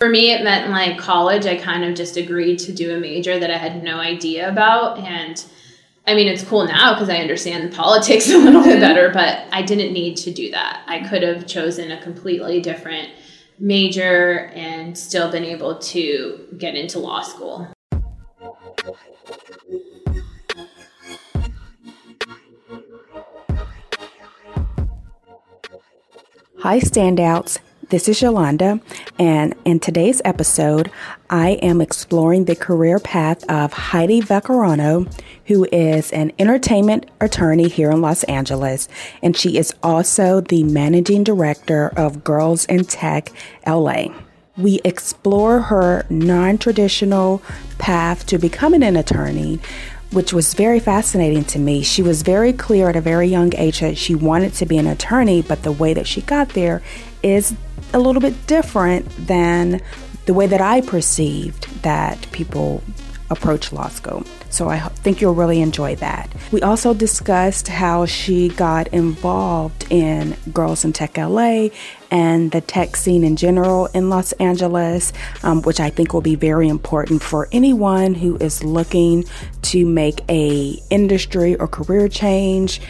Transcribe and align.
For 0.00 0.08
me, 0.08 0.32
it 0.32 0.42
meant 0.42 0.70
like 0.70 0.96
college, 0.96 1.44
I 1.44 1.56
kind 1.56 1.84
of 1.84 1.94
just 1.94 2.16
agreed 2.16 2.58
to 2.60 2.72
do 2.72 2.96
a 2.96 2.98
major 2.98 3.38
that 3.38 3.50
I 3.50 3.58
had 3.58 3.84
no 3.84 3.98
idea 3.98 4.48
about. 4.48 4.98
And 4.98 5.44
I 6.06 6.14
mean, 6.14 6.26
it's 6.26 6.42
cool 6.42 6.64
now 6.64 6.94
because 6.94 7.10
I 7.10 7.16
understand 7.16 7.74
politics 7.74 8.26
a 8.30 8.38
little 8.38 8.62
bit 8.62 8.70
mm-hmm. 8.70 8.80
better, 8.80 9.10
but 9.10 9.44
I 9.52 9.60
didn't 9.60 9.92
need 9.92 10.16
to 10.16 10.30
do 10.30 10.50
that. 10.52 10.84
I 10.86 11.06
could 11.06 11.22
have 11.22 11.46
chosen 11.46 11.90
a 11.90 12.00
completely 12.00 12.62
different 12.62 13.10
major 13.58 14.46
and 14.54 14.96
still 14.96 15.30
been 15.30 15.44
able 15.44 15.76
to 15.78 16.48
get 16.56 16.76
into 16.76 16.98
law 16.98 17.20
school. 17.20 17.70
Hi, 26.60 26.78
standouts. 26.78 27.58
This 27.90 28.08
is 28.08 28.22
Yolanda, 28.22 28.78
and 29.18 29.52
in 29.64 29.80
today's 29.80 30.22
episode, 30.24 30.92
I 31.28 31.58
am 31.60 31.80
exploring 31.80 32.44
the 32.44 32.54
career 32.54 33.00
path 33.00 33.42
of 33.50 33.72
Heidi 33.72 34.20
Vaccarano, 34.20 35.12
who 35.46 35.66
is 35.72 36.12
an 36.12 36.30
entertainment 36.38 37.10
attorney 37.20 37.66
here 37.66 37.90
in 37.90 38.00
Los 38.00 38.22
Angeles, 38.24 38.88
and 39.24 39.36
she 39.36 39.58
is 39.58 39.74
also 39.82 40.40
the 40.40 40.62
managing 40.62 41.24
director 41.24 41.92
of 41.96 42.22
Girls 42.22 42.64
in 42.66 42.84
Tech 42.84 43.32
LA. 43.66 44.04
We 44.56 44.80
explore 44.84 45.62
her 45.62 46.06
non 46.08 46.58
traditional 46.58 47.42
path 47.78 48.24
to 48.26 48.38
becoming 48.38 48.84
an 48.84 48.94
attorney, 48.94 49.58
which 50.12 50.32
was 50.32 50.54
very 50.54 50.78
fascinating 50.78 51.44
to 51.46 51.58
me. 51.58 51.82
She 51.82 52.02
was 52.02 52.22
very 52.22 52.52
clear 52.52 52.88
at 52.88 52.94
a 52.94 53.00
very 53.00 53.26
young 53.26 53.52
age 53.56 53.80
that 53.80 53.98
she 53.98 54.14
wanted 54.14 54.54
to 54.54 54.66
be 54.66 54.78
an 54.78 54.86
attorney, 54.86 55.42
but 55.42 55.64
the 55.64 55.72
way 55.72 55.92
that 55.92 56.06
she 56.06 56.20
got 56.20 56.50
there 56.50 56.82
is 57.22 57.54
a 57.92 57.98
little 57.98 58.20
bit 58.20 58.46
different 58.46 59.08
than 59.26 59.80
the 60.26 60.34
way 60.34 60.46
that 60.46 60.60
I 60.60 60.80
perceived 60.80 61.64
that 61.82 62.30
people 62.32 62.82
approach 63.30 63.72
law 63.72 63.88
school. 63.88 64.24
So 64.50 64.68
I 64.68 64.80
think 64.80 65.20
you'll 65.20 65.34
really 65.34 65.60
enjoy 65.60 65.94
that. 65.96 66.28
We 66.50 66.60
also 66.62 66.92
discussed 66.92 67.68
how 67.68 68.04
she 68.04 68.48
got 68.48 68.88
involved 68.88 69.86
in 69.90 70.36
Girls 70.52 70.84
in 70.84 70.92
Tech 70.92 71.16
LA 71.16 71.68
and 72.10 72.50
the 72.50 72.60
tech 72.60 72.96
scene 72.96 73.22
in 73.22 73.36
general 73.36 73.86
in 73.86 74.10
Los 74.10 74.32
Angeles, 74.32 75.12
um, 75.44 75.62
which 75.62 75.78
I 75.78 75.90
think 75.90 76.12
will 76.12 76.20
be 76.20 76.34
very 76.34 76.68
important 76.68 77.22
for 77.22 77.48
anyone 77.52 78.14
who 78.14 78.36
is 78.38 78.64
looking 78.64 79.24
to 79.62 79.86
make 79.86 80.22
a 80.28 80.82
industry 80.90 81.54
or 81.56 81.68
career 81.68 82.08
change 82.08 82.80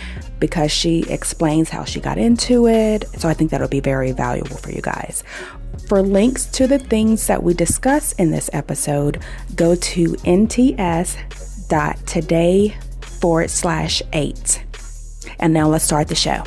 because 0.41 0.73
she 0.73 1.03
explains 1.05 1.69
how 1.69 1.85
she 1.85 2.01
got 2.01 2.19
into 2.19 2.67
it. 2.67 3.05
So 3.19 3.29
I 3.29 3.35
think 3.35 3.51
that'll 3.51 3.69
be 3.69 3.81
very 3.81 4.13
valuable 4.13 4.57
for 4.57 4.73
you 4.73 4.81
guys. 4.83 5.23
For 5.87 6.03
links 6.03 6.47
to 6.47 6.67
the 6.67 6.79
things 6.79 7.27
that 7.27 7.43
we 7.43 7.55
discuss 7.55 8.13
in 8.15 8.31
this 8.31 8.51
episode, 8.53 9.23
go 9.55 9.75
to 9.75 10.09
nts.today 10.15 10.77
forward 13.01 13.51
slash 13.51 14.03
eight. 14.13 14.65
And 15.39 15.53
now 15.53 15.69
let's 15.69 15.85
start 15.85 16.09
the 16.09 16.15
show. 16.15 16.45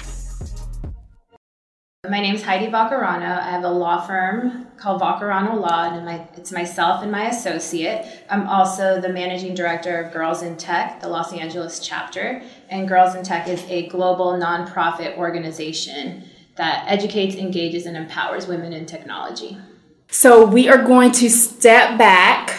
My 2.09 2.19
name 2.19 2.35
is 2.35 2.43
Heidi 2.43 2.67
Vaccarano. 2.67 3.39
I 3.39 3.51
have 3.51 3.63
a 3.63 3.69
law 3.69 4.05
firm 4.05 4.67
called 4.75 5.01
Vaccarano 5.01 5.57
Law, 5.57 5.89
and 5.89 6.05
my, 6.05 6.27
it's 6.35 6.51
myself 6.51 7.01
and 7.01 7.09
my 7.09 7.29
associate. 7.29 8.05
I'm 8.29 8.45
also 8.49 8.99
the 8.99 9.07
managing 9.07 9.55
director 9.55 10.01
of 10.01 10.11
Girls 10.11 10.41
in 10.41 10.57
Tech, 10.57 10.99
the 10.99 11.07
Los 11.07 11.31
Angeles 11.31 11.79
chapter. 11.79 12.43
And 12.69 12.89
Girls 12.89 13.15
in 13.15 13.23
Tech 13.23 13.47
is 13.47 13.63
a 13.69 13.87
global 13.87 14.33
nonprofit 14.33 15.15
organization 15.15 16.25
that 16.57 16.83
educates, 16.89 17.37
engages, 17.37 17.85
and 17.85 17.95
empowers 17.95 18.47
women 18.47 18.73
in 18.73 18.85
technology. 18.85 19.57
So 20.09 20.45
we 20.45 20.67
are 20.67 20.83
going 20.83 21.13
to 21.13 21.29
step 21.29 21.97
back 21.97 22.53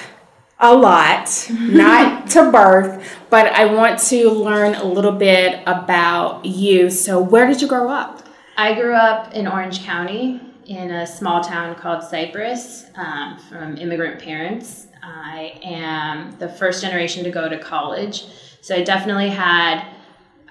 a 0.59 0.75
lot, 0.75 1.47
not 1.51 2.31
to 2.31 2.51
birth, 2.51 3.07
but 3.29 3.53
I 3.53 3.67
want 3.67 3.99
to 4.05 4.31
learn 4.31 4.75
a 4.75 4.85
little 4.85 5.13
bit 5.13 5.61
about 5.67 6.47
you. 6.47 6.89
So, 6.89 7.21
where 7.21 7.47
did 7.47 7.61
you 7.61 7.69
grow 7.69 7.91
up? 7.91 8.24
I 8.57 8.75
grew 8.75 8.95
up 8.95 9.35
in 9.35 9.49
Orange 9.49 9.83
County 9.83 10.41
in 10.67 10.93
a 10.93 11.07
small 11.07 11.43
town 11.43 11.75
called 11.75 12.05
Cypress 12.05 12.87
um, 12.95 13.37
from 13.37 13.77
immigrant 13.77 14.23
parents. 14.23 14.87
I 15.03 15.59
am 15.63 16.39
the 16.39 16.49
first 16.49 16.81
generation 16.81 17.25
to 17.25 17.31
go 17.31 17.49
to 17.49 17.59
college. 17.59 18.27
So 18.61 18.77
I 18.77 18.85
definitely 18.85 19.29
had, 19.29 19.85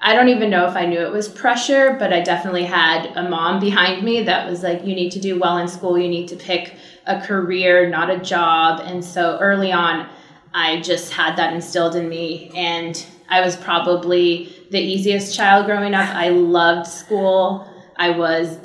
I 0.02 0.14
don't 0.14 0.28
even 0.28 0.50
know 0.50 0.68
if 0.68 0.76
I 0.76 0.86
knew 0.86 1.00
it 1.00 1.14
was 1.14 1.30
pressure, 1.30 1.96
but 1.98 2.12
I 2.12 2.20
definitely 2.20 2.66
had 2.66 3.06
a 3.16 3.28
mom 3.30 3.62
behind 3.62 4.04
me 4.04 4.22
that 4.24 4.50
was 4.50 4.64
like, 4.64 4.86
you 4.86 4.94
need 4.96 5.12
to 5.14 5.22
do 5.22 5.40
well 5.40 5.58
in 5.58 5.70
school, 5.70 5.98
you 5.98 6.10
need 6.10 6.28
to 6.28 6.36
pick 6.36 6.76
a 7.08 7.22
career, 7.22 7.90
not 7.90 8.10
a 8.10 8.20
job. 8.20 8.82
And 8.84 9.04
so 9.04 9.38
early 9.40 9.72
on, 9.72 10.10
I 10.54 10.82
just 10.82 11.14
had 11.14 11.38
that 11.38 11.54
instilled 11.54 11.96
in 11.96 12.10
me. 12.10 12.52
And 12.54 13.04
I 13.30 13.40
was 13.40 13.56
probably 13.56 14.54
the 14.72 14.80
easiest 14.80 15.36
child 15.36 15.66
growing 15.66 15.94
up. 15.94 16.10
I 16.14 16.30
loved 16.30 16.86
school. 16.86 17.70
I 17.98 18.12
was 18.12 18.58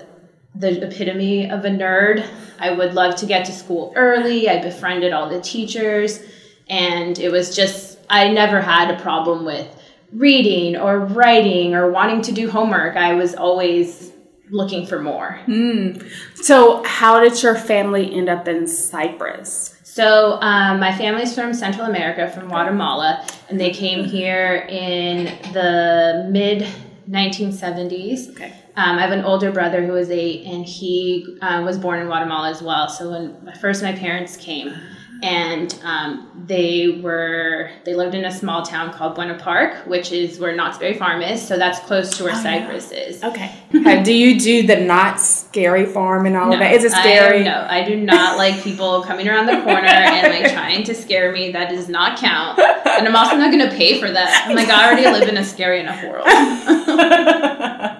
the 0.55 0.87
epitome 0.87 1.51
of 1.51 1.65
a 1.65 1.69
nerd. 1.69 2.27
I 2.59 2.73
would 2.73 2.95
love 2.95 3.17
to 3.17 3.27
get 3.27 3.45
to 3.47 3.53
school 3.53 3.93
early. 3.95 4.49
I 4.49 4.61
befriended 4.61 5.13
all 5.13 5.29
the 5.29 5.41
teachers. 5.41 6.21
And 6.69 7.19
it 7.19 7.31
was 7.31 7.55
just, 7.55 7.99
I 8.11 8.29
never 8.29 8.61
had 8.61 8.91
a 8.91 9.01
problem 9.01 9.45
with 9.45 9.75
reading 10.13 10.77
or 10.77 10.99
writing 11.01 11.75
or 11.75 11.91
wanting 11.91 12.23
to 12.23 12.33
do 12.33 12.51
homework. 12.51 12.97
I 12.97 13.15
was 13.15 13.35
always 13.35 14.13
looking 14.51 14.87
for 14.87 15.01
more. 15.01 15.39
Mm. 15.47 16.11
So, 16.37 16.83
how 16.85 17.21
did 17.21 17.43
your 17.43 17.55
family 17.55 18.15
end 18.15 18.29
up 18.29 18.49
in 18.49 18.67
Cypress? 18.67 19.75
So, 19.85 20.41
um, 20.41 20.81
my 20.81 20.97
family's 20.97 21.35
from 21.35 21.53
Central 21.53 21.87
America, 21.87 22.31
from 22.31 22.49
Guatemala, 22.49 23.27
and 23.49 23.61
they 23.61 23.71
came 23.71 24.05
here 24.05 24.67
in 24.69 25.25
the 25.53 26.29
mid 26.31 26.67
1970s. 27.11 28.31
Okay. 28.31 28.55
Um, 28.79 28.97
I 28.97 29.03
have 29.03 29.11
an 29.11 29.25
older 29.25 29.51
brother 29.51 29.85
who 29.85 29.93
was 29.93 30.09
eight, 30.09 30.47
and 30.47 30.65
he 30.65 31.37
um, 31.41 31.65
was 31.65 31.77
born 31.77 31.99
in 31.99 32.07
Guatemala 32.07 32.49
as 32.49 32.63
well. 32.63 32.89
So 32.89 33.11
when 33.11 33.53
first 33.61 33.83
my 33.83 33.91
parents 33.91 34.37
came, 34.37 34.73
and 35.21 35.77
um, 35.83 36.45
they 36.47 37.01
were 37.03 37.73
they 37.85 37.97
lived 37.97 38.15
in 38.15 38.25
a 38.25 38.31
small 38.31 38.63
town 38.63 38.93
called 38.93 39.17
Buena 39.17 39.37
Park, 39.37 39.85
which 39.89 40.13
is 40.13 40.39
where 40.39 40.55
Knott's 40.55 40.79
Berry 40.79 40.95
Farm 40.95 41.23
is. 41.23 41.45
So 41.45 41.59
that's 41.59 41.81
close 41.81 42.17
to 42.19 42.23
where 42.23 42.35
oh, 42.37 42.41
Cypress 42.41 42.93
yeah. 42.93 42.99
is. 42.99 43.25
Okay. 43.25 43.53
okay. 43.75 44.01
Do 44.05 44.15
you 44.15 44.39
do 44.39 44.65
the 44.65 44.77
Knott's 44.77 45.29
Scary 45.29 45.85
Farm 45.85 46.25
and 46.27 46.37
all 46.37 46.47
no, 46.47 46.53
of 46.53 46.61
that? 46.61 46.73
Is 46.73 46.85
it 46.85 46.93
scary? 46.93 47.41
I, 47.41 47.43
no, 47.43 47.67
I 47.69 47.83
do 47.83 47.97
not 47.97 48.39
like 48.39 48.63
people 48.63 49.03
coming 49.03 49.29
around 49.29 49.47
the 49.47 49.61
corner 49.61 49.89
and 49.89 50.33
like 50.33 50.53
trying 50.55 50.85
to 50.85 50.95
scare 50.95 51.33
me. 51.33 51.51
That 51.51 51.69
does 51.71 51.89
not 51.89 52.17
count. 52.17 52.61
And 52.61 53.09
I'm 53.09 53.17
also 53.17 53.37
not 53.37 53.51
going 53.51 53.69
to 53.69 53.75
pay 53.75 53.99
for 53.99 54.09
that. 54.09 54.47
I'm 54.47 54.55
like 54.55 54.69
I 54.69 54.87
already 54.87 55.11
live 55.11 55.29
in 55.29 55.37
a 55.37 55.45
scary 55.45 55.81
enough 55.81 56.01
world. 56.05 56.29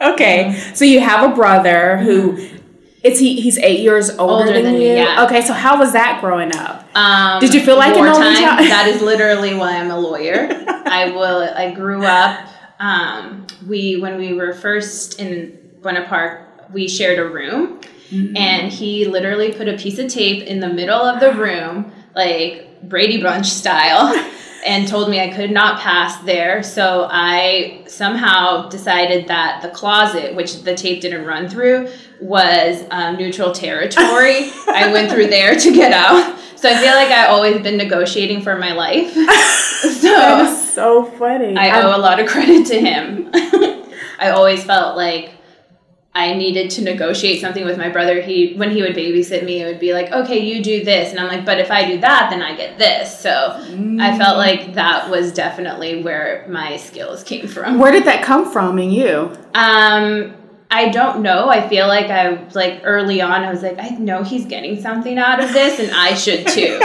Okay, 0.00 0.44
mm-hmm. 0.44 0.74
so 0.74 0.84
you 0.84 1.00
have 1.00 1.30
a 1.30 1.34
brother 1.34 1.98
who 1.98 2.32
mm-hmm. 2.32 3.08
he? 3.08 3.40
He's 3.40 3.58
eight 3.58 3.80
years 3.80 4.10
older, 4.10 4.44
older 4.44 4.52
than, 4.52 4.64
than, 4.64 4.74
you. 4.74 4.94
Yeah. 4.94 5.24
Okay, 5.24 5.40
so 5.40 5.52
how 5.52 5.78
was 5.78 5.92
that 5.92 6.20
growing 6.20 6.54
up? 6.54 6.84
Um, 6.96 7.40
Did 7.40 7.54
you 7.54 7.60
feel 7.60 7.76
like 7.76 7.96
an 7.96 8.06
only 8.06 8.34
child? 8.40 8.58
that 8.60 8.88
is 8.88 9.02
literally 9.02 9.54
why 9.54 9.76
I'm 9.78 9.90
a 9.90 9.98
lawyer. 9.98 10.48
I 10.86 11.10
will. 11.10 11.48
I 11.54 11.72
grew 11.72 12.04
up. 12.04 12.48
Um, 12.80 13.46
we 13.66 14.00
when 14.00 14.18
we 14.18 14.34
were 14.34 14.52
first 14.52 15.20
in 15.20 15.58
Buena 15.80 16.06
Park, 16.06 16.72
we 16.72 16.88
shared 16.88 17.18
a 17.18 17.28
room, 17.28 17.80
mm-hmm. 18.10 18.36
and 18.36 18.72
he 18.72 19.04
literally 19.04 19.52
put 19.52 19.68
a 19.68 19.76
piece 19.76 19.98
of 19.98 20.08
tape 20.08 20.42
in 20.42 20.60
the 20.60 20.68
middle 20.68 21.00
of 21.00 21.20
the 21.20 21.32
room, 21.40 21.92
like 22.14 22.88
Brady 22.88 23.22
Bunch 23.22 23.46
style. 23.46 24.12
and 24.64 24.88
told 24.88 25.10
me 25.10 25.20
I 25.20 25.28
could 25.28 25.50
not 25.50 25.80
pass 25.80 26.16
there. 26.24 26.62
So 26.62 27.06
I 27.10 27.82
somehow 27.86 28.68
decided 28.68 29.28
that 29.28 29.60
the 29.62 29.68
closet, 29.68 30.34
which 30.34 30.62
the 30.62 30.74
tape 30.74 31.02
didn't 31.02 31.26
run 31.26 31.48
through, 31.48 31.88
was 32.20 32.82
um, 32.90 33.16
neutral 33.16 33.52
territory. 33.52 34.50
I 34.68 34.90
went 34.92 35.10
through 35.10 35.26
there 35.26 35.54
to 35.54 35.72
get 35.72 35.92
out. 35.92 36.38
So 36.56 36.70
I 36.70 36.78
feel 36.78 36.94
like 36.94 37.08
I've 37.08 37.28
always 37.28 37.62
been 37.62 37.76
negotiating 37.76 38.40
for 38.40 38.56
my 38.56 38.72
life. 38.72 39.12
so 40.00 40.60
so 40.74 41.04
funny. 41.04 41.56
I 41.56 41.82
owe 41.82 41.94
a 41.94 42.00
lot 42.00 42.20
of 42.20 42.26
credit 42.26 42.66
to 42.68 42.80
him. 42.80 43.30
I 44.18 44.30
always 44.30 44.64
felt 44.64 44.96
like 44.96 45.33
I 46.16 46.32
needed 46.34 46.70
to 46.72 46.82
negotiate 46.82 47.40
something 47.40 47.64
with 47.64 47.76
my 47.76 47.88
brother. 47.88 48.20
He 48.20 48.54
when 48.54 48.70
he 48.70 48.82
would 48.82 48.94
babysit 48.94 49.44
me, 49.44 49.62
it 49.62 49.66
would 49.66 49.80
be 49.80 49.92
like, 49.92 50.12
okay, 50.12 50.38
you 50.38 50.62
do 50.62 50.84
this, 50.84 51.10
and 51.10 51.18
I'm 51.18 51.26
like, 51.26 51.44
but 51.44 51.58
if 51.58 51.72
I 51.72 51.86
do 51.86 51.98
that, 52.00 52.30
then 52.30 52.40
I 52.40 52.56
get 52.56 52.78
this. 52.78 53.18
So 53.18 53.30
mm. 53.30 54.00
I 54.00 54.16
felt 54.16 54.36
like 54.36 54.74
that 54.74 55.10
was 55.10 55.32
definitely 55.32 56.04
where 56.04 56.46
my 56.48 56.76
skills 56.76 57.24
came 57.24 57.48
from. 57.48 57.80
Where 57.80 57.90
did 57.90 58.04
that 58.04 58.22
come 58.22 58.50
from 58.50 58.78
in 58.78 58.92
you? 58.92 59.36
Um, 59.54 60.34
I 60.70 60.88
don't 60.90 61.22
know. 61.22 61.48
I 61.48 61.68
feel 61.68 61.88
like 61.88 62.06
I 62.06 62.48
like 62.54 62.82
early 62.84 63.20
on. 63.20 63.42
I 63.42 63.50
was 63.50 63.62
like, 63.62 63.78
I 63.80 63.88
know 63.90 64.22
he's 64.22 64.46
getting 64.46 64.80
something 64.80 65.18
out 65.18 65.42
of 65.42 65.52
this, 65.52 65.80
and 65.80 65.90
I 65.92 66.14
should 66.14 66.46
too. 66.46 66.78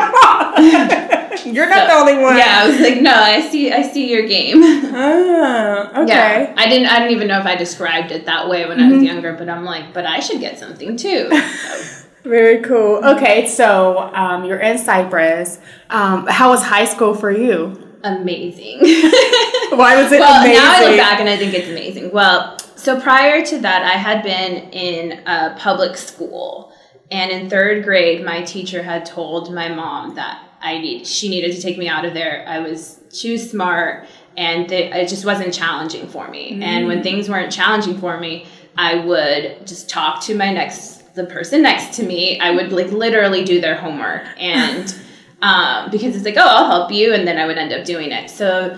You're 1.46 1.70
not 1.70 1.88
so, 1.88 1.88
the 1.88 1.94
only 1.94 2.24
one. 2.24 2.38
Yeah, 2.38 2.62
I 2.64 2.68
was 2.68 2.80
like, 2.80 3.02
no, 3.02 3.14
I 3.14 3.42
see, 3.50 3.72
I 3.72 3.82
see 3.82 4.12
your 4.12 4.28
game. 4.28 4.60
Ah, 4.92 6.02
okay. 6.02 6.08
Yeah, 6.08 6.54
I 6.58 6.68
didn't, 6.68 6.88
I 6.88 7.00
didn't 7.00 7.12
even 7.12 7.28
know 7.28 7.40
if 7.40 7.46
I 7.46 7.56
described 7.56 8.12
it 8.12 8.26
that 8.26 8.50
way 8.50 8.66
when 8.68 8.80
mm-hmm. 8.80 8.88
I 8.88 8.90
was 8.90 8.98
mm-hmm. 8.98 9.06
younger, 9.06 9.34
but 9.34 9.48
I'm 9.48 9.64
like, 9.64 9.94
but 9.94 10.06
I 10.06 10.20
should 10.20 10.40
get 10.40 10.58
something 10.58 10.98
too. 10.98 11.30
So. 11.32 12.06
Very 12.24 12.62
cool. 12.64 13.06
Okay, 13.06 13.48
so 13.48 14.12
um, 14.14 14.44
you're 14.46 14.60
in 14.60 14.78
Cypress. 14.78 15.60
Um, 15.90 16.26
how 16.28 16.50
was 16.50 16.64
high 16.64 16.86
school 16.86 17.14
for 17.14 17.32
you? 17.32 18.00
Amazing. 18.04 18.80
Why 18.80 20.02
was 20.02 20.12
it 20.12 20.20
well, 20.20 20.42
amazing? 20.42 20.62
now 20.62 20.76
I 20.76 20.86
look 20.88 20.98
back 20.98 21.20
and 21.20 21.30
I 21.30 21.38
think 21.38 21.54
it's 21.54 21.70
amazing. 21.70 22.12
Well, 22.12 22.58
so 22.76 23.00
prior 23.00 23.46
to 23.46 23.60
that, 23.60 23.84
I 23.84 23.98
had 23.98 24.24
been 24.24 24.72
in 24.72 25.28
a 25.28 25.56
public 25.58 25.98
school, 25.98 26.74
and 27.12 27.32
in 27.32 27.50
third 27.50 27.84
grade, 27.84 28.26
my 28.26 28.42
teacher 28.42 28.84
had 28.84 29.06
told 29.06 29.54
my 29.54 29.70
mom 29.70 30.16
that 30.16 30.49
I 30.62 30.78
need 30.78 31.06
she 31.08 31.30
needed 31.30 31.56
to 31.56 31.62
take 31.62 31.78
me 31.78 31.88
out 31.88 32.06
of 32.06 32.14
there. 32.14 32.46
I 32.48 32.60
was 32.60 33.00
too 33.12 33.38
smart, 33.38 34.08
and 34.38 34.72
it, 34.72 34.94
it 34.94 35.10
just 35.10 35.26
wasn't 35.26 35.54
challenging 35.54 36.08
for 36.08 36.28
me. 36.28 36.60
And 36.62 36.88
when 36.88 37.04
things 37.04 37.30
weren't 37.30 37.52
challenging 37.52 37.98
for 37.98 38.20
me, 38.20 38.48
I 38.78 38.96
would 39.06 39.66
just 39.66 39.90
talk 39.90 40.22
to 40.24 40.36
my 40.36 40.52
next 40.54 41.16
the 41.16 41.26
person 41.26 41.62
next 41.62 41.96
to 41.96 42.04
me. 42.04 42.40
I 42.40 42.52
would 42.52 42.72
like 42.72 42.92
literally 42.92 43.44
do 43.44 43.62
their 43.62 43.76
homework 43.76 44.24
and. 44.38 44.96
Um, 45.42 45.90
because 45.90 46.18
it's 46.18 46.26
like, 46.26 46.36
oh, 46.36 46.46
I'll 46.46 46.68
help 46.68 46.92
you, 46.92 47.14
and 47.14 47.26
then 47.26 47.38
I 47.38 47.48
would 47.48 47.58
end 47.58 47.72
up 47.72 47.86
doing 47.86 48.12
it. 48.12 48.30
So 48.30 48.78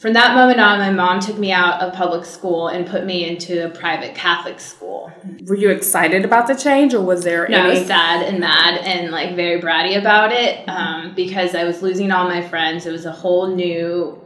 from 0.00 0.14
that 0.14 0.34
moment 0.34 0.60
on, 0.60 0.78
my 0.78 0.90
mom 0.90 1.20
took 1.20 1.36
me 1.36 1.52
out 1.52 1.82
of 1.82 1.92
public 1.92 2.24
school 2.24 2.68
and 2.68 2.86
put 2.86 3.04
me 3.04 3.28
into 3.28 3.66
a 3.66 3.68
private 3.68 4.14
Catholic 4.14 4.58
school. 4.58 5.12
Were 5.46 5.56
you 5.56 5.70
excited 5.70 6.24
about 6.24 6.46
the 6.46 6.54
change, 6.54 6.94
or 6.94 7.02
was 7.02 7.22
there 7.22 7.46
No, 7.48 7.58
I 7.58 7.60
any? 7.68 7.78
was 7.80 7.86
sad 7.86 8.22
and 8.22 8.40
mad 8.40 8.78
and 8.78 9.10
like 9.10 9.36
very 9.36 9.60
bratty 9.60 9.98
about 9.98 10.32
it 10.32 10.66
um, 10.68 11.14
because 11.14 11.54
I 11.54 11.64
was 11.64 11.82
losing 11.82 12.10
all 12.12 12.26
my 12.26 12.40
friends. 12.40 12.86
It 12.86 12.92
was 12.92 13.04
a 13.04 13.12
whole 13.12 13.54
new, 13.54 14.18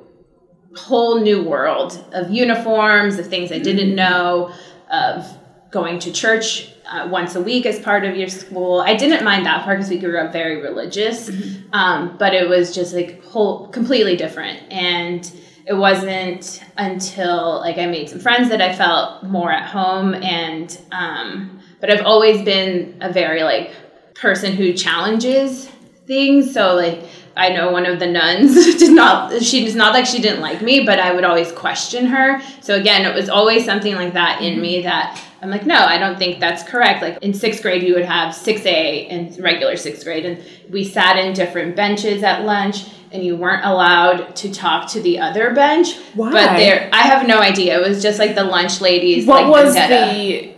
whole 0.77 1.21
new 1.21 1.43
world 1.43 2.05
of 2.13 2.31
uniforms, 2.31 3.19
of 3.19 3.27
things 3.27 3.51
I 3.51 3.59
didn't 3.59 3.97
know, 3.97 4.55
of 4.93 5.27
going 5.73 5.99
to 5.99 6.13
church 6.13 6.71
uh, 6.89 7.09
once 7.11 7.35
a 7.35 7.43
week 7.43 7.67
as 7.67 7.81
part 7.81 8.05
of 8.05 8.15
your 8.17 8.29
school. 8.29 8.79
I 8.79 8.95
didn't 8.95 9.25
mind 9.25 9.45
that 9.47 9.65
part 9.65 9.79
because 9.79 9.91
we 9.91 9.99
grew 9.99 10.21
up 10.21 10.33
very 10.33 10.63
religious, 10.63 11.29
um, 11.73 12.17
but 12.17 12.33
it 12.33 12.49
was 12.49 12.73
just 12.73 12.95
like 12.95 13.25
whole 13.25 13.67
completely 13.71 14.15
different 14.17 14.61
and. 14.71 15.33
It 15.67 15.75
wasn't 15.75 16.63
until 16.77 17.61
like 17.61 17.79
I 17.79 17.87
made 17.87 18.11
some 18.11 18.21
friends 18.21 18.51
that 18.51 18.61
I 18.61 18.75
felt 18.75 19.23
more 19.23 19.51
at 19.51 19.69
home 19.69 20.15
and 20.15 20.79
um, 20.93 21.61
but 21.81 21.91
I've 21.91 22.05
always 22.05 22.43
been 22.43 22.99
a 23.01 23.13
very 23.13 23.43
like 23.43 23.73
person 24.15 24.53
who 24.55 24.73
challenges 24.73 25.69
things. 26.07 26.53
So 26.53 26.75
like 26.75 27.03
I 27.37 27.49
know 27.49 27.73
one 27.73 27.87
of 27.87 27.99
the 27.99 28.07
nuns 28.07 28.77
did 28.79 28.93
not 28.93 29.43
she 29.43 29.65
was 29.65 29.75
not 29.75 29.93
like 29.93 30.07
she 30.07 30.21
didn't 30.21 30.41
like 30.41 30.63
me, 30.63 30.85
but 30.85 31.01
I 31.01 31.13
would 31.13 31.25
always 31.25 31.51
question 31.53 32.07
her. 32.07 32.41
So 32.61 32.75
again, 32.75 33.05
it 33.05 33.15
was 33.15 33.29
always 33.29 33.65
something 33.65 33.95
like 33.95 34.13
that 34.13 34.43
in 34.43 34.61
me 34.61 34.83
that 34.83 35.21
I'm 35.45 35.51
like, 35.51 35.67
no, 35.67 35.77
I 35.77 35.99
don't 35.99 36.19
think 36.19 36.41
that's 36.41 36.63
correct. 36.63 37.03
Like 37.03 37.19
in 37.23 37.35
sixth 37.35 37.61
grade, 37.61 37.83
you 37.83 37.93
would 37.95 38.07
have 38.07 38.35
6A 38.35 39.09
in 39.09 39.43
regular 39.43 39.77
sixth 39.77 40.03
grade, 40.03 40.25
and 40.25 40.43
we 40.71 40.85
sat 40.85 41.19
in 41.19 41.35
different 41.35 41.77
benches 41.77 42.23
at 42.23 42.47
lunch, 42.47 42.87
and 43.15 43.25
you 43.25 43.37
weren't 43.37 43.65
allowed 43.65 44.35
to 44.37 44.53
talk 44.53 44.89
to 44.91 45.01
the 45.01 45.21
other 45.21 45.55
bench. 45.55 45.97
Why? 46.15 46.33
But 46.33 46.57
there, 46.59 46.91
I 46.93 47.03
have 47.03 47.27
no 47.27 47.39
idea. 47.39 47.81
It 47.81 47.89
was 47.89 48.03
just 48.03 48.19
like 48.19 48.35
the 48.35 48.45
lunch 48.45 48.81
ladies. 48.81 49.25
what 49.27 49.45
like, 49.45 49.53
was 49.53 49.75
vendetta. 49.75 50.13
the? 50.19 50.55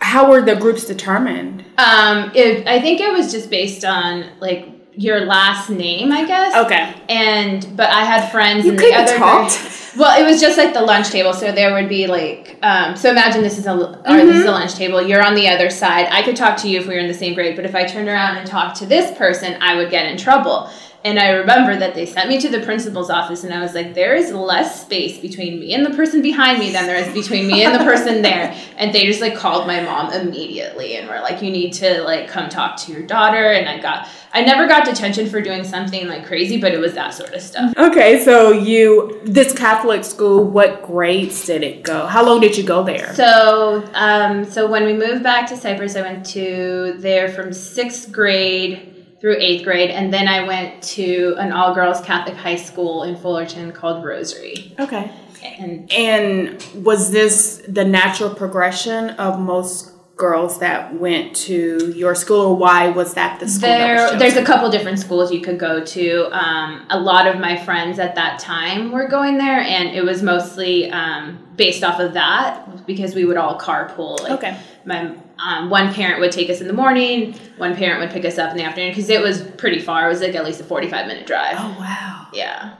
How 0.00 0.30
were 0.30 0.42
the 0.42 0.56
groups 0.56 0.86
determined? 0.86 1.64
Um, 1.78 2.32
it, 2.34 2.66
I 2.66 2.80
think 2.80 3.00
it 3.00 3.12
was 3.12 3.30
just 3.30 3.50
based 3.50 3.84
on 3.84 4.24
like 4.40 4.68
your 4.98 5.20
last 5.26 5.68
name, 5.68 6.10
I 6.12 6.24
guess. 6.24 6.54
Okay. 6.64 6.94
And 7.08 7.76
but 7.76 7.90
I 7.90 8.04
had 8.04 8.30
friends 8.30 8.64
You 8.64 8.70
in 8.70 8.76
the 8.76 8.82
couldn't 8.82 9.00
other. 9.08 9.16
talk? 9.18 9.52
Well, 9.98 10.18
it 10.20 10.26
was 10.26 10.40
just 10.42 10.58
like 10.58 10.74
the 10.74 10.82
lunch 10.82 11.08
table, 11.10 11.32
so 11.32 11.52
there 11.52 11.72
would 11.74 11.88
be 11.88 12.06
like. 12.06 12.58
Um, 12.62 12.96
so 12.96 13.10
imagine 13.10 13.42
this 13.42 13.58
is 13.58 13.66
a 13.66 13.72
or 13.72 13.92
this 14.02 14.06
Mm-hmm. 14.06 14.30
is 14.38 14.44
a 14.44 14.50
lunch 14.50 14.74
table. 14.74 15.00
You're 15.02 15.24
on 15.24 15.34
the 15.34 15.48
other 15.48 15.68
side. 15.70 16.06
I 16.10 16.22
could 16.22 16.36
talk 16.36 16.56
to 16.58 16.68
you 16.68 16.80
if 16.80 16.86
we 16.86 16.94
were 16.94 17.00
in 17.00 17.08
the 17.08 17.14
same 17.14 17.34
grade, 17.34 17.56
but 17.56 17.64
if 17.66 17.74
I 17.74 17.84
turned 17.84 18.08
around 18.08 18.36
and 18.38 18.46
talked 18.46 18.76
to 18.80 18.86
this 18.86 19.16
person, 19.18 19.56
I 19.60 19.76
would 19.76 19.90
get 19.90 20.06
in 20.06 20.16
trouble. 20.18 20.70
And 21.06 21.20
I 21.20 21.28
remember 21.28 21.76
that 21.76 21.94
they 21.94 22.04
sent 22.04 22.28
me 22.28 22.40
to 22.40 22.48
the 22.48 22.58
principal's 22.58 23.10
office, 23.10 23.44
and 23.44 23.54
I 23.54 23.60
was 23.60 23.76
like, 23.76 23.94
there 23.94 24.16
is 24.16 24.32
less 24.32 24.82
space 24.82 25.20
between 25.20 25.60
me 25.60 25.72
and 25.72 25.86
the 25.86 25.90
person 25.90 26.20
behind 26.20 26.58
me 26.58 26.72
than 26.72 26.88
there 26.88 26.96
is 26.96 27.14
between 27.14 27.46
me 27.46 27.62
and 27.62 27.72
the 27.72 27.84
person 27.84 28.22
there. 28.22 28.52
And 28.76 28.92
they 28.92 29.06
just 29.06 29.20
like 29.20 29.36
called 29.36 29.68
my 29.68 29.80
mom 29.82 30.12
immediately 30.12 30.96
and 30.96 31.08
were 31.08 31.20
like, 31.20 31.42
you 31.42 31.52
need 31.52 31.74
to 31.74 32.02
like 32.02 32.26
come 32.26 32.48
talk 32.48 32.76
to 32.78 32.92
your 32.92 33.02
daughter. 33.02 33.52
And 33.52 33.68
I 33.68 33.80
got, 33.80 34.08
I 34.32 34.42
never 34.42 34.66
got 34.66 34.84
detention 34.84 35.30
for 35.30 35.40
doing 35.40 35.62
something 35.62 36.08
like 36.08 36.26
crazy, 36.26 36.60
but 36.60 36.74
it 36.74 36.80
was 36.80 36.94
that 36.94 37.14
sort 37.14 37.32
of 37.32 37.40
stuff. 37.40 37.72
Okay, 37.76 38.24
so 38.24 38.50
you 38.50 39.20
this 39.24 39.56
Catholic 39.56 40.02
school. 40.04 40.42
What 40.42 40.82
grades 40.82 41.46
did 41.46 41.62
it 41.62 41.84
go? 41.84 42.06
How 42.06 42.26
long 42.26 42.40
did 42.40 42.58
you 42.58 42.64
go 42.64 42.82
there? 42.82 43.14
So, 43.14 43.88
um, 43.94 44.44
so 44.44 44.68
when 44.68 44.84
we 44.84 44.92
moved 44.92 45.22
back 45.22 45.48
to 45.50 45.56
Cypress, 45.56 45.94
I 45.94 46.02
went 46.02 46.26
to 46.30 46.96
there 46.98 47.28
from 47.28 47.52
sixth 47.52 48.10
grade 48.10 48.95
through 49.20 49.36
eighth 49.38 49.64
grade, 49.64 49.90
and 49.90 50.12
then 50.12 50.28
I 50.28 50.46
went 50.46 50.82
to 50.94 51.34
an 51.38 51.52
all 51.52 51.74
girls 51.74 52.00
Catholic 52.02 52.36
high 52.36 52.56
school 52.56 53.02
in 53.04 53.16
Fullerton 53.16 53.72
called 53.72 54.04
Rosary. 54.04 54.74
Okay. 54.78 55.10
And 55.58 55.90
And 55.92 56.62
was 56.84 57.10
this 57.12 57.62
the 57.68 57.84
natural 57.84 58.34
progression 58.34 59.10
of 59.10 59.38
most 59.38 59.92
girls 60.16 60.58
that 60.60 60.94
went 60.98 61.36
to 61.36 61.92
your 61.94 62.14
school, 62.14 62.40
or 62.46 62.56
why 62.56 62.88
was 62.88 63.14
that 63.14 63.38
the 63.38 63.46
school? 63.48 63.68
that 63.68 63.78
there, 63.78 63.96
chosen? 64.06 64.18
there's 64.18 64.36
a 64.36 64.44
couple 64.44 64.70
different 64.70 64.98
schools 64.98 65.30
you 65.30 65.40
could 65.42 65.58
go 65.58 65.84
to. 65.84 66.24
Um, 66.32 66.86
a 66.90 66.98
lot 66.98 67.26
of 67.26 67.38
my 67.38 67.56
friends 67.56 67.98
at 67.98 68.14
that 68.16 68.38
time 68.40 68.92
were 68.92 69.08
going 69.08 69.36
there, 69.38 69.60
and 69.60 69.90
it 69.90 70.02
was 70.04 70.22
mostly 70.22 70.90
um, 70.90 71.38
based 71.56 71.84
off 71.84 72.00
of 72.00 72.14
that 72.14 72.86
because 72.86 73.14
we 73.14 73.24
would 73.26 73.36
all 73.36 73.58
carpool. 73.58 74.20
Like, 74.22 74.32
Okay. 74.32 74.58
my 74.86 75.14
um, 75.38 75.70
one 75.70 75.92
parent 75.92 76.20
would 76.20 76.32
take 76.32 76.48
us 76.50 76.60
in 76.60 76.66
the 76.66 76.72
morning, 76.72 77.34
one 77.56 77.76
parent 77.76 78.00
would 78.00 78.10
pick 78.10 78.24
us 78.24 78.38
up 78.38 78.50
in 78.50 78.56
the 78.56 78.64
afternoon 78.64 78.90
because 78.90 79.08
it 79.08 79.20
was 79.20 79.42
pretty 79.42 79.80
far. 79.80 80.06
It 80.06 80.08
was 80.08 80.20
like 80.20 80.34
at 80.34 80.44
least 80.44 80.60
a 80.60 80.64
45 80.64 81.06
minute 81.06 81.26
drive. 81.26 81.56
Oh 81.58 81.76
wow. 81.78 82.28
Yeah. 82.32 82.76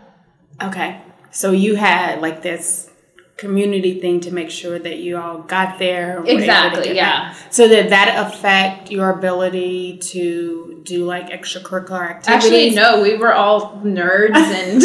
Okay. 0.62 1.00
So 1.30 1.52
you 1.52 1.76
had 1.76 2.20
like 2.22 2.42
this 2.42 2.90
community 3.36 4.00
thing 4.00 4.20
to 4.20 4.30
make 4.30 4.50
sure 4.50 4.78
that 4.78 4.98
you 4.98 5.18
all 5.18 5.38
got 5.40 5.78
there. 5.78 6.18
and 6.18 6.24
were 6.24 6.30
able 6.30 6.38
to 6.38 6.42
Exactly, 6.42 6.96
yeah. 6.96 7.32
back. 7.32 7.52
So 7.52 7.68
did 7.68 7.90
that 7.90 8.26
affect 8.26 8.90
your 8.90 9.10
ability 9.10 9.98
to 9.98 10.80
do 10.84 11.04
like 11.04 11.28
extracurricular 11.28 12.08
activities? 12.08 12.44
Actually, 12.44 12.70
no, 12.74 13.02
we 13.02 13.16
were 13.16 13.34
all 13.34 13.78
nerds 13.84 14.34
and 14.36 14.82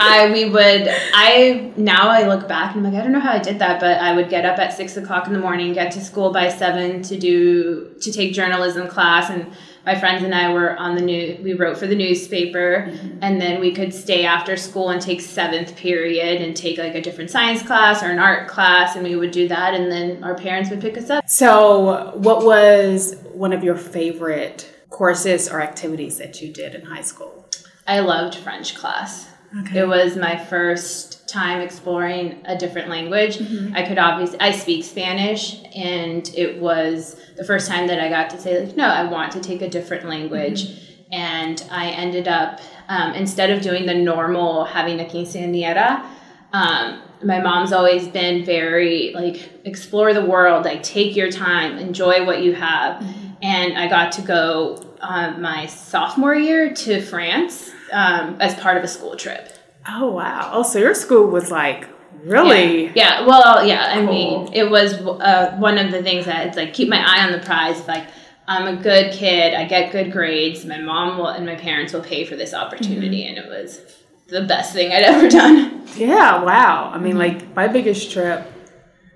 I 0.00 0.30
we 0.32 0.48
would 0.48 0.88
I 1.12 1.72
now 1.76 2.08
I 2.08 2.26
look 2.26 2.48
back 2.48 2.74
and 2.74 2.86
I'm 2.86 2.92
like, 2.92 3.00
I 3.00 3.04
don't 3.04 3.12
know 3.12 3.20
how 3.20 3.32
I 3.32 3.38
did 3.38 3.58
that, 3.58 3.80
but 3.80 3.98
I 3.98 4.14
would 4.16 4.30
get 4.30 4.46
up 4.46 4.58
at 4.58 4.72
six 4.72 4.96
o'clock 4.96 5.26
in 5.26 5.34
the 5.34 5.38
morning, 5.38 5.74
get 5.74 5.92
to 5.92 6.00
school 6.00 6.32
by 6.32 6.48
seven 6.48 7.02
to 7.02 7.18
do 7.18 7.94
to 8.00 8.10
take 8.12 8.32
journalism 8.32 8.88
class 8.88 9.28
and 9.28 9.52
my 9.88 9.98
friends 9.98 10.22
and 10.22 10.34
I 10.34 10.52
were 10.52 10.76
on 10.76 10.96
the 10.96 11.00
new 11.00 11.38
we 11.42 11.54
wrote 11.54 11.78
for 11.78 11.86
the 11.86 11.94
newspaper 11.94 12.90
mm-hmm. 12.90 13.20
and 13.22 13.40
then 13.40 13.58
we 13.58 13.72
could 13.72 13.94
stay 13.94 14.26
after 14.26 14.54
school 14.54 14.90
and 14.90 15.00
take 15.00 15.22
seventh 15.22 15.76
period 15.76 16.42
and 16.42 16.54
take 16.54 16.76
like 16.76 16.94
a 16.94 17.00
different 17.00 17.30
science 17.30 17.62
class 17.62 18.02
or 18.02 18.10
an 18.10 18.18
art 18.18 18.48
class 18.48 18.96
and 18.96 19.02
we 19.02 19.16
would 19.16 19.30
do 19.30 19.48
that 19.48 19.72
and 19.72 19.90
then 19.90 20.22
our 20.22 20.34
parents 20.34 20.68
would 20.68 20.82
pick 20.82 20.98
us 20.98 21.08
up. 21.08 21.26
So, 21.26 22.12
what 22.16 22.44
was 22.44 23.16
one 23.32 23.54
of 23.54 23.64
your 23.64 23.76
favorite 23.76 24.70
courses 24.90 25.48
or 25.48 25.62
activities 25.62 26.18
that 26.18 26.42
you 26.42 26.52
did 26.52 26.74
in 26.74 26.82
high 26.84 27.00
school? 27.00 27.48
I 27.86 28.00
loved 28.00 28.34
French 28.34 28.74
class. 28.74 29.26
Okay. 29.56 29.80
It 29.80 29.88
was 29.88 30.16
my 30.16 30.36
first 30.36 31.26
time 31.28 31.60
exploring 31.60 32.42
a 32.44 32.56
different 32.56 32.88
language. 32.88 33.40
I 33.74 33.82
could 33.82 33.98
obviously 33.98 34.40
I 34.40 34.50
speak 34.50 34.84
Spanish 34.84 35.62
and 35.74 36.28
it 36.34 36.60
was 36.60 37.16
the 37.36 37.44
first 37.44 37.68
time 37.68 37.86
that 37.86 37.98
I 37.98 38.08
got 38.08 38.30
to 38.30 38.40
say 38.40 38.64
like 38.64 38.76
no, 38.76 38.86
I 38.86 39.04
want 39.04 39.32
to 39.32 39.40
take 39.40 39.62
a 39.62 39.68
different 39.68 40.06
language. 40.06 40.84
And 41.10 41.64
I 41.70 41.90
ended 41.90 42.28
up 42.28 42.60
um, 42.88 43.14
instead 43.14 43.50
of 43.50 43.62
doing 43.62 43.86
the 43.86 43.94
normal 43.94 44.64
having 44.64 45.00
a 45.00 45.04
quinceañera, 45.04 46.04
um, 46.52 47.02
my 47.24 47.40
mom's 47.40 47.72
always 47.72 48.06
been 48.08 48.44
very 48.44 49.12
like 49.14 49.50
explore 49.64 50.12
the 50.12 50.24
world, 50.24 50.64
like 50.66 50.82
take 50.82 51.16
your 51.16 51.30
time, 51.30 51.78
enjoy 51.78 52.24
what 52.24 52.42
you 52.42 52.54
have. 52.54 53.02
And 53.40 53.78
I 53.78 53.88
got 53.88 54.12
to 54.12 54.22
go 54.22 54.84
uh, 55.00 55.30
my 55.38 55.66
sophomore 55.66 56.34
year 56.34 56.74
to 56.74 57.00
France 57.00 57.72
um, 57.92 58.36
as 58.40 58.54
part 58.54 58.76
of 58.76 58.84
a 58.84 58.88
school 58.88 59.16
trip. 59.16 59.52
Oh 59.88 60.10
wow! 60.12 60.50
Oh, 60.52 60.62
so 60.62 60.78
your 60.78 60.94
school 60.94 61.26
was 61.26 61.50
like 61.50 61.88
really? 62.22 62.86
Yeah. 62.86 62.92
yeah. 62.94 63.26
Well, 63.26 63.64
yeah. 63.66 63.92
I 63.94 64.02
mean, 64.02 64.52
it 64.52 64.70
was 64.70 64.94
uh, 64.94 65.56
one 65.58 65.78
of 65.78 65.90
the 65.90 66.02
things 66.02 66.26
that 66.26 66.46
it's 66.46 66.56
like 66.56 66.74
keep 66.74 66.88
my 66.88 66.98
eye 66.98 67.24
on 67.24 67.32
the 67.32 67.44
prize. 67.44 67.86
Like 67.86 68.06
I'm 68.46 68.78
a 68.78 68.82
good 68.82 69.12
kid. 69.12 69.54
I 69.54 69.64
get 69.64 69.92
good 69.92 70.12
grades. 70.12 70.64
My 70.64 70.80
mom 70.80 71.18
will 71.18 71.28
and 71.28 71.46
my 71.46 71.56
parents 71.56 71.92
will 71.92 72.02
pay 72.02 72.24
for 72.24 72.36
this 72.36 72.54
opportunity, 72.54 73.24
and 73.26 73.38
it 73.38 73.48
was 73.48 73.80
the 74.28 74.42
best 74.42 74.72
thing 74.72 74.92
I'd 74.92 75.02
ever 75.04 75.28
done. 75.28 75.86
Yeah, 75.96 76.42
wow. 76.42 76.90
I 76.92 76.98
mean, 76.98 77.18
like 77.18 77.54
my 77.54 77.68
biggest 77.68 78.10
trip 78.10 78.46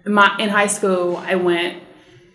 in 0.05 0.13
my 0.13 0.35
in 0.39 0.49
high 0.49 0.67
school, 0.67 1.17
I 1.17 1.35
went 1.37 1.83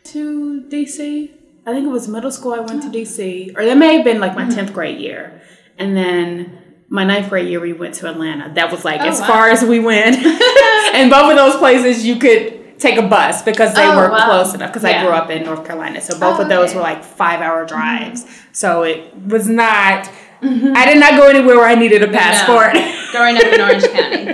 to 0.05 0.63
DC. 0.69 1.31
I 1.65 1.73
think 1.73 1.85
it 1.85 1.89
was 1.89 2.07
middle 2.07 2.31
school. 2.31 2.53
I 2.53 2.59
went 2.59 2.81
to 2.83 2.89
DC, 2.89 3.57
or 3.57 3.65
that 3.65 3.77
may 3.77 3.95
have 3.95 4.05
been 4.05 4.19
like 4.19 4.35
my 4.35 4.49
tenth 4.49 4.73
grade 4.73 4.99
year, 4.99 5.41
and 5.77 5.95
then 5.95 6.57
my 6.89 7.03
ninth 7.03 7.29
grade 7.29 7.47
year 7.49 7.59
we 7.59 7.73
went 7.73 7.95
to 7.95 8.09
Atlanta. 8.09 8.53
That 8.53 8.71
was 8.71 8.85
like 8.85 9.01
Oh, 9.01 9.05
as 9.09 9.19
wow. 9.21 9.27
far 9.27 9.49
as 9.49 9.63
we 9.63 9.79
went. 9.79 10.15
and 10.95 11.09
both 11.09 11.29
of 11.31 11.35
those 11.37 11.55
places, 11.57 12.05
you 12.05 12.17
could 12.17 12.79
take 12.79 12.97
a 12.97 13.01
bus 13.07 13.41
because 13.41 13.73
they 13.73 13.85
Oh, 13.85 13.97
were 13.97 14.09
wow. 14.09 14.25
close 14.25 14.53
enough. 14.53 14.69
Because 14.71 14.85
I 14.85 15.01
grew 15.03 15.11
up 15.11 15.29
in 15.29 15.43
North 15.43 15.65
Carolina, 15.65 15.99
so 15.99 16.17
both 16.19 16.39
Oh, 16.39 16.43
of 16.43 16.49
those 16.49 16.69
okay. 16.69 16.77
were 16.77 16.83
like 16.83 17.03
five 17.03 17.41
hour 17.41 17.65
drives. 17.65 18.23
Mm-hmm. 18.23 18.53
So 18.53 18.83
it 18.83 19.13
was 19.15 19.47
not. 19.49 20.09
I 20.41 20.85
did 20.85 20.99
not 20.99 21.17
go 21.17 21.27
anywhere 21.27 21.57
where 21.57 21.67
I 21.67 21.75
needed 21.75 22.03
a 22.03 22.07
passport. 22.07 22.73
Growing 23.11 23.37
up 23.37 23.43
in 23.43 23.61
Orange 23.61 23.83
County, 23.91 24.25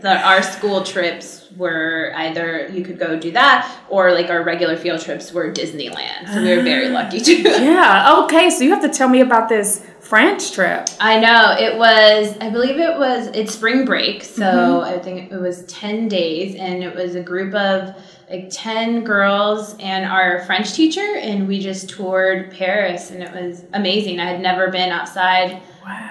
the, 0.00 0.20
our 0.24 0.42
school 0.42 0.82
trips 0.82 1.48
were 1.56 2.12
either 2.14 2.68
you 2.68 2.84
could 2.84 2.98
go 2.98 3.18
do 3.18 3.32
that 3.32 3.78
or 3.88 4.12
like 4.12 4.30
our 4.30 4.42
regular 4.42 4.76
field 4.76 5.00
trips 5.00 5.32
were 5.32 5.52
Disneyland. 5.52 6.32
So 6.32 6.42
we 6.42 6.56
were 6.56 6.62
very 6.62 6.88
lucky 6.90 7.20
to. 7.20 7.42
yeah. 7.42 8.22
Okay. 8.24 8.50
So 8.50 8.64
you 8.64 8.70
have 8.70 8.82
to 8.82 8.88
tell 8.88 9.08
me 9.08 9.20
about 9.20 9.48
this 9.48 9.84
French 10.00 10.52
trip. 10.52 10.88
I 11.00 11.20
know 11.20 11.56
it 11.58 11.76
was. 11.76 12.36
I 12.40 12.50
believe 12.50 12.78
it 12.78 12.96
was. 12.96 13.26
It's 13.28 13.54
spring 13.54 13.84
break, 13.84 14.22
so 14.22 14.42
mm-hmm. 14.42 14.94
I 14.94 14.98
think 14.98 15.30
it 15.32 15.38
was 15.38 15.64
ten 15.64 16.08
days, 16.08 16.54
and 16.54 16.82
it 16.82 16.94
was 16.94 17.14
a 17.14 17.22
group 17.22 17.54
of 17.54 17.94
like 18.30 18.48
ten 18.50 19.04
girls 19.04 19.74
and 19.80 20.04
our 20.04 20.44
French 20.44 20.72
teacher, 20.72 21.16
and 21.16 21.48
we 21.48 21.60
just 21.60 21.88
toured 21.88 22.52
Paris, 22.52 23.10
and 23.10 23.22
it 23.22 23.32
was 23.32 23.64
amazing. 23.72 24.20
I 24.20 24.30
had 24.30 24.40
never 24.40 24.70
been 24.70 24.90
outside 24.90 25.62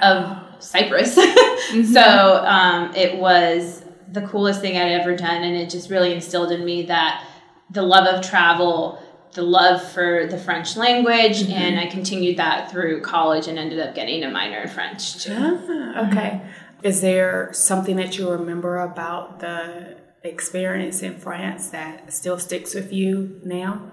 of 0.02 0.38
Cypress, 0.60 1.14
so 1.94 2.44
um, 2.46 2.94
it 2.96 3.18
was 3.18 3.84
the 4.12 4.22
coolest 4.22 4.62
thing 4.62 4.78
I'd 4.78 4.92
ever 4.92 5.16
done, 5.16 5.44
and 5.44 5.56
it 5.56 5.70
just 5.70 5.90
really 5.90 6.14
instilled 6.14 6.52
in 6.52 6.66
me 6.66 6.84
that 6.84 7.28
the 7.70 7.84
love 7.84 8.08
of 8.08 8.26
travel. 8.28 9.02
The 9.34 9.44
love 9.44 9.84
for 9.92 10.26
the 10.26 10.38
French 10.38 10.76
language, 10.78 11.44
and 11.44 11.80
I 11.80 11.86
continued 11.86 12.38
that 12.38 12.72
through 12.72 13.02
college 13.02 13.48
and 13.48 13.60
ended 13.60 13.80
up 13.80 13.94
getting 13.94 14.24
a 14.24 14.32
minor 14.32 14.62
in 14.62 14.68
French 14.68 15.24
too. 15.24 15.36
Ah, 15.38 16.08
okay. 16.10 16.42
Is 16.82 17.02
there 17.02 17.50
something 17.54 17.98
that 17.98 18.18
you 18.18 18.32
remember 18.32 18.80
about 18.80 19.40
the 19.40 19.98
experience 20.28 21.02
in 21.02 21.18
France 21.18 21.70
that 21.70 22.12
still 22.14 22.38
sticks 22.40 22.74
with 22.76 22.92
you 22.94 23.40
now? 23.44 23.92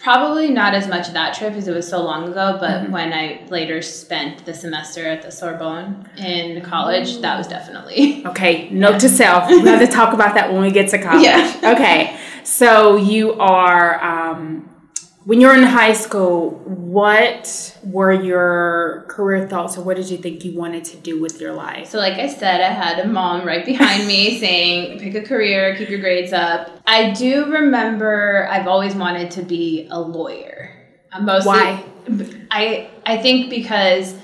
Probably 0.00 0.50
not 0.50 0.74
as 0.74 0.86
much 0.86 1.08
that 1.14 1.34
trip 1.34 1.52
because 1.54 1.66
it 1.66 1.74
was 1.74 1.88
so 1.88 2.02
long 2.02 2.28
ago, 2.28 2.58
but 2.60 2.82
Mm-hmm. 2.82 2.92
when 2.92 3.12
I 3.14 3.46
later 3.48 3.80
spent 3.80 4.44
the 4.44 4.52
semester 4.52 5.06
at 5.06 5.22
the 5.22 5.30
Sorbonne 5.30 6.10
in 6.18 6.60
college, 6.60 7.20
that 7.22 7.38
was 7.38 7.46
definitely. 7.48 8.22
Okay, 8.26 8.68
note 8.70 9.00
to 9.00 9.08
self. 9.08 9.48
We 9.48 9.60
have 9.60 9.80
to 9.80 9.86
talk 9.86 10.12
about 10.12 10.34
that 10.34 10.52
when 10.52 10.60
we 10.60 10.70
get 10.72 10.90
to 10.90 10.98
college. 11.02 11.22
Yeah. 11.24 11.72
Okay, 11.74 12.18
so 12.42 12.96
you 12.96 13.32
are, 13.34 14.02
um, 14.04 14.68
when 15.24 15.40
you 15.40 15.46
were 15.46 15.54
in 15.54 15.62
high 15.62 15.94
school, 15.94 16.50
what 16.66 17.78
were 17.82 18.12
your 18.12 19.06
career 19.08 19.48
thoughts 19.48 19.78
or 19.78 19.82
what 19.82 19.96
did 19.96 20.10
you 20.10 20.18
think 20.18 20.44
you 20.44 20.56
wanted 20.56 20.84
to 20.84 20.96
do 20.98 21.20
with 21.20 21.40
your 21.40 21.54
life? 21.54 21.88
So, 21.88 21.98
like 21.98 22.18
I 22.18 22.28
said, 22.28 22.60
I 22.60 22.70
had 22.70 22.98
a 22.98 23.08
mom 23.08 23.46
right 23.46 23.64
behind 23.64 24.06
me 24.06 24.38
saying, 24.40 24.98
pick 25.00 25.14
a 25.14 25.26
career, 25.26 25.76
keep 25.76 25.88
your 25.88 26.00
grades 26.00 26.32
up. 26.32 26.68
I 26.86 27.10
do 27.12 27.50
remember 27.50 28.46
I've 28.50 28.66
always 28.66 28.94
wanted 28.94 29.30
to 29.32 29.42
be 29.42 29.88
a 29.90 29.98
lawyer. 29.98 30.70
Mostly, 31.20 31.48
Why? 31.48 31.84
I 32.50 32.90
I 33.06 33.16
think 33.18 33.48
because 33.48 34.14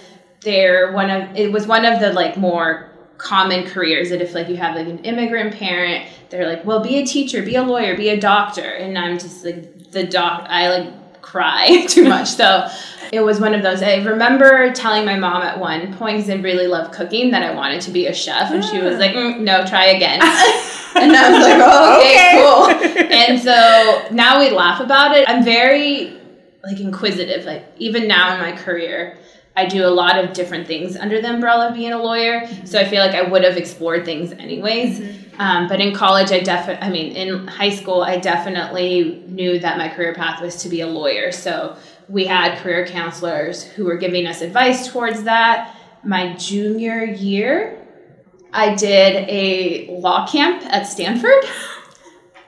they're 0.42 0.92
one 0.92 1.09
of 1.09 1.37
it 1.37 1.52
was 1.52 1.66
one 1.66 1.85
of 1.85 2.00
the 2.00 2.12
like 2.12 2.37
more 2.37 2.90
common 3.16 3.64
careers 3.64 4.11
that 4.11 4.21
if 4.21 4.35
like 4.35 4.49
you 4.49 4.57
have 4.57 4.75
like 4.75 4.88
an 4.88 4.99
immigrant 5.04 5.54
parent, 5.54 6.07
they're 6.30 6.49
like, 6.49 6.64
well, 6.64 6.83
be 6.83 6.99
a 6.99 7.07
teacher, 7.07 7.42
be 7.42 7.54
a 7.54 7.62
lawyer, 7.62 7.97
be 7.97 8.09
a 8.09 8.21
doctor, 8.21 8.62
and 8.62 8.99
I'm 8.99 9.19
just 9.19 9.45
like 9.45 9.80
the 9.91 10.05
doc. 10.05 10.47
I 10.49 10.69
like 10.69 11.23
cry 11.23 11.85
too 11.89 12.09
much, 12.09 12.29
so 12.29 12.69
it 13.13 13.21
was 13.21 13.41
one 13.41 13.55
of 13.55 13.63
those. 13.63 13.83
I 13.83 13.97
remember 14.03 14.73
telling 14.73 15.05
my 15.05 15.17
mom 15.17 15.43
at 15.43 15.59
one 15.59 15.95
point 15.95 16.19
because 16.19 16.31
I 16.31 16.35
really 16.35 16.67
love 16.67 16.93
cooking 16.93 17.31
that 17.33 17.43
I 17.43 17.55
wanted 17.55 17.81
to 17.83 17.91
be 17.91 18.07
a 18.07 18.15
chef, 18.15 18.51
and 18.51 18.65
she 18.65 18.81
was 18.81 18.99
like, 18.99 19.13
"Mm, 19.13 19.41
no, 19.41 19.65
try 19.67 19.87
again. 19.87 20.21
and 20.97 21.17
I 21.17 21.31
was 21.31 21.43
like, 21.43 21.61
oh, 21.63 21.99
okay, 21.99 23.01
cool. 23.01 23.11
And 23.31 23.41
so 23.41 24.09
now 24.13 24.41
we 24.41 24.51
laugh 24.51 24.81
about 24.81 25.17
it. 25.17 25.29
I'm 25.29 25.45
very 25.45 26.19
like 26.65 26.81
inquisitive. 26.81 27.45
Like 27.45 27.65
even 27.79 28.07
now 28.09 28.35
in 28.35 28.41
my 28.41 28.53
career, 28.53 29.19
I 29.57 29.66
do 29.66 29.85
a 29.85 29.90
lot 29.90 30.23
of 30.23 30.33
different 30.33 30.66
things 30.66 30.97
under 30.97 31.21
the 31.21 31.28
umbrella 31.28 31.69
of 31.69 31.75
being 31.75 31.92
a 31.92 31.99
lawyer. 31.99 32.49
So 32.64 32.78
I 32.78 32.85
feel 32.85 33.04
like 33.04 33.14
I 33.14 33.23
would 33.23 33.45
have 33.45 33.57
explored 33.57 34.04
things 34.04 34.33
anyways. 34.33 35.00
Um, 35.38 35.69
but 35.69 35.80
in 35.80 35.95
college, 35.95 36.30
I 36.33 36.40
definitely, 36.40 36.87
I 36.87 36.90
mean, 36.90 37.12
in 37.16 37.47
high 37.47 37.71
school, 37.71 38.02
I 38.02 38.19
definitely 38.19 39.25
knew 39.26 39.59
that 39.59 39.78
my 39.78 39.88
career 39.88 40.14
path 40.14 40.40
was 40.40 40.57
to 40.62 40.69
be 40.69 40.83
a 40.83 40.87
lawyer. 40.87 41.33
So 41.33 41.76
we 42.09 42.26
had 42.26 42.59
career 42.59 42.87
counselors 42.87 43.64
who 43.64 43.85
were 43.85 43.97
giving 43.97 44.26
us 44.26 44.40
advice 44.40 44.88
towards 44.88 45.25
that. 45.25 45.76
My 46.04 46.35
junior 46.35 47.04
year, 47.04 47.87
I 48.52 48.75
did 48.75 49.28
a 49.28 49.88
law 49.90 50.26
camp 50.26 50.64
at 50.66 50.87
Stanford. 50.87 51.45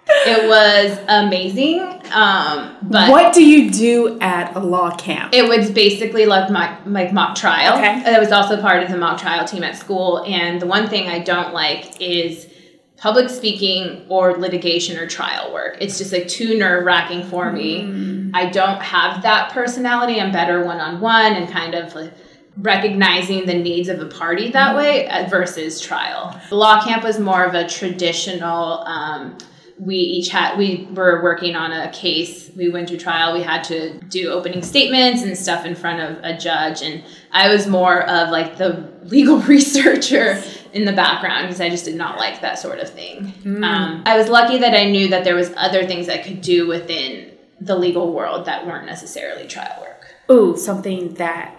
It 0.08 0.48
was 0.48 0.98
amazing. 1.08 1.80
Um, 2.12 2.76
but 2.82 3.10
what 3.10 3.32
do 3.34 3.44
you 3.44 3.70
do 3.70 4.18
at 4.20 4.54
a 4.54 4.60
law 4.60 4.94
camp? 4.96 5.32
it 5.34 5.48
was 5.48 5.70
basically 5.70 6.26
like 6.26 6.50
my 6.50 6.76
like 6.84 7.12
mock 7.12 7.36
trial. 7.36 7.78
Okay. 7.78 8.02
I 8.04 8.18
was 8.18 8.32
also 8.32 8.60
part 8.60 8.82
of 8.82 8.90
the 8.90 8.98
mock 8.98 9.20
trial 9.20 9.46
team 9.46 9.64
at 9.64 9.76
school, 9.76 10.22
and 10.26 10.60
the 10.60 10.66
one 10.66 10.88
thing 10.88 11.08
I 11.08 11.20
don't 11.20 11.54
like 11.54 12.00
is 12.00 12.48
public 12.96 13.28
speaking 13.30 14.06
or 14.08 14.36
litigation 14.38 14.96
or 14.96 15.08
trial 15.08 15.52
work. 15.52 15.76
It's 15.80 15.98
just 15.98 16.12
like 16.12 16.28
too 16.28 16.56
nerve 16.56 16.84
wracking 16.84 17.24
for 17.24 17.50
me. 17.50 18.30
I 18.32 18.46
don't 18.46 18.80
have 18.80 19.22
that 19.22 19.50
personality. 19.52 20.20
I'm 20.20 20.30
better 20.30 20.64
one 20.64 20.78
on 20.78 21.00
one 21.00 21.32
and 21.32 21.48
kind 21.48 21.74
of 21.74 21.94
like 21.94 22.12
recognizing 22.58 23.46
the 23.46 23.54
needs 23.54 23.88
of 23.88 23.98
a 24.00 24.06
party 24.06 24.50
that 24.52 24.76
way 24.76 25.08
uh, 25.08 25.28
versus 25.28 25.80
trial. 25.80 26.40
The 26.48 26.54
law 26.54 26.84
camp 26.84 27.02
was 27.02 27.18
more 27.18 27.44
of 27.44 27.54
a 27.54 27.66
traditional. 27.68 28.84
Um, 28.86 29.36
we 29.84 29.96
each 29.96 30.28
had 30.28 30.56
we 30.56 30.86
were 30.92 31.20
working 31.22 31.56
on 31.56 31.72
a 31.72 31.90
case. 31.90 32.50
We 32.56 32.68
went 32.68 32.88
to 32.88 32.96
trial. 32.96 33.32
We 33.32 33.42
had 33.42 33.64
to 33.64 33.98
do 33.98 34.30
opening 34.30 34.62
statements 34.62 35.22
and 35.22 35.36
stuff 35.36 35.66
in 35.66 35.74
front 35.74 36.00
of 36.00 36.22
a 36.22 36.36
judge. 36.38 36.82
And 36.82 37.02
i 37.32 37.48
was 37.48 37.66
more 37.66 38.02
of 38.02 38.30
like 38.30 38.58
the 38.58 38.88
legal 39.02 39.38
researcher 39.38 40.40
in 40.72 40.84
the 40.84 40.92
background 40.92 41.48
because 41.48 41.60
i 41.60 41.68
just 41.68 41.84
did 41.84 41.96
not 41.96 42.16
like 42.18 42.40
that 42.40 42.58
sort 42.58 42.78
of 42.78 42.88
thing. 42.88 43.34
Um, 43.44 44.02
i 44.06 44.16
was 44.16 44.28
lucky 44.28 44.58
that 44.58 44.74
i 44.74 44.84
knew 44.88 45.08
that 45.08 45.24
there 45.24 45.34
was 45.34 45.52
other 45.56 45.84
things 45.84 46.08
i 46.08 46.18
could 46.18 46.40
do 46.40 46.68
within 46.68 47.32
the 47.60 47.76
legal 47.76 48.12
world 48.12 48.46
that 48.46 48.66
weren't 48.66 48.86
necessarily 48.86 49.46
trial 49.46 49.80
work. 49.80 50.06
Ooh, 50.30 50.56
something 50.56 51.14
that 51.14 51.56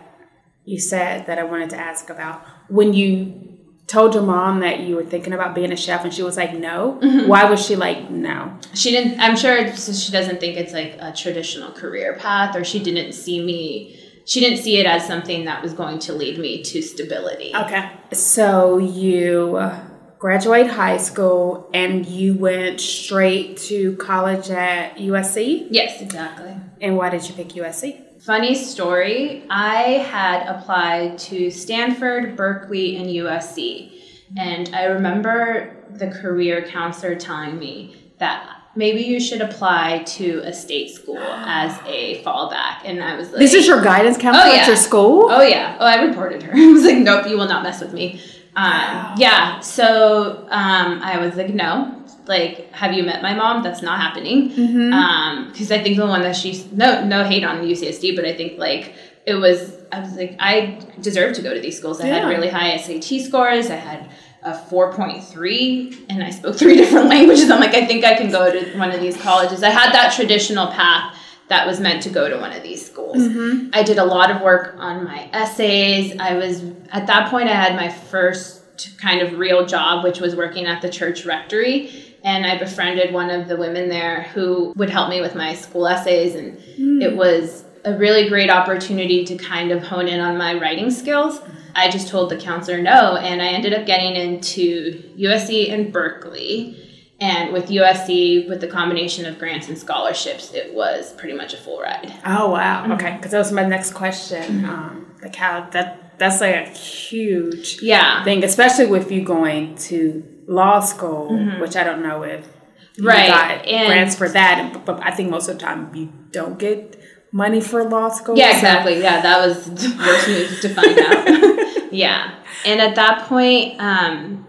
you 0.66 0.80
said 0.80 1.26
that 1.28 1.40
I 1.40 1.44
wanted 1.44 1.70
to 1.72 1.78
ask 1.78 2.10
about. 2.10 2.46
When 2.70 2.94
you 2.94 3.53
told 3.88 4.14
your 4.14 4.24
mom 4.24 4.62
that 4.62 4.80
you 4.80 4.96
were 4.96 5.04
thinking 5.04 5.34
about 5.34 5.54
being 5.54 5.72
a 5.72 5.76
chef 5.76 6.04
and 6.06 6.14
she 6.14 6.24
was 6.24 6.38
like, 6.38 6.54
no, 6.54 7.00
why 7.28 7.50
was 7.50 7.64
she 7.66 7.76
like, 7.76 8.10
no? 8.10 8.58
she 8.74 8.90
didn't 8.92 9.20
i'm 9.20 9.36
sure 9.38 9.56
it's, 9.56 10.00
she 10.00 10.12
doesn't 10.12 10.40
think 10.40 10.58
it's 10.58 10.74
like 10.74 10.96
a 11.00 11.12
traditional 11.14 11.72
career 11.72 12.16
path 12.18 12.56
or 12.56 12.64
she 12.64 12.80
didn't 12.80 13.14
see 13.14 13.40
me 13.44 14.00
she 14.26 14.40
didn't 14.40 14.58
see 14.64 14.78
it 14.80 14.86
as 14.88 15.06
something 15.06 15.46
that 15.46 15.62
was 15.62 15.74
going 15.74 16.00
to 16.00 16.14
lead 16.14 16.40
me 16.40 16.64
to 16.64 16.82
stability 16.82 17.52
Okay. 17.56 17.92
So 18.14 18.78
you 18.80 19.58
uh, 19.58 19.80
graduate 20.18 20.68
high 20.68 20.98
school 20.98 21.70
and 21.74 22.06
you 22.06 22.34
went 22.36 22.80
straight 22.80 23.58
to 23.58 23.96
college 23.98 24.50
at 24.50 24.96
USC. 24.98 25.68
yes 25.70 26.02
exactly 26.02 26.56
And 26.82 26.98
why 26.98 27.10
did 27.10 27.28
you 27.28 27.36
pick 27.36 27.50
USC? 27.50 28.02
Funny 28.26 28.56
story 28.56 29.44
i 29.50 29.82
had 30.12 30.48
applied 30.48 31.18
to 31.18 31.50
stanford 31.52 32.36
berkeley 32.38 32.96
and 32.98 33.08
usc 33.08 33.92
and 34.38 34.70
i 34.74 34.86
remember 34.86 35.76
the 35.92 36.08
career 36.10 36.66
counselor 36.68 37.16
telling 37.16 37.58
me 37.60 37.96
that 38.20 38.58
maybe 38.76 39.02
you 39.02 39.20
should 39.20 39.42
apply 39.42 40.02
to 40.06 40.40
a 40.46 40.54
state 40.54 40.90
school 40.90 41.18
as 41.20 41.78
a 41.86 42.24
fallback 42.24 42.80
and 42.86 43.04
i 43.04 43.16
was 43.16 43.30
like 43.30 43.40
This 43.40 43.54
is 43.54 43.68
your 43.68 43.82
guidance 43.84 44.18
counselor 44.18 44.46
Oh, 44.46 44.56
at 44.58 44.68
your 44.68 44.76
school? 44.78 45.28
Oh 45.30 45.42
yeah. 45.42 45.78
Oh, 45.80 45.86
I 45.86 46.02
reported 46.04 46.42
her. 46.44 46.54
I 46.56 46.68
was 46.72 46.84
like, 46.84 46.98
nope, 46.98 47.28
you 47.28 47.38
will 47.38 47.48
not 47.48 47.62
mess 47.64 47.82
with 47.82 47.94
me. 47.94 48.20
Um, 48.56 49.16
Yeah. 49.18 49.60
So 49.60 50.48
um, 50.50 51.02
I 51.02 51.18
was 51.20 51.36
like, 51.36 51.50
no. 51.54 52.03
Like, 52.26 52.72
have 52.72 52.94
you 52.94 53.04
met 53.04 53.22
my 53.22 53.34
mom? 53.34 53.64
That's 53.64 53.82
not 53.82 54.00
happening. 54.00 54.50
Mm-hmm. 54.52 54.94
Um, 54.94 55.50
because 55.52 55.72
I 55.72 55.82
think 55.84 55.98
the 55.98 56.06
one 56.06 56.22
that 56.22 56.36
she's 56.36 56.72
no 56.72 57.04
no 57.06 57.24
hate 57.24 57.44
on 57.44 57.58
UCSD, 57.66 58.16
but 58.16 58.26
I 58.26 58.34
think 58.36 58.58
like 58.58 58.94
it 59.26 59.36
was. 59.36 59.78
I 59.92 60.00
was 60.00 60.16
like, 60.16 60.36
I 60.40 60.80
deserve 61.02 61.36
to 61.36 61.44
go 61.44 61.54
to 61.54 61.60
these 61.60 61.78
schools. 61.78 62.02
I 62.02 62.08
Yeah. 62.08 62.20
had 62.22 62.28
really 62.30 62.50
high 62.50 62.76
SAT 62.78 63.22
scores. 63.22 63.70
I 63.70 63.76
had 63.76 64.10
a 64.42 64.54
4.3 64.54 66.06
and 66.10 66.24
I 66.24 66.30
spoke 66.32 66.56
three 66.64 66.76
different 66.78 67.08
languages. 67.10 67.50
I'm 67.50 67.60
like, 67.60 67.76
I 67.76 67.86
think 67.86 68.04
I 68.04 68.16
can 68.16 68.32
go 68.32 68.52
to 68.52 68.78
one 68.78 68.92
of 68.92 69.00
these 69.00 69.16
colleges. 69.22 69.64
I 69.64 69.70
had 69.70 69.94
that 69.94 70.14
traditional 70.14 70.68
path 70.68 71.16
that 71.50 71.68
was 71.68 71.80
meant 71.80 72.02
to 72.04 72.10
go 72.10 72.30
to 72.30 72.38
one 72.38 72.52
of 72.54 72.64
these 72.64 72.84
schools. 72.86 73.18
Mm-hmm. 73.18 73.70
I 73.74 73.84
did 73.84 73.98
a 74.00 74.06
lot 74.06 74.32
of 74.32 74.42
work 74.42 74.76
on 74.78 75.04
my 75.04 75.30
essays. 75.34 76.18
I 76.20 76.34
was 76.36 76.64
at 76.92 77.06
that 77.08 77.30
point 77.30 77.50
I 77.50 77.54
had 77.54 77.76
my 77.76 77.90
first 77.90 78.62
kind 78.98 79.22
of 79.22 79.38
real 79.38 79.66
job 79.66 80.04
which 80.04 80.20
was 80.20 80.36
working 80.36 80.66
at 80.66 80.82
the 80.82 80.90
church 80.90 81.26
rectory 81.26 82.13
and 82.24 82.46
I 82.46 82.58
befriended 82.58 83.14
one 83.14 83.30
of 83.30 83.48
the 83.48 83.58
women 83.58 83.90
there 83.90 84.24
who 84.34 84.74
would 84.76 84.90
help 84.90 85.10
me 85.10 85.22
with 85.22 85.36
my 85.36 85.54
school 85.54 85.88
essays 85.88 86.36
and 86.36 86.58
hmm. 86.76 87.02
it 87.02 87.16
was 87.16 87.66
a 87.86 87.98
really 87.98 88.30
great 88.30 88.50
opportunity 88.50 89.26
to 89.26 89.36
kind 89.36 89.72
of 89.72 89.84
hone 89.84 90.08
in 90.08 90.20
on 90.22 90.38
my 90.38 90.54
writing 90.54 90.90
skills. 90.90 91.42
I 91.76 91.90
just 91.90 92.08
told 92.08 92.30
the 92.30 92.38
counselor 92.38 92.82
no 92.82 93.18
and 93.18 93.42
I 93.42 93.48
ended 93.48 93.74
up 93.74 93.86
getting 93.86 94.16
into 94.16 95.04
USC 95.18 95.72
and 95.72 95.92
Berkeley 95.92 96.80
And 97.20 97.54
with 97.54 97.70
USC, 97.70 98.50
with 98.50 98.60
the 98.60 98.68
combination 98.68 99.26
of 99.26 99.40
grants 99.40 99.70
and 99.70 99.78
scholarships, 99.78 100.54
it 100.54 100.74
was 100.74 101.14
pretty 101.14 101.36
much 101.36 101.54
a 101.54 101.58
full 101.58 101.80
ride. 101.82 102.12
Oh 102.26 102.50
wow. 102.52 102.84
Mm-hmm. 102.84 102.92
Okay, 102.94 103.16
because 103.16 103.32
that 103.32 103.38
was 103.38 103.52
my 103.52 103.66
next 103.66 103.94
question. 103.94 104.44
Mm-hmm. 104.62 104.70
Um, 104.70 105.16
like 105.22 105.36
how 105.36 105.70
that 105.72 106.20
that's 106.20 106.42
like 106.42 106.56
a 106.56 106.70
huge 106.70 107.82
Yeah. 107.82 108.24
thing, 108.24 108.44
especially 108.44 108.88
with 108.88 109.12
you 109.12 109.24
going 109.24 109.76
to 109.90 110.24
law 110.48 110.80
school, 110.80 111.32
mm-hmm. 111.32 111.62
which 111.62 111.76
I 111.76 111.84
don't 111.84 112.04
know 112.04 112.24
if 112.24 112.48
you 112.96 113.08
Right, 113.08 113.28
got 113.28 113.66
and- 113.66 113.88
grants 113.88 114.16
for 114.16 114.30
that, 114.30 114.86
but 114.86 115.02
I 115.04 115.12
think 115.12 115.30
most 115.30 115.48
of 115.48 115.58
the 115.58 115.66
time 115.66 115.94
you 115.96 116.12
don't 116.32 116.58
get 116.60 117.00
money 117.32 117.62
for 117.62 117.84
law 117.84 118.10
school. 118.10 118.38
Yeah, 118.38 118.52
so- 118.52 118.58
exactly. 118.58 119.02
Yeah, 119.02 119.22
that 119.22 119.46
was 119.46 119.66
the 119.66 119.96
worst 119.98 120.28
move 120.28 120.62
to 120.62 120.70
find 120.70 121.00
out. 121.00 121.92
yeah. 121.92 122.36
And 122.66 122.80
at 122.80 122.96
that 122.96 123.28
point, 123.28 123.80
um, 123.80 124.46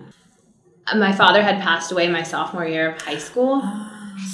my 0.97 1.13
father 1.13 1.43
had 1.43 1.61
passed 1.61 1.91
away 1.91 2.09
my 2.09 2.23
sophomore 2.23 2.67
year 2.67 2.93
of 2.93 3.03
high 3.03 3.19
school. 3.19 3.63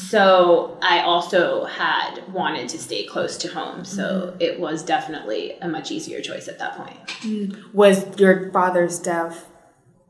So 0.09 0.77
I 0.83 1.01
also 1.01 1.65
had 1.65 2.21
wanted 2.33 2.69
to 2.71 2.79
stay 2.79 3.05
close 3.07 3.39
to 3.39 3.49
home. 3.49 3.85
So 3.85 4.03
mm-hmm. 4.03 4.41
it 4.41 4.61
was 4.61 4.83
definitely 4.83 5.53
a 5.63 5.69
much 5.69 5.91
easier 5.91 6.21
choice 6.21 6.49
at 6.49 6.59
that 6.59 6.77
point. 6.77 7.07
Mm. 7.23 7.73
Was 7.73 8.19
your 8.19 8.51
father's 8.51 8.99
death 8.99 9.50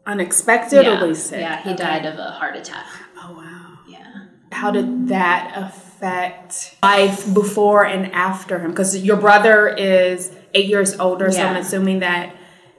unexpected 0.06 0.84
yeah. 0.84 1.02
or 1.02 1.08
was 1.08 1.18
he 1.18 1.28
sick? 1.30 1.40
yeah, 1.40 1.62
he 1.62 1.70
Okay. 1.70 1.82
died 1.82 2.06
of 2.06 2.18
a 2.18 2.30
heart 2.30 2.56
attack. 2.56 2.86
Oh 3.22 3.34
wow. 3.36 3.78
Yeah. 3.88 4.24
How 4.52 4.70
did 4.70 5.08
that 5.08 5.52
affect 5.56 6.76
life 6.82 7.32
before 7.32 7.84
and 7.84 8.12
after 8.12 8.58
him? 8.58 8.70
Because 8.70 8.96
your 8.98 9.16
brother 9.16 9.68
is 9.68 10.32
eight 10.54 10.66
years 10.66 10.98
older, 10.98 11.30
so 11.30 11.42
I'm 11.42 11.56
assuming 11.56 12.00
that 12.00 12.34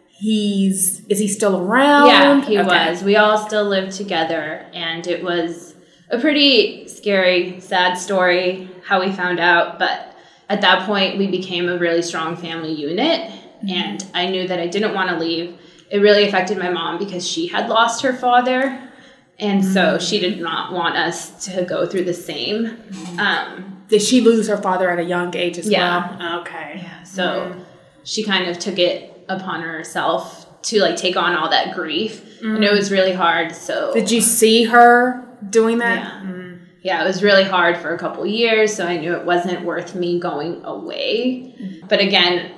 he's 0.07 1.05
is 1.07 1.19
he 1.19 1.27
still 1.27 1.57
around? 1.59 2.07
Yeah, 2.07 2.41
he 2.45 2.59
Okay. 2.59 2.67
was. 2.89 3.03
We 3.03 3.15
all 3.15 3.37
still 3.37 3.65
lived 3.65 3.93
together, 3.93 4.65
and 4.73 5.05
it 5.07 5.23
was 5.23 5.75
a 6.09 6.17
pretty 6.19 6.87
scary, 6.87 7.59
sad 7.59 7.95
story 7.97 8.69
how 8.85 8.99
we 8.99 9.11
found 9.11 9.39
out. 9.39 9.79
But 9.79 10.13
at 10.49 10.61
that 10.61 10.85
point, 10.85 11.17
we 11.17 11.27
became 11.27 11.69
a 11.69 11.77
really 11.77 12.01
strong 12.01 12.35
family 12.35 12.73
unit, 12.73 13.21
mm-hmm. 13.21 13.69
and 13.69 14.05
I 14.13 14.27
knew 14.27 14.47
that 14.47 14.59
I 14.59 14.67
didn't 14.67 14.93
want 14.93 15.09
to 15.09 15.17
leave. 15.17 15.57
It 15.91 15.99
really 15.99 16.27
affected 16.27 16.57
my 16.57 16.69
mom 16.69 16.97
because 16.97 17.27
she 17.27 17.47
had 17.47 17.69
lost 17.69 18.01
her 18.03 18.13
father, 18.13 18.89
and 19.37 19.63
so 19.63 19.81
mm-hmm. 19.81 20.03
she 20.05 20.19
did 20.19 20.39
not 20.39 20.71
want 20.71 20.95
us 20.95 21.45
to 21.45 21.63
go 21.63 21.85
through 21.85 22.05
the 22.05 22.13
same. 22.13 22.77
Um, 23.19 23.83
Did 23.89 24.01
she 24.01 24.21
lose 24.21 24.47
her 24.47 24.57
father 24.57 24.89
at 24.89 24.99
a 24.99 25.03
young 25.03 25.35
age 25.35 25.57
as 25.57 25.69
Yeah. 25.69 26.17
well? 26.17 26.17
Oh, 26.21 26.41
okay. 26.41 26.79
Yeah. 26.83 27.03
So 27.03 27.55
she 28.03 28.23
kind 28.23 28.49
of 28.49 28.57
took 28.57 28.79
it 28.79 29.25
upon 29.27 29.63
herself 29.63 30.47
to 30.63 30.79
like 30.79 30.95
take 30.95 31.17
on 31.17 31.35
all 31.35 31.49
that 31.49 31.75
grief, 31.75 32.41
and 32.41 32.63
it 32.63 32.71
mm. 32.71 32.77
was 32.77 32.91
really 32.91 33.13
hard. 33.13 33.53
So 33.53 33.93
Did 33.93 34.11
you 34.11 34.21
see 34.21 34.63
her 34.65 35.27
doing 35.49 35.79
that? 35.79 35.97
Yeah. 35.97 36.31
Mm. 36.31 36.59
Yeah, 36.83 37.03
it 37.03 37.07
was 37.07 37.21
really 37.21 37.43
hard 37.43 37.77
for 37.77 37.93
a 37.93 37.97
couple 37.99 38.25
years, 38.25 38.73
so 38.73 38.87
I 38.87 38.97
knew 38.97 39.13
it 39.13 39.25
wasn't 39.25 39.63
worth 39.63 39.93
me 39.93 40.19
going 40.19 40.63
away. 40.63 41.55
Mm. 41.59 41.89
But 41.89 41.99
again, 41.99 42.51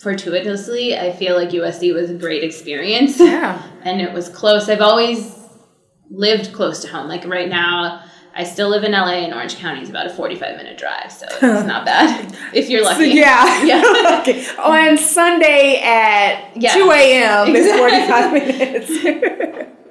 fortuitously, 0.00 0.96
I 0.98 1.12
feel 1.12 1.36
like 1.36 1.50
USC 1.50 1.92
was 1.94 2.10
a 2.10 2.14
great 2.14 2.44
experience. 2.44 3.18
Yeah. 3.20 3.62
and 3.82 4.00
it 4.00 4.12
was 4.12 4.28
close. 4.28 4.68
I've 4.68 4.80
always 4.80 5.36
lived 6.10 6.52
close 6.52 6.80
to 6.82 6.88
home. 6.88 7.08
Like 7.08 7.24
right 7.26 7.48
now, 7.48 8.02
I 8.34 8.44
still 8.44 8.68
live 8.68 8.84
in 8.84 8.92
LA 8.92 9.24
and 9.24 9.34
Orange 9.34 9.56
County 9.56 9.82
is 9.82 9.90
about 9.90 10.06
a 10.06 10.10
45 10.10 10.56
minute 10.56 10.78
drive, 10.78 11.10
so 11.10 11.26
it's 11.28 11.66
not 11.66 11.84
bad 11.84 12.36
if 12.54 12.68
you're 12.70 12.84
So, 12.84 12.90
lucky. 12.90 13.08
yeah. 13.08 13.64
Yeah. 13.64 14.18
okay. 14.20 14.46
Oh, 14.58 14.70
On 14.72 14.96
Sunday 14.96 15.80
at 15.82 16.56
Yeah. 16.56 16.74
2 16.74 16.90
a.m. 16.90 17.56
is 17.56 17.66
Exactly. 17.66 18.40
45 18.40 18.58
minutes. 18.58 18.90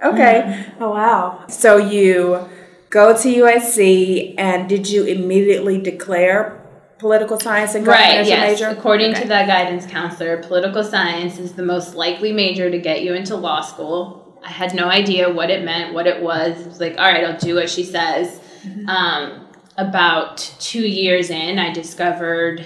okay. 0.03 0.41
Mm-hmm. 0.45 0.83
Oh, 0.83 0.91
wow. 0.91 1.45
So 1.49 1.75
you 1.77 2.47
go 2.89 3.17
to 3.17 3.27
USC, 3.27 4.35
and 4.37 4.69
did 4.69 4.89
you 4.89 5.03
immediately 5.03 5.77
declare 5.81 6.61
political 6.99 7.39
science 7.39 7.75
and 7.75 7.85
government 7.85 8.17
Right, 8.17 8.25
yes. 8.27 8.51
major? 8.51 8.69
According 8.69 9.11
Okay. 9.11 9.21
to 9.23 9.27
that 9.27 9.47
guidance 9.47 9.85
counselor, 9.85 10.37
political 10.37 10.83
science 10.83 11.37
is 11.39 11.53
the 11.53 11.63
most 11.63 11.95
likely 11.95 12.31
major 12.31 12.69
to 12.71 12.77
get 12.79 13.03
you 13.03 13.13
into 13.13 13.35
law 13.35 13.61
school. 13.61 14.23
I 14.43 14.49
had 14.49 14.73
no 14.73 14.85
idea 14.89 15.31
what 15.31 15.49
it 15.49 15.63
meant, 15.63 15.93
what 15.93 16.07
it 16.07 16.21
was. 16.21 16.59
It 16.61 16.67
was 16.67 16.79
like, 16.79 16.95
all 16.97 17.05
right, 17.05 17.23
I'll 17.25 17.37
do 17.37 17.55
what 17.55 17.69
she 17.69 17.83
says. 17.83 18.39
Mm-hmm. 18.65 18.89
Um, 18.89 19.47
about 19.77 20.37
two 20.59 20.87
years 20.87 21.29
in, 21.29 21.59
I 21.59 21.71
discovered 21.71 22.65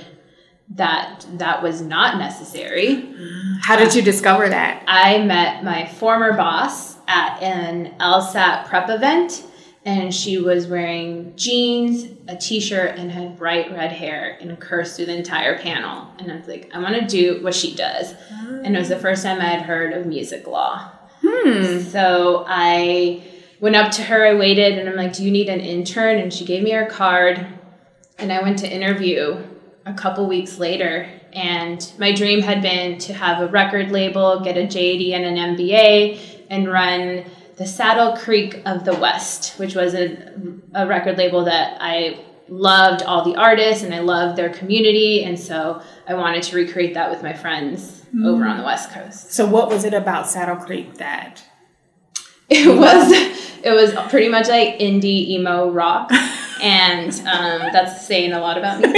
that 0.75 1.25
that 1.33 1.61
was 1.61 1.81
not 1.81 2.17
necessary. 2.17 3.13
How 3.61 3.75
did 3.75 3.93
you 3.93 4.01
discover 4.01 4.47
that? 4.47 4.83
I 4.87 5.17
met 5.19 5.63
my 5.65 5.85
former 5.87 6.31
boss 6.37 6.95
at 7.07 7.41
an 7.41 7.93
LSAT 7.99 8.65
prep 8.67 8.89
event, 8.89 9.43
and 9.83 10.13
she 10.13 10.37
was 10.37 10.67
wearing 10.67 11.35
jeans, 11.35 12.05
a 12.27 12.35
t-shirt, 12.35 12.97
and 12.97 13.11
had 13.11 13.37
bright 13.37 13.71
red 13.71 13.91
hair 13.91 14.37
and 14.39 14.59
cursed 14.59 14.95
through 14.95 15.07
the 15.07 15.17
entire 15.17 15.57
panel. 15.57 16.07
And 16.19 16.31
I 16.31 16.35
was 16.35 16.47
like, 16.47 16.69
I 16.73 16.79
want 16.79 16.95
to 16.95 17.07
do 17.07 17.43
what 17.43 17.55
she 17.55 17.75
does. 17.75 18.13
Ah. 18.31 18.61
And 18.63 18.75
it 18.75 18.79
was 18.79 18.89
the 18.89 18.99
first 18.99 19.23
time 19.23 19.41
I 19.41 19.45
had 19.45 19.63
heard 19.63 19.93
of 19.93 20.05
music 20.05 20.45
law. 20.45 20.91
Hmm. 21.23 21.79
So 21.79 22.45
I 22.47 23.23
went 23.59 23.75
up 23.75 23.91
to 23.93 24.03
her, 24.03 24.25
I 24.25 24.35
waited, 24.35 24.77
and 24.77 24.87
I'm 24.87 24.95
like, 24.95 25.13
Do 25.13 25.23
you 25.23 25.31
need 25.31 25.49
an 25.49 25.59
intern? 25.59 26.19
And 26.19 26.31
she 26.31 26.45
gave 26.45 26.61
me 26.63 26.71
her 26.71 26.85
card. 26.85 27.45
And 28.19 28.31
I 28.31 28.41
went 28.43 28.59
to 28.59 28.71
interview 28.71 29.43
a 29.85 29.93
couple 29.95 30.27
weeks 30.27 30.59
later. 30.59 31.09
And 31.33 31.91
my 31.97 32.13
dream 32.13 32.41
had 32.41 32.61
been 32.61 32.99
to 32.99 33.13
have 33.13 33.41
a 33.41 33.47
record 33.47 33.91
label, 33.91 34.41
get 34.41 34.57
a 34.57 34.67
JD 34.67 35.13
and 35.13 35.25
an 35.25 35.55
MBA, 35.55 36.45
and 36.51 36.71
run 36.71 37.25
the 37.61 37.67
Saddle 37.67 38.17
Creek 38.17 38.59
of 38.65 38.85
the 38.85 38.95
West, 38.95 39.59
which 39.59 39.75
was 39.75 39.93
a, 39.93 40.33
a 40.73 40.87
record 40.87 41.19
label 41.19 41.45
that 41.45 41.77
I 41.79 42.19
loved 42.49 43.03
all 43.03 43.23
the 43.23 43.35
artists 43.35 43.83
and 43.83 43.93
I 43.93 43.99
loved 43.99 44.35
their 44.35 44.49
community. 44.49 45.23
And 45.23 45.39
so 45.39 45.79
I 46.07 46.15
wanted 46.15 46.41
to 46.41 46.55
recreate 46.55 46.95
that 46.95 47.11
with 47.11 47.21
my 47.21 47.33
friends 47.33 48.01
mm-hmm. 48.07 48.25
over 48.25 48.45
on 48.45 48.57
the 48.57 48.63
West 48.63 48.89
Coast. 48.89 49.33
So, 49.33 49.45
what 49.45 49.69
was 49.69 49.83
it 49.83 49.93
about 49.93 50.27
Saddle 50.27 50.55
Creek 50.55 50.95
that? 50.95 51.43
It 52.49 52.75
was 52.75 53.11
it 53.63 53.71
was 53.71 53.93
pretty 54.09 54.27
much 54.27 54.47
like 54.47 54.79
indie 54.79 55.29
emo 55.29 55.69
rock, 55.69 56.09
and 56.61 57.11
um, 57.27 57.69
that's 57.73 58.05
saying 58.05 58.33
a 58.33 58.39
lot 58.39 58.57
about 58.57 58.79
me. 58.81 58.87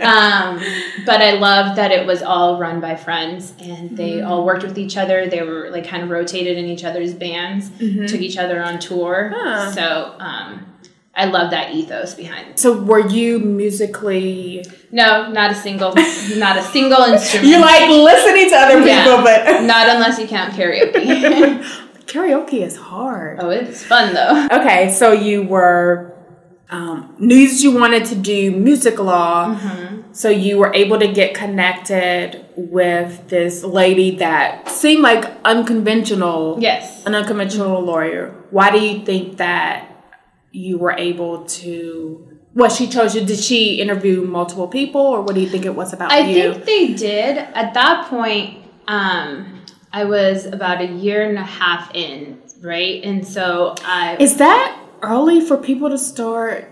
um, 0.00 0.60
but 1.06 1.22
I 1.22 1.32
love 1.32 1.76
that 1.76 1.92
it 1.92 2.06
was 2.06 2.22
all 2.22 2.58
run 2.58 2.80
by 2.80 2.96
friends, 2.96 3.54
and 3.60 3.96
they 3.96 4.20
all 4.20 4.44
worked 4.44 4.62
with 4.62 4.78
each 4.78 4.96
other. 4.96 5.26
They 5.26 5.42
were 5.42 5.70
like 5.70 5.86
kind 5.86 6.02
of 6.02 6.10
rotated 6.10 6.58
in 6.58 6.66
each 6.66 6.84
other's 6.84 7.14
bands, 7.14 7.70
took 7.78 8.20
each 8.20 8.36
other 8.36 8.62
on 8.62 8.78
tour. 8.78 9.32
Huh. 9.34 9.72
So 9.72 10.14
um, 10.18 10.66
I 11.14 11.26
love 11.26 11.50
that 11.50 11.74
ethos 11.74 12.14
behind. 12.14 12.58
So, 12.58 12.80
were 12.80 13.06
you 13.06 13.40
musically? 13.40 14.64
No, 14.92 15.30
not 15.30 15.50
a 15.50 15.54
single, 15.54 15.92
not 16.36 16.56
a 16.56 16.62
single 16.62 17.02
instrument. 17.02 17.48
You 17.48 17.60
like 17.60 17.88
listening 17.90 18.48
to 18.50 18.56
other 18.56 18.76
people, 18.78 18.86
Yeah. 18.88 19.22
but 19.22 19.62
not 19.64 19.88
unless 19.88 20.18
you 20.18 20.26
count 20.26 20.54
karaoke. 20.54 21.62
karaoke 22.06 22.62
is 22.62 22.76
hard. 22.76 23.38
oh, 23.40 23.50
it's 23.50 23.82
fun 23.84 24.14
though. 24.14 24.48
Okay, 24.50 24.92
so 24.92 25.12
you 25.12 25.42
were 25.42 26.14
um, 26.70 27.14
knew 27.18 27.48
that 27.48 27.60
you 27.62 27.72
wanted 27.72 28.04
to 28.06 28.14
do 28.14 28.50
music 28.52 28.98
law, 28.98 29.54
Mm-hmm. 29.54 30.12
so 30.12 30.28
you 30.28 30.56
were 30.58 30.72
able 30.74 30.98
to 31.00 31.08
get 31.08 31.34
connected 31.34 32.44
with 32.56 33.28
this 33.28 33.64
lady 33.64 34.16
that 34.16 34.68
seemed 34.68 35.02
like 35.02 35.24
unconventional, 35.44 36.56
Yes. 36.60 37.04
an 37.06 37.14
unconventional 37.14 37.80
lawyer. 37.82 38.34
Why 38.50 38.70
do 38.70 38.78
you 38.78 39.04
think 39.04 39.38
that 39.38 39.88
you 40.52 40.78
were 40.78 40.92
able 40.92 41.44
to? 41.44 42.26
What 42.52 42.72
she 42.72 42.88
chose 42.88 43.14
you? 43.14 43.24
Did 43.24 43.38
she 43.38 43.80
interview 43.80 44.22
multiple 44.22 44.66
people, 44.66 45.00
or 45.00 45.22
what 45.22 45.34
do 45.36 45.40
you 45.40 45.48
think 45.48 45.64
it 45.64 45.74
was 45.74 45.92
about 45.92 46.10
I 46.12 46.20
you? 46.20 46.54
think 46.54 46.64
they 46.66 46.94
did. 46.94 47.38
At 47.38 47.74
that 47.74 48.08
point, 48.08 48.58
um, 48.88 49.62
I 49.92 50.04
was 50.04 50.46
about 50.46 50.80
a 50.80 50.86
year 50.86 51.28
and 51.28 51.38
a 51.38 51.44
half 51.44 51.94
in, 51.94 52.42
right? 52.60 53.02
And 53.04 53.26
so 53.26 53.74
I 53.84 54.16
Is 54.18 54.36
that 54.38 54.79
early 55.02 55.40
for 55.40 55.56
people 55.56 55.90
to 55.90 55.98
start 55.98 56.70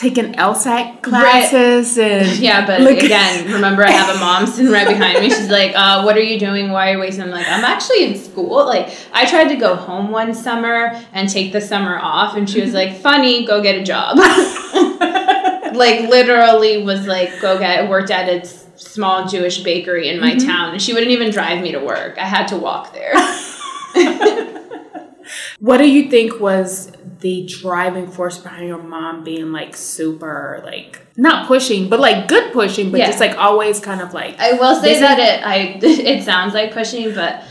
taking 0.00 0.32
LSAT 0.32 1.02
classes 1.02 1.98
and 1.98 2.38
yeah, 2.38 2.66
but 2.66 2.80
Look- 2.80 3.02
again, 3.02 3.52
remember 3.52 3.84
I 3.84 3.90
have 3.90 4.16
a 4.16 4.18
mom 4.18 4.46
sitting 4.46 4.72
right 4.72 4.88
behind 4.88 5.20
me. 5.20 5.28
She's 5.28 5.50
like, 5.50 5.72
uh, 5.74 6.02
"What 6.02 6.16
are 6.16 6.22
you 6.22 6.38
doing? 6.38 6.70
Why 6.70 6.90
are 6.90 6.94
you 6.94 7.00
wasting?" 7.00 7.24
I'm 7.24 7.30
like, 7.30 7.46
"I'm 7.46 7.64
actually 7.64 8.04
in 8.04 8.16
school." 8.16 8.64
Like, 8.64 8.96
I 9.12 9.26
tried 9.26 9.48
to 9.48 9.56
go 9.56 9.74
home 9.74 10.10
one 10.10 10.32
summer 10.32 10.98
and 11.12 11.28
take 11.28 11.52
the 11.52 11.60
summer 11.60 11.98
off, 11.98 12.36
and 12.36 12.48
she 12.48 12.60
was 12.60 12.72
like, 12.72 12.96
"Funny, 12.96 13.44
go 13.44 13.62
get 13.62 13.76
a 13.76 13.82
job." 13.82 14.16
like, 15.74 16.08
literally 16.08 16.82
was 16.82 17.06
like, 17.06 17.40
"Go 17.40 17.58
get." 17.58 17.88
Worked 17.90 18.10
at 18.10 18.28
a 18.28 18.46
small 18.46 19.26
Jewish 19.28 19.62
bakery 19.62 20.08
in 20.08 20.20
my 20.20 20.34
town, 20.36 20.72
and 20.72 20.80
she 20.80 20.94
wouldn't 20.94 21.12
even 21.12 21.30
drive 21.30 21.62
me 21.62 21.72
to 21.72 21.80
work. 21.80 22.16
I 22.18 22.24
had 22.24 22.46
to 22.48 22.56
walk 22.56 22.94
there. 22.94 23.12
What 25.58 25.78
do 25.78 25.88
you 25.88 26.10
think 26.10 26.40
was 26.40 26.92
the 27.20 27.46
driving 27.46 28.10
force 28.10 28.38
behind 28.38 28.66
your 28.66 28.82
mom 28.82 29.24
being 29.24 29.52
like 29.52 29.76
super 29.76 30.62
like 30.64 31.06
not 31.16 31.46
pushing, 31.46 31.88
but 31.88 32.00
like 32.00 32.28
good 32.28 32.52
pushing, 32.52 32.90
but 32.90 32.98
Yeah. 33.00 33.06
just 33.06 33.20
like 33.20 33.36
always 33.36 33.80
kind 33.80 34.00
of 34.00 34.14
like 34.14 34.38
I 34.38 34.52
will 34.52 34.74
say 34.74 34.98
that 35.00 35.18
it 35.18 35.46
I 35.46 35.78
it 35.82 36.24
sounds 36.24 36.54
like 36.54 36.72
pushing, 36.72 37.14
but 37.14 37.44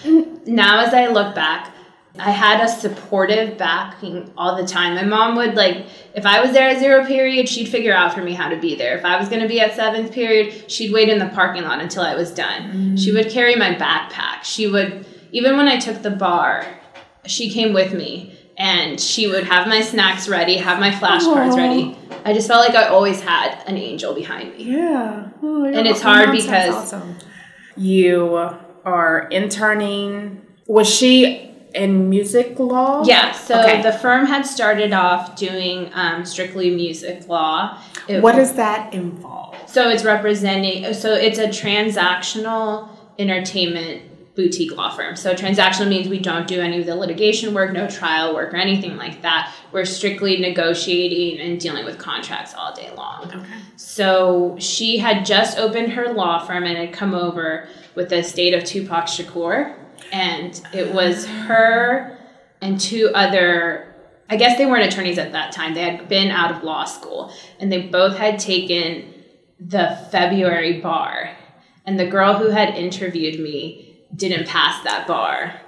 now 0.46 0.84
as 0.86 0.94
I 0.94 1.08
look 1.08 1.36
back, 1.36 1.74
I 2.18 2.32
had 2.32 2.62
a 2.62 2.68
supportive 2.68 3.58
backing 3.58 4.32
all 4.36 4.56
the 4.58 4.65
time. 4.68 4.96
My 4.96 5.04
mom 5.04 5.36
would 5.38 5.56
like, 5.56 5.86
if 6.15 6.26
I 6.26 6.42
was 6.42 6.52
there 6.52 6.68
at 6.68 6.80
zero 6.80 7.06
period, 7.06 7.48
she'd 7.48 7.70
figure 7.70 7.94
out 7.94 8.13
for 8.13 8.22
me 8.22 8.34
how 8.34 8.50
to 8.50 8.58
be 8.58 8.76
there. 8.76 8.98
If 8.98 9.06
I 9.06 9.18
was 9.18 9.30
going 9.30 9.42
to 9.42 9.48
be 9.48 9.62
at 9.62 9.74
seventh 9.76 10.12
period, 10.12 10.70
she'd 10.70 10.92
wait 10.92 11.08
in 11.08 11.20
the 11.20 11.28
parking 11.30 11.63
lot 11.63 11.80
until 11.80 12.04
I 12.04 12.15
was 12.15 12.32
done. 12.32 12.63
Mm-hmm. 12.63 12.96
She 12.98 13.12
would 13.13 13.30
carry 13.30 13.56
my 13.56 13.74
backpack. 13.76 14.44
She 14.44 14.68
would, 14.68 15.06
even 15.32 15.56
when 15.56 15.68
I 15.70 15.78
took 15.78 16.02
the 16.02 16.10
bar, 16.10 16.65
she 17.30 17.50
came 17.50 17.74
with 17.74 17.94
me 17.94 18.36
and 18.58 19.00
she 19.00 19.28
would 19.28 19.46
have 19.46 19.68
my 19.68 19.82
snacks 19.82 20.28
ready, 20.28 20.58
have 20.58 20.80
my 20.80 20.92
flashcards 20.92 21.56
ready. 21.56 21.98
I 22.26 22.34
just 22.34 22.48
felt 22.48 22.68
like 22.68 22.76
I 22.76 22.89
always 22.89 23.22
had 23.22 23.63
an 23.65 23.78
angel 23.78 24.13
behind 24.13 24.58
me. 24.58 24.63
Yeah. 24.63 25.30
Oh, 25.42 25.63
and 25.63 25.88
it's 25.88 26.02
hard 26.02 26.32
because 26.32 26.76
awesome. 26.76 27.15
you 27.78 28.36
are 28.84 29.28
interning. 29.32 30.46
Was 30.68 30.94
she 30.94 31.50
in 31.74 32.10
music 32.10 32.60
law? 32.60 33.04
Yeah. 33.06 33.32
So 33.32 33.62
okay. 33.62 33.82
the 33.82 33.94
firm 33.94 34.26
had 34.26 34.46
started 34.46 34.92
off 34.92 35.38
doing 35.38 35.89
um, 35.94 36.26
strictly 36.26 36.76
music 36.76 37.30
law. 37.30 37.82
It, 38.10 38.22
what 38.22 38.36
does 38.36 38.56
that 38.56 38.94
involve? 38.94 39.56
So 39.70 39.89
it's 39.89 40.04
representing. 40.04 40.94
So 40.94 41.13
it's 41.13 41.39
a 41.39 41.48
transactional 41.48 42.89
entertainment 43.18 44.09
boutique 44.39 44.71
law 44.71 44.89
firm. 44.89 45.17
So 45.17 45.34
transactional 45.34 45.89
means 45.89 46.08
we 46.08 46.17
don't 46.17 46.47
do 46.47 46.62
any 46.62 46.80
of 46.80 46.86
the 46.86 46.95
litigation 46.95 47.54
work, 47.54 47.73
no 47.73 47.89
trial 47.89 48.34
work 48.34 48.54
or 48.54 48.58
anything 48.58 48.95
like 48.95 49.21
that. 49.21 49.54
We're 49.73 49.84
strictly 49.84 50.38
negotiating 50.38 51.41
and 51.45 51.60
dealing 51.60 51.84
with 51.84 51.97
contracts 51.97 52.54
all 52.54 52.73
day 52.73 52.89
long. 52.95 53.25
Okay. 53.25 53.45
So 53.75 54.56
she 54.58 54.97
had 54.97 55.25
just 55.25 55.58
opened 55.58 55.91
her 55.91 56.13
law 56.13 56.45
firm 56.45 56.63
and 56.63 56.78
had 56.78 56.93
come 56.93 57.13
over 57.13 57.67
with 57.95 58.08
the 58.08 58.19
estate 58.19 58.54
of 58.54 58.63
Tupac 58.63 59.08
Shakur. 59.08 59.75
And 60.13 60.62
it 60.73 60.93
was 60.93 61.25
ah. 61.25 61.30
her 61.47 62.17
and 62.62 62.80
two 62.80 63.12
other 63.13 63.93
I 64.32 64.38
guess 64.38 64.60
they 64.60 64.67
weren't 64.67 64.86
attorneys 64.86 65.17
at 65.17 65.32
that 65.32 65.52
time. 65.52 65.73
They 65.73 65.82
had 65.82 66.08
been 66.08 66.30
out 66.30 66.56
of 66.56 66.63
law 66.63 66.86
school 66.86 67.34
and 67.60 67.71
they 67.71 67.88
both 67.88 68.15
had 68.15 68.39
taken 68.39 69.12
the 69.60 69.99
February 70.12 70.80
bar. 70.80 71.36
And 71.84 71.99
the 71.99 72.06
girl 72.06 72.36
who 72.36 72.49
had 72.49 72.75
interviewed 72.75 73.39
me 73.39 73.88
didn't 74.15 74.48
pass 74.48 74.84
that 74.84 75.08
bar. 75.08 75.62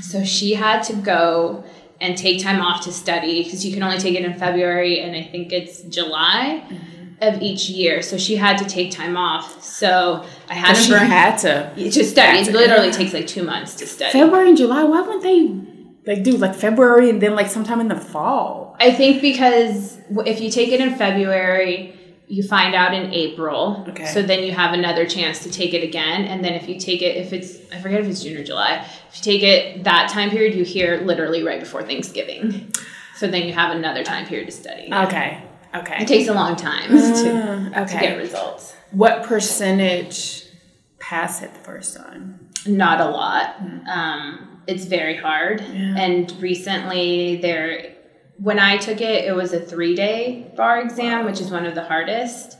So 0.00 0.24
she 0.24 0.54
had 0.54 0.82
to 0.84 0.94
go 0.94 1.64
and 2.00 2.16
take 2.16 2.42
time 2.42 2.60
off 2.60 2.84
to 2.84 2.92
study 2.92 3.42
because 3.42 3.64
you 3.64 3.72
can 3.72 3.82
only 3.82 3.98
take 3.98 4.14
it 4.14 4.24
in 4.24 4.34
February 4.34 5.00
and 5.00 5.16
I 5.16 5.22
think 5.22 5.52
it's 5.52 5.82
July 5.82 6.64
mm-hmm. 6.68 7.22
of 7.22 7.42
each 7.42 7.70
year. 7.70 8.02
So 8.02 8.18
she 8.18 8.36
had 8.36 8.58
to 8.58 8.64
take 8.66 8.90
time 8.90 9.16
off. 9.16 9.62
So 9.62 10.24
I 10.48 10.54
had 10.54 10.74
to. 10.74 10.82
She 10.82 10.92
had 10.92 11.36
to 11.38 11.90
to 11.90 12.04
study. 12.04 12.38
It 12.38 12.52
literally 12.52 12.90
takes 12.90 13.12
like 13.12 13.26
two 13.26 13.42
months 13.42 13.74
to 13.76 13.86
study. 13.86 14.12
February 14.12 14.48
and 14.48 14.56
July. 14.56 14.84
Why 14.84 15.00
wouldn't 15.00 15.22
they 15.22 16.12
like 16.12 16.22
do 16.22 16.32
like 16.32 16.54
February 16.54 17.10
and 17.10 17.20
then 17.20 17.34
like 17.34 17.48
sometime 17.48 17.80
in 17.80 17.88
the 17.88 17.96
fall? 17.96 18.76
I 18.78 18.92
think 18.92 19.22
because 19.22 19.98
if 20.26 20.40
you 20.40 20.50
take 20.50 20.70
it 20.70 20.80
in 20.80 20.94
February 20.96 21.94
you 22.28 22.42
find 22.42 22.74
out 22.74 22.92
in 22.92 23.12
April. 23.12 23.84
Okay. 23.88 24.06
So 24.06 24.22
then 24.22 24.42
you 24.42 24.52
have 24.52 24.72
another 24.72 25.06
chance 25.06 25.42
to 25.44 25.50
take 25.50 25.74
it 25.74 25.82
again. 25.82 26.24
And 26.24 26.44
then 26.44 26.54
if 26.54 26.68
you 26.68 26.78
take 26.78 27.02
it, 27.02 27.16
if 27.16 27.32
it's, 27.32 27.58
I 27.72 27.80
forget 27.80 28.00
if 28.00 28.08
it's 28.08 28.22
June 28.22 28.36
or 28.36 28.44
July, 28.44 28.84
if 29.08 29.16
you 29.16 29.22
take 29.22 29.42
it 29.42 29.84
that 29.84 30.10
time 30.10 30.30
period, 30.30 30.54
you 30.54 30.64
hear 30.64 31.00
literally 31.02 31.42
right 31.42 31.60
before 31.60 31.82
Thanksgiving. 31.82 32.72
So 33.16 33.28
then 33.28 33.46
you 33.46 33.52
have 33.52 33.74
another 33.74 34.02
time 34.04 34.26
period 34.26 34.46
to 34.46 34.52
study. 34.52 34.92
Okay. 34.92 35.42
Okay. 35.74 36.02
It 36.02 36.08
takes 36.08 36.28
a 36.28 36.34
long 36.34 36.56
time 36.56 36.96
uh, 36.96 37.22
to, 37.22 37.82
okay. 37.82 37.94
to 37.94 38.00
get 38.00 38.18
results. 38.18 38.74
What 38.90 39.22
percentage 39.24 40.44
pass 40.98 41.42
it 41.42 41.52
the 41.54 41.60
first 41.60 41.96
time? 41.96 42.48
Not 42.66 43.00
a 43.00 43.08
lot. 43.08 43.56
Mm-hmm. 43.58 43.88
Um, 43.88 44.62
it's 44.66 44.84
very 44.84 45.16
hard. 45.16 45.60
Yeah. 45.60 45.96
And 45.96 46.32
recently 46.42 47.36
there 47.36 47.95
when 48.38 48.58
I 48.58 48.76
took 48.76 49.00
it, 49.00 49.24
it 49.24 49.34
was 49.34 49.52
a 49.52 49.60
three 49.60 49.94
day 49.94 50.52
bar 50.56 50.80
exam, 50.80 51.24
which 51.24 51.40
is 51.40 51.50
one 51.50 51.66
of 51.66 51.74
the 51.74 51.84
hardest. 51.84 52.58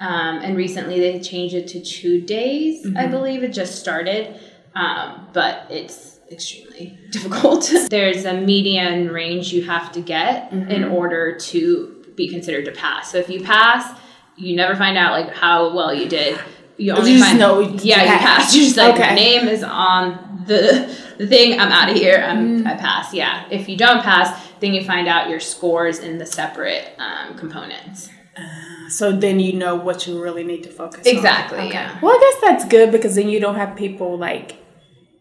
Um, 0.00 0.38
and 0.38 0.56
recently 0.56 1.00
they 1.00 1.18
changed 1.18 1.54
it 1.54 1.66
to 1.68 1.80
two 1.80 2.20
days, 2.20 2.86
mm-hmm. 2.86 2.96
I 2.96 3.08
believe. 3.08 3.42
It 3.42 3.52
just 3.52 3.80
started, 3.80 4.38
um, 4.74 5.28
but 5.32 5.66
it's 5.70 6.20
extremely 6.30 6.98
difficult. 7.10 7.70
There's 7.90 8.24
a 8.24 8.40
median 8.40 9.08
range 9.08 9.52
you 9.52 9.64
have 9.64 9.90
to 9.92 10.00
get 10.00 10.50
mm-hmm. 10.50 10.70
in 10.70 10.84
order 10.84 11.36
to 11.36 12.06
be 12.16 12.28
considered 12.28 12.64
to 12.66 12.72
pass. 12.72 13.10
So 13.10 13.18
if 13.18 13.28
you 13.28 13.42
pass, 13.42 13.98
you 14.36 14.54
never 14.54 14.76
find 14.76 14.96
out 14.96 15.12
like 15.12 15.34
how 15.34 15.74
well 15.74 15.92
you 15.92 16.08
did. 16.08 16.38
You 16.76 16.92
only 16.92 17.14
you 17.14 17.20
find 17.20 17.40
know 17.40 17.58
yeah 17.58 18.02
you 18.02 18.18
passed. 18.18 18.54
You're 18.54 18.64
just 18.66 18.76
like 18.76 18.94
okay. 18.94 19.14
name 19.16 19.48
is 19.48 19.64
on 19.64 20.44
the 20.46 20.96
the 21.18 21.26
thing. 21.26 21.58
I'm 21.58 21.72
out 21.72 21.90
of 21.90 21.96
here. 21.96 22.24
I'm, 22.24 22.62
mm. 22.62 22.66
I 22.66 22.76
pass. 22.76 23.12
Yeah. 23.12 23.48
If 23.50 23.68
you 23.68 23.76
don't 23.76 24.00
pass, 24.02 24.47
then 24.60 24.74
you 24.74 24.84
find 24.84 25.08
out 25.08 25.28
your 25.28 25.40
scores 25.40 25.98
in 25.98 26.18
the 26.18 26.26
separate 26.26 26.92
um, 26.98 27.36
components. 27.36 28.10
Uh, 28.36 28.88
so 28.88 29.12
then 29.12 29.40
you 29.40 29.52
know 29.52 29.74
what 29.74 30.06
you 30.06 30.22
really 30.22 30.44
need 30.44 30.62
to 30.62 30.70
focus 30.70 31.06
exactly, 31.06 31.58
on. 31.58 31.66
Exactly. 31.66 31.68
Yeah. 31.70 31.98
Well, 32.00 32.16
I 32.16 32.20
guess 32.20 32.40
that's 32.42 32.64
good 32.66 32.92
because 32.92 33.16
then 33.16 33.28
you 33.28 33.40
don't 33.40 33.56
have 33.56 33.76
people 33.76 34.16
like 34.16 34.56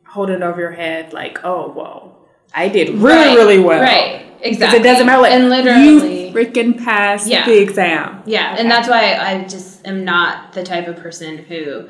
holding 0.06 0.44
over 0.44 0.62
your 0.62 0.72
head 0.72 1.14
like, 1.14 1.44
oh, 1.44 1.72
well, 1.72 2.28
I 2.54 2.70
did 2.70 2.90
really, 2.90 3.04
right, 3.04 3.36
really 3.36 3.60
well. 3.60 3.82
Right. 3.82 4.24
Exactly. 4.42 4.80
It 4.80 4.84
doesn't 4.84 5.06
matter. 5.06 5.22
Like, 5.22 5.32
and 5.32 5.50
literally, 5.50 6.28
you 6.28 6.34
freaking 6.34 6.78
passed 6.78 7.28
yeah. 7.28 7.46
the 7.46 7.60
exam. 7.60 8.22
Yeah, 8.26 8.54
okay. 8.54 8.62
and 8.62 8.70
that's 8.70 8.88
why 8.88 9.16
I 9.16 9.44
just 9.46 9.86
am 9.86 10.06
not 10.06 10.54
the 10.54 10.64
type 10.64 10.88
of 10.88 10.98
person 10.98 11.40
who 11.40 11.90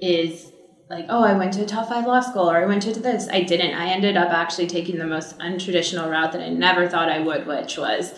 is 0.00 0.49
like, 0.90 1.06
oh, 1.08 1.22
I 1.22 1.34
went 1.34 1.52
to 1.54 1.62
a 1.62 1.66
top 1.66 1.88
five 1.88 2.04
law 2.04 2.20
school 2.20 2.50
or 2.50 2.56
I 2.56 2.66
went 2.66 2.82
to 2.82 2.92
this. 2.92 3.28
I 3.28 3.42
didn't. 3.42 3.74
I 3.74 3.90
ended 3.90 4.16
up 4.16 4.30
actually 4.30 4.66
taking 4.66 4.98
the 4.98 5.06
most 5.06 5.38
untraditional 5.38 6.10
route 6.10 6.32
that 6.32 6.42
I 6.42 6.48
never 6.48 6.88
thought 6.88 7.08
I 7.08 7.20
would, 7.20 7.46
which 7.46 7.78
was 7.78 8.12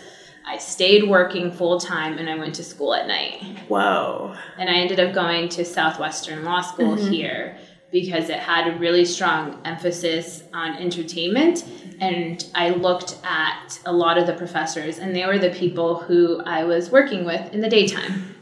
I 0.46 0.56
stayed 0.56 1.08
working 1.08 1.52
full 1.52 1.78
time 1.78 2.16
and 2.16 2.30
I 2.30 2.36
went 2.36 2.54
to 2.56 2.64
school 2.64 2.94
at 2.94 3.06
night. 3.06 3.42
Whoa. 3.68 4.34
And 4.58 4.70
I 4.70 4.74
ended 4.74 4.98
up 4.98 5.14
going 5.14 5.50
to 5.50 5.66
Southwestern 5.66 6.44
Law 6.44 6.62
School 6.62 6.96
mm-hmm. 6.96 7.12
here 7.12 7.58
because 7.92 8.30
it 8.30 8.38
had 8.38 8.66
a 8.72 8.78
really 8.78 9.04
strong 9.04 9.60
emphasis 9.66 10.42
on 10.54 10.74
entertainment. 10.78 11.64
And 12.00 12.42
I 12.54 12.70
looked 12.70 13.18
at 13.22 13.78
a 13.84 13.92
lot 13.92 14.16
of 14.16 14.26
the 14.26 14.32
professors, 14.32 14.98
and 14.98 15.14
they 15.14 15.26
were 15.26 15.38
the 15.38 15.50
people 15.50 16.00
who 16.00 16.40
I 16.40 16.64
was 16.64 16.90
working 16.90 17.26
with 17.26 17.52
in 17.52 17.60
the 17.60 17.68
daytime. 17.68 18.34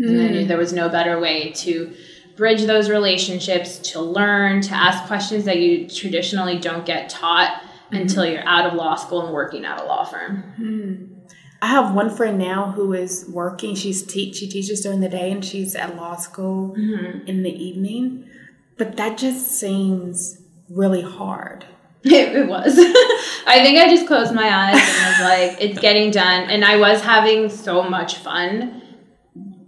Mm. 0.00 0.08
And 0.08 0.20
I 0.22 0.28
knew 0.28 0.46
there 0.46 0.56
was 0.56 0.72
no 0.72 0.88
better 0.88 1.20
way 1.20 1.52
to 1.52 1.94
bridge 2.38 2.62
those 2.62 2.88
relationships, 2.88 3.78
to 3.80 4.00
learn, 4.00 4.62
to 4.62 4.72
ask 4.72 5.06
questions 5.06 5.44
that 5.44 5.58
you 5.58 5.88
traditionally 5.88 6.56
don't 6.58 6.86
get 6.86 7.10
taught 7.10 7.60
mm-hmm. 7.60 7.96
until 7.96 8.24
you're 8.24 8.46
out 8.46 8.64
of 8.64 8.74
law 8.74 8.94
school 8.94 9.26
and 9.26 9.34
working 9.34 9.64
at 9.64 9.80
a 9.80 9.84
law 9.84 10.04
firm. 10.04 10.44
Mm-hmm. 10.58 11.14
I 11.60 11.66
have 11.66 11.92
one 11.92 12.08
friend 12.08 12.38
now 12.38 12.70
who 12.70 12.92
is 12.92 13.26
working. 13.28 13.74
She's 13.74 14.04
te- 14.04 14.32
she 14.32 14.48
teaches 14.48 14.80
during 14.80 15.00
the 15.00 15.08
day 15.08 15.32
and 15.32 15.44
she's 15.44 15.74
at 15.74 15.96
law 15.96 16.14
school 16.14 16.76
mm-hmm. 16.78 17.26
in 17.26 17.42
the 17.42 17.50
evening. 17.50 18.30
But 18.76 18.96
that 18.96 19.18
just 19.18 19.50
seems 19.50 20.40
really 20.70 21.02
hard. 21.02 21.66
It, 22.04 22.36
it 22.36 22.46
was. 22.46 22.78
I 23.46 23.60
think 23.60 23.76
I 23.76 23.88
just 23.90 24.06
closed 24.06 24.32
my 24.32 24.48
eyes 24.48 24.80
and 24.80 25.06
was 25.08 25.20
like, 25.20 25.60
it's 25.60 25.80
getting 25.80 26.12
done. 26.12 26.48
And 26.48 26.64
I 26.64 26.76
was 26.76 27.02
having 27.02 27.50
so 27.50 27.82
much 27.82 28.18
fun 28.18 28.82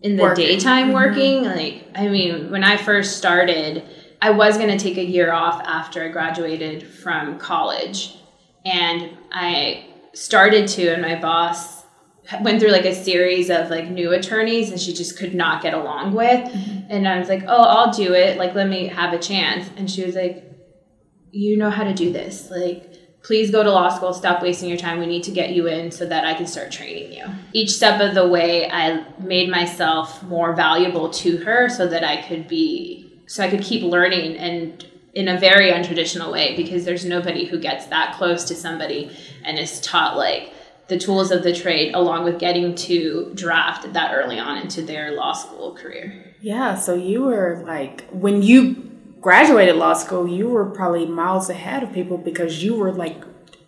in 0.03 0.17
the 0.17 0.23
working. 0.23 0.47
daytime 0.47 0.87
mm-hmm. 0.87 0.95
working. 0.95 1.45
Like, 1.45 1.87
I 1.95 2.09
mean, 2.09 2.51
when 2.51 2.65
I 2.65 2.77
first 2.77 3.19
started, 3.19 3.85
I 4.23 4.31
was 4.31 4.57
going 4.57 4.77
to 4.77 4.79
take 4.79 4.99
a 4.99 5.05
year 5.05 5.33
off 5.33 5.63
after 5.65 6.03
I 6.05 6.09
graduated 6.09 6.87
from 6.87 7.39
college. 7.39 8.17
And 8.65 9.17
I 9.33 9.87
started 10.13 10.69
to, 10.69 10.89
and 10.89 11.03
my 11.03 11.19
boss 11.21 11.81
went 12.43 12.61
through 12.61 12.71
like 12.71 12.85
a 12.85 12.95
series 12.95 13.51
of 13.51 13.71
like 13.71 13.89
new 13.89 14.13
attorneys 14.13 14.71
and 14.71 14.81
she 14.81 14.93
just 14.93 15.19
could 15.19 15.35
not 15.35 15.63
get 15.63 15.75
along 15.75 16.15
with. 16.15 16.49
Mm-hmm. 16.49 16.87
And 16.91 17.09
I 17.09 17.19
was 17.19 17.29
like, 17.29 17.45
oh, 17.47 17.63
I'll 17.63 17.93
do 17.93 18.15
it. 18.15 18.39
Like, 18.39 18.55
let 18.55 18.69
me 18.69 18.89
have 18.89 19.13
a 19.13 19.19
chance. 19.19 19.69
And 19.77 19.91
she 19.91 20.05
was 20.05 20.15
like, 20.15 20.45
you 21.31 21.57
know 21.57 21.71
how 21.71 21.85
to 21.85 21.95
do 21.95 22.13
this. 22.13 22.51
Like, 22.51 22.90
please 23.23 23.51
go 23.51 23.63
to 23.63 23.71
law 23.71 23.89
school, 23.89 24.13
stop 24.13 24.43
wasting 24.43 24.69
your 24.69 24.79
time. 24.79 24.99
We 24.99 25.07
need 25.07 25.23
to 25.25 25.31
get 25.31 25.51
you 25.51 25.67
in 25.67 25.91
so 25.91 26.07
that 26.07 26.25
I 26.25 26.35
can 26.35 26.47
start 26.47 26.73
training 26.73 27.13
you. 27.13 27.25
Each 27.53 27.71
step 27.71 28.01
of 28.01 28.15
the 28.15 28.27
way, 28.27 28.71
I 28.71 29.05
made 29.19 29.51
myself 29.51 30.23
more 30.23 30.55
valuable 30.55 31.11
to 31.11 31.39
her 31.39 31.69
so 31.69 31.87
that 31.87 32.03
I 32.05 32.23
could 32.23 32.49
be, 32.49 33.13
so 33.27 33.45
I 33.45 33.51
could 33.51 33.63
keep 33.63 33.83
learning 33.83 34.37
and 34.37 34.87
in 35.13 35.29
a 35.29 35.39
very 35.39 35.71
untraditional 35.73 36.33
way 36.33 36.57
because 36.57 36.85
there's 36.85 37.05
nobody 37.05 37.45
who 37.45 37.59
gets 37.59 37.87
that 37.87 38.15
close 38.17 38.45
to 38.45 38.55
somebody 38.55 39.11
and 39.45 39.59
is 39.59 39.81
taught 39.81 40.17
like 40.17 40.53
the 40.87 40.99
tools 40.99 41.31
of 41.31 41.43
the 41.43 41.55
trade 41.55 41.95
along 41.95 42.25
with 42.25 42.39
getting 42.39 42.75
to 42.75 43.33
draft 43.35 43.93
that 43.93 44.13
early 44.15 44.39
on 44.39 44.59
into 44.59 44.83
their 44.83 45.13
law 45.13 45.33
school 45.33 45.75
career. 45.75 46.35
Yeah, 46.41 46.75
so 46.77 46.95
you 46.95 47.23
were 47.23 47.63
like 47.67 48.09
when 48.11 48.43
you 48.43 48.90
graduated 49.21 49.77
law 49.77 49.95
school, 49.95 50.27
you 50.27 50.49
were 50.49 50.67
probably 50.67 51.07
miles 51.07 51.51
ahead 51.51 51.83
of 51.83 51.93
people 51.93 52.19
because 52.19 52.63
you 52.63 52.75
were 52.75 52.93
like 52.93 53.23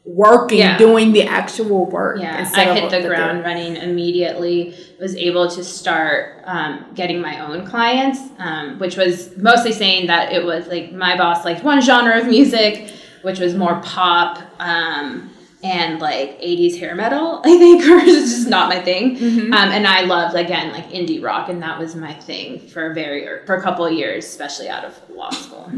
working, 0.05 0.59
yeah. 0.59 0.79
doing 0.79 1.13
the 1.13 1.23
actual 1.23 1.87
work. 1.87 2.21
Yeah, 2.21 2.51
I 2.55 2.75
hit 2.79 2.91
the 2.91 3.07
ground 3.07 3.45
running 3.45 3.77
immediately. 3.77 4.75
Was 5.01 5.17
able 5.17 5.49
to 5.51 5.63
start 5.65 6.43
um, 6.45 6.87
getting 6.95 7.21
my 7.21 7.41
own 7.41 7.67
clients, 7.67 8.21
um, 8.39 8.79
which 8.79 8.97
was 8.97 9.37
mostly 9.37 9.73
saying 9.73 10.07
that 10.07 10.33
it 10.33 10.45
was 10.45 10.67
like 10.69 10.93
my 10.93 11.17
boss 11.17 11.45
liked 11.45 11.63
one 11.63 11.81
genre 11.81 12.19
of 12.19 12.27
music. 12.27 12.93
which 13.23 13.39
was 13.39 13.55
more 13.55 13.81
pop 13.83 14.43
um, 14.59 15.31
and 15.63 16.01
like 16.01 16.41
80s 16.41 16.79
hair 16.79 16.95
metal, 16.95 17.41
I 17.45 17.59
think, 17.59 17.85
or 17.85 17.99
it's 17.99 18.31
just 18.31 18.49
not 18.49 18.69
my 18.69 18.81
thing. 18.81 19.17
Mm-hmm. 19.17 19.53
Um, 19.53 19.69
and 19.71 19.87
I 19.87 20.03
loved, 20.03 20.35
again, 20.35 20.73
like 20.73 20.89
indie 20.91 21.23
rock, 21.23 21.49
and 21.49 21.63
that 21.63 21.79
was 21.79 21.95
my 21.95 22.15
thing 22.15 22.59
for 22.69 22.91
a 22.91 22.95
very, 22.95 23.45
for 23.47 23.55
a 23.55 23.63
couple 23.63 23.87
of 23.87 23.93
years, 23.93 24.25
especially 24.25 24.69
out 24.69 24.85
of 24.85 24.99
law 25.11 25.31
school. 25.31 25.71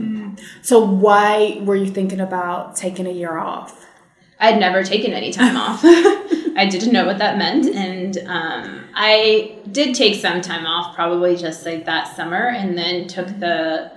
So 0.62 0.84
why 0.84 1.60
were 1.62 1.76
you 1.76 1.90
thinking 1.90 2.20
about 2.20 2.76
taking 2.76 3.06
a 3.06 3.12
year 3.12 3.36
off? 3.38 3.80
i 4.40 4.50
had 4.50 4.58
never 4.58 4.82
taken 4.82 5.12
any 5.12 5.32
time 5.32 5.56
off. 5.56 5.80
I 6.56 6.66
didn't 6.66 6.92
know 6.92 7.06
what 7.06 7.18
that 7.18 7.38
meant. 7.38 7.66
And 7.66 8.18
um, 8.26 8.84
I 8.94 9.56
did 9.70 9.94
take 9.94 10.20
some 10.20 10.40
time 10.40 10.66
off, 10.66 10.94
probably 10.94 11.36
just 11.36 11.64
like 11.66 11.84
that 11.86 12.14
summer, 12.14 12.48
and 12.48 12.76
then 12.76 13.08
took 13.08 13.26
the 13.40 13.92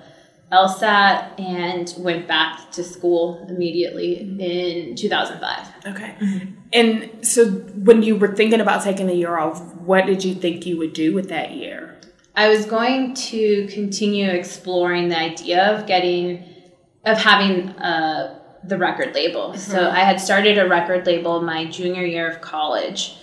LSAT 0.52 1.40
and 1.40 1.94
went 1.98 2.28
back 2.28 2.72
to 2.72 2.84
school 2.84 3.46
immediately 3.50 4.16
mm-hmm. 4.16 4.40
in 4.40 4.96
2005. 4.96 5.94
Okay. 5.94 6.16
Mm-hmm. 6.20 6.52
And 6.72 7.28
so 7.28 7.50
when 7.50 8.02
you 8.02 8.16
were 8.16 8.34
thinking 8.34 8.62
about 8.62 8.84
taking 8.84 9.10
a 9.10 9.14
year 9.14 9.38
off, 9.38 9.62
what 9.76 10.06
did 10.06 10.24
you 10.24 10.34
think 10.34 10.66
you 10.66 10.78
would 10.78 10.94
do 10.94 11.14
with 11.14 11.30
that 11.30 11.52
year? 11.52 12.00
I 12.36 12.50
was 12.50 12.66
going 12.66 13.14
to 13.16 13.68
continue 13.68 14.30
exploring 14.30 15.10
the 15.10 15.18
idea 15.18 15.76
of 15.76 15.86
getting, 15.86 16.46
of 17.04 17.18
having 17.18 17.70
uh, 17.70 18.40
the 18.64 18.78
record 18.78 19.16
label. 19.16 19.54
So 19.56 19.78
mm-hmm. 19.78 19.96
I 19.96 20.02
had 20.02 20.22
started 20.22 20.58
a 20.58 20.68
record 20.68 21.06
label 21.06 21.42
my 21.42 21.66
junior 21.66 22.06
year 22.06 22.30
of 22.30 22.40
college 22.42 23.18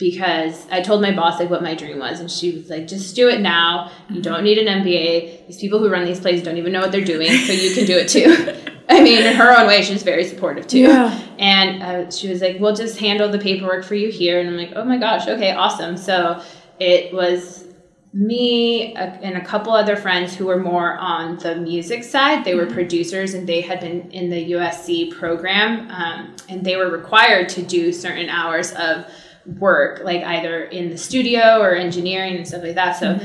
because 0.00 0.66
I 0.70 0.80
told 0.80 1.02
my 1.02 1.12
boss 1.12 1.38
like 1.38 1.50
what 1.50 1.62
my 1.62 1.74
dream 1.74 1.98
was, 1.98 2.18
and 2.20 2.30
she 2.30 2.52
was 2.52 2.70
like, 2.70 2.88
"Just 2.88 3.14
do 3.14 3.28
it 3.28 3.40
now. 3.40 3.92
You 4.08 4.22
don't 4.22 4.42
need 4.42 4.58
an 4.58 4.82
MBA. 4.82 5.46
These 5.46 5.58
people 5.58 5.78
who 5.78 5.90
run 5.90 6.06
these 6.06 6.18
places 6.18 6.42
don't 6.42 6.56
even 6.56 6.72
know 6.72 6.80
what 6.80 6.90
they're 6.90 7.04
doing, 7.04 7.30
so 7.30 7.52
you 7.52 7.74
can 7.74 7.84
do 7.84 7.98
it 7.98 8.08
too." 8.08 8.56
I 8.88 9.02
mean, 9.02 9.24
in 9.24 9.36
her 9.36 9.56
own 9.56 9.68
way, 9.68 9.82
she's 9.82 10.02
very 10.02 10.24
supportive 10.24 10.66
too. 10.66 10.80
Yeah. 10.80 11.16
And 11.38 11.82
uh, 11.82 12.10
she 12.10 12.28
was 12.28 12.40
like, 12.40 12.58
"We'll 12.58 12.74
just 12.74 12.98
handle 12.98 13.28
the 13.28 13.38
paperwork 13.38 13.84
for 13.84 13.94
you 13.94 14.10
here," 14.10 14.40
and 14.40 14.48
I'm 14.48 14.56
like, 14.56 14.72
"Oh 14.74 14.84
my 14.84 14.96
gosh, 14.96 15.28
okay, 15.28 15.52
awesome." 15.52 15.98
So 15.98 16.42
it 16.80 17.12
was 17.12 17.66
me 18.12 18.96
uh, 18.96 19.06
and 19.22 19.36
a 19.36 19.44
couple 19.44 19.72
other 19.72 19.96
friends 19.96 20.34
who 20.34 20.46
were 20.46 20.58
more 20.58 20.96
on 20.96 21.36
the 21.38 21.56
music 21.56 22.02
side. 22.02 22.44
They 22.44 22.54
were 22.54 22.66
producers 22.66 23.34
and 23.34 23.46
they 23.46 23.60
had 23.60 23.80
been 23.80 24.10
in 24.10 24.30
the 24.30 24.52
USC 24.52 25.12
program, 25.12 25.90
um, 25.90 26.34
and 26.48 26.64
they 26.64 26.76
were 26.76 26.90
required 26.90 27.50
to 27.50 27.62
do 27.62 27.92
certain 27.92 28.30
hours 28.30 28.72
of 28.72 29.04
work, 29.58 30.02
like 30.04 30.22
either 30.22 30.64
in 30.64 30.90
the 30.90 30.98
studio 30.98 31.60
or 31.60 31.74
engineering 31.74 32.36
and 32.36 32.46
stuff 32.46 32.62
like 32.62 32.74
that. 32.74 32.92
So 32.98 33.18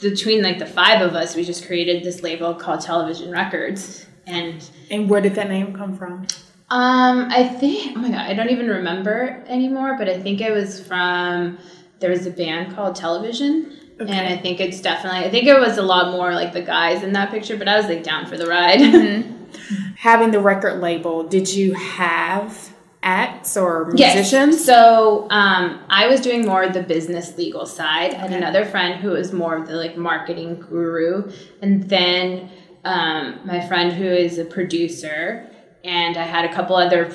between 0.00 0.42
like 0.42 0.58
the 0.58 0.66
five 0.66 1.00
of 1.02 1.14
us, 1.14 1.34
we 1.34 1.44
just 1.44 1.66
created 1.66 2.04
this 2.04 2.22
label 2.22 2.54
called 2.54 2.80
Television 2.80 3.30
Records, 3.30 4.06
and 4.26 4.68
And 4.90 5.08
where 5.08 5.20
did 5.20 5.34
that 5.36 5.48
name 5.48 5.72
come 5.74 5.96
from? 5.96 6.26
um, 6.68 7.28
I 7.30 7.46
think, 7.46 7.96
oh 7.96 8.00
my 8.00 8.08
god, 8.10 8.20
I 8.20 8.34
don't 8.34 8.50
even 8.50 8.68
remember 8.68 9.42
anymore, 9.46 9.96
but 9.96 10.08
I 10.08 10.20
think 10.20 10.40
it 10.40 10.50
was 10.52 10.84
from, 10.84 11.58
there 12.00 12.10
was 12.10 12.26
a 12.26 12.30
band 12.30 12.74
called 12.74 12.96
Television. 12.96 13.72
And 13.98 14.10
I 14.10 14.36
think 14.36 14.60
it's 14.60 14.80
definitely, 14.82 15.20
I 15.20 15.30
think 15.30 15.46
it 15.46 15.58
was 15.58 15.78
a 15.78 15.82
lot 15.82 16.10
more 16.12 16.34
like 16.34 16.52
the 16.52 16.60
guys 16.60 17.02
in 17.02 17.12
that 17.12 17.30
picture, 17.30 17.56
but 17.56 17.66
I 17.68 17.76
was 17.76 17.86
like 17.86 18.02
down 18.02 18.26
for 18.26 18.36
the 18.36 18.46
ride. 18.46 18.80
Having 19.96 20.32
the 20.32 20.40
record 20.40 20.82
label, 20.82 21.22
did 21.26 21.48
you 21.48 21.72
have 21.72 22.74
acts 23.06 23.56
or 23.56 23.90
Yes. 23.94 24.14
musicians? 24.16 24.62
So 24.64 25.26
um, 25.30 25.80
I 25.88 26.08
was 26.08 26.20
doing 26.20 26.44
more 26.44 26.62
of 26.64 26.72
the 26.74 26.82
business 26.82 27.38
legal 27.38 27.64
side. 27.64 28.12
I 28.14 28.18
had 28.18 28.32
another 28.32 28.64
friend 28.64 29.00
who 29.00 29.10
was 29.10 29.32
more 29.32 29.56
of 29.56 29.66
the 29.68 29.76
like 29.76 29.96
marketing 29.96 30.60
guru, 30.68 31.30
and 31.62 31.88
then 31.88 32.50
um, 32.84 33.40
my 33.44 33.60
friend 33.66 33.92
who 33.92 34.04
is 34.06 34.38
a 34.38 34.44
producer, 34.44 35.48
and 35.84 36.16
I 36.16 36.24
had 36.24 36.44
a 36.44 36.52
couple 36.52 36.74
other 36.76 37.10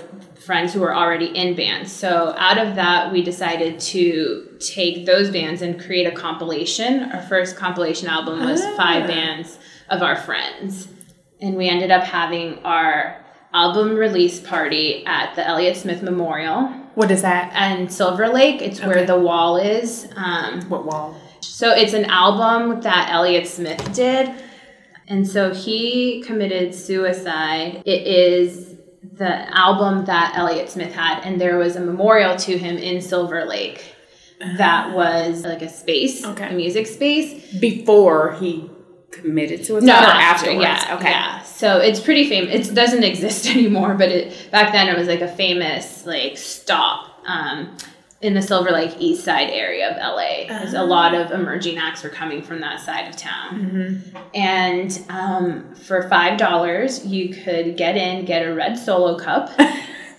friends 0.46 0.74
who 0.74 0.80
were 0.80 0.96
already 0.96 1.28
in 1.28 1.56
bands. 1.56 1.92
So 1.92 2.34
out 2.38 2.58
of 2.58 2.76
that, 2.76 3.12
we 3.12 3.22
decided 3.22 3.80
to 3.94 4.58
take 4.60 5.06
those 5.06 5.30
bands 5.30 5.62
and 5.62 5.80
create 5.80 6.08
a 6.08 6.12
compilation. 6.12 7.04
Our 7.12 7.22
first 7.22 7.56
compilation 7.58 8.08
album 8.08 8.40
was 8.46 8.62
Ah. 8.64 8.74
five 8.78 9.08
bands 9.08 9.60
of 9.90 10.02
our 10.02 10.16
friends, 10.16 10.88
and 11.42 11.56
we 11.56 11.68
ended 11.68 11.92
up 11.92 12.04
having 12.04 12.60
our 12.64 13.21
album 13.54 13.96
release 13.96 14.40
party 14.40 15.06
at 15.06 15.36
the 15.36 15.46
Elliott 15.48 15.78
Smith 15.78 16.02
Memorial 16.02 16.68
What 16.96 17.12
is 17.12 17.22
that? 17.22 17.52
and 17.56 17.92
Silver 17.92 18.28
Lake. 18.30 18.62
It's 18.62 18.82
where 18.82 19.06
the 19.06 19.20
wall 19.20 19.58
is. 19.58 20.08
Um, 20.16 20.62
What 20.70 20.86
wall? 20.86 21.16
so 21.42 21.72
it's 21.72 21.94
an 21.94 22.06
album 22.06 22.82
that 22.82 23.10
Elliott 23.12 23.48
Smith 23.48 23.94
did. 23.94 24.32
And 25.08 25.28
so 25.28 25.54
he 25.54 26.24
committed 26.26 26.74
suicide. 26.74 27.82
It 27.86 28.08
is 28.08 28.76
the 29.14 29.58
album 29.58 30.06
that 30.06 30.34
Elliott 30.38 30.70
Smith 30.70 30.94
had, 30.94 31.22
and 31.26 31.40
there 31.42 31.58
was 31.58 31.76
a 31.76 31.82
memorial 31.82 32.36
to 32.38 32.58
him 32.58 32.78
in 32.78 33.02
Silver 33.02 33.44
Lake 33.46 33.84
that 34.58 34.94
was 34.96 35.44
like 35.44 35.62
a 35.62 35.70
space, 35.70 36.24
Okay. 36.26 36.50
a 36.50 36.54
music 36.54 36.88
space. 36.88 37.54
Before 37.60 38.34
he 38.40 38.70
committed 39.12 39.66
suicide 39.66 39.86
No, 39.88 39.94
or 39.94 39.98
after, 39.98 40.50
afterwards? 40.50 40.64
yeah, 40.64 40.96
Okay. 40.98 41.10
yeah. 41.10 41.42
So 41.44 41.78
it's 41.80 42.00
pretty 42.00 42.28
famous. 42.30 42.70
It 42.70 42.74
doesn't 42.74 43.04
exist 43.04 43.46
anymore, 43.56 43.94
but 43.96 44.10
it 44.10 44.50
back 44.52 44.72
then 44.74 44.88
it 44.88 44.98
was 44.98 45.08
like 45.08 45.22
a 45.22 45.28
famous 45.28 46.06
like 46.06 46.38
stop 46.38 47.20
um, 47.28 47.76
in 48.22 48.34
the 48.36 48.42
Silver 48.42 48.72
Lake 48.72 48.96
East 49.00 49.24
Side 49.24 49.50
area 49.50 49.90
of 49.92 49.98
LA. 49.98 50.44
Because 50.48 50.74
a 50.74 50.84
lot 50.84 51.14
of 51.14 51.32
emerging 51.32 51.78
acts 51.78 52.04
were 52.04 52.10
coming 52.10 52.42
from 52.42 52.62
that 52.62 52.80
side 52.80 53.08
of 53.08 53.16
town. 53.18 54.04
And 54.34 55.04
um, 55.10 55.76
for 55.76 56.08
five 56.10 56.38
dollars, 56.38 57.06
you 57.06 57.34
could 57.34 57.78
get 57.78 57.98
in, 57.98 58.26
get 58.26 58.46
a 58.46 58.54
red 58.54 58.78
solo 58.78 59.18
cup. 59.18 59.52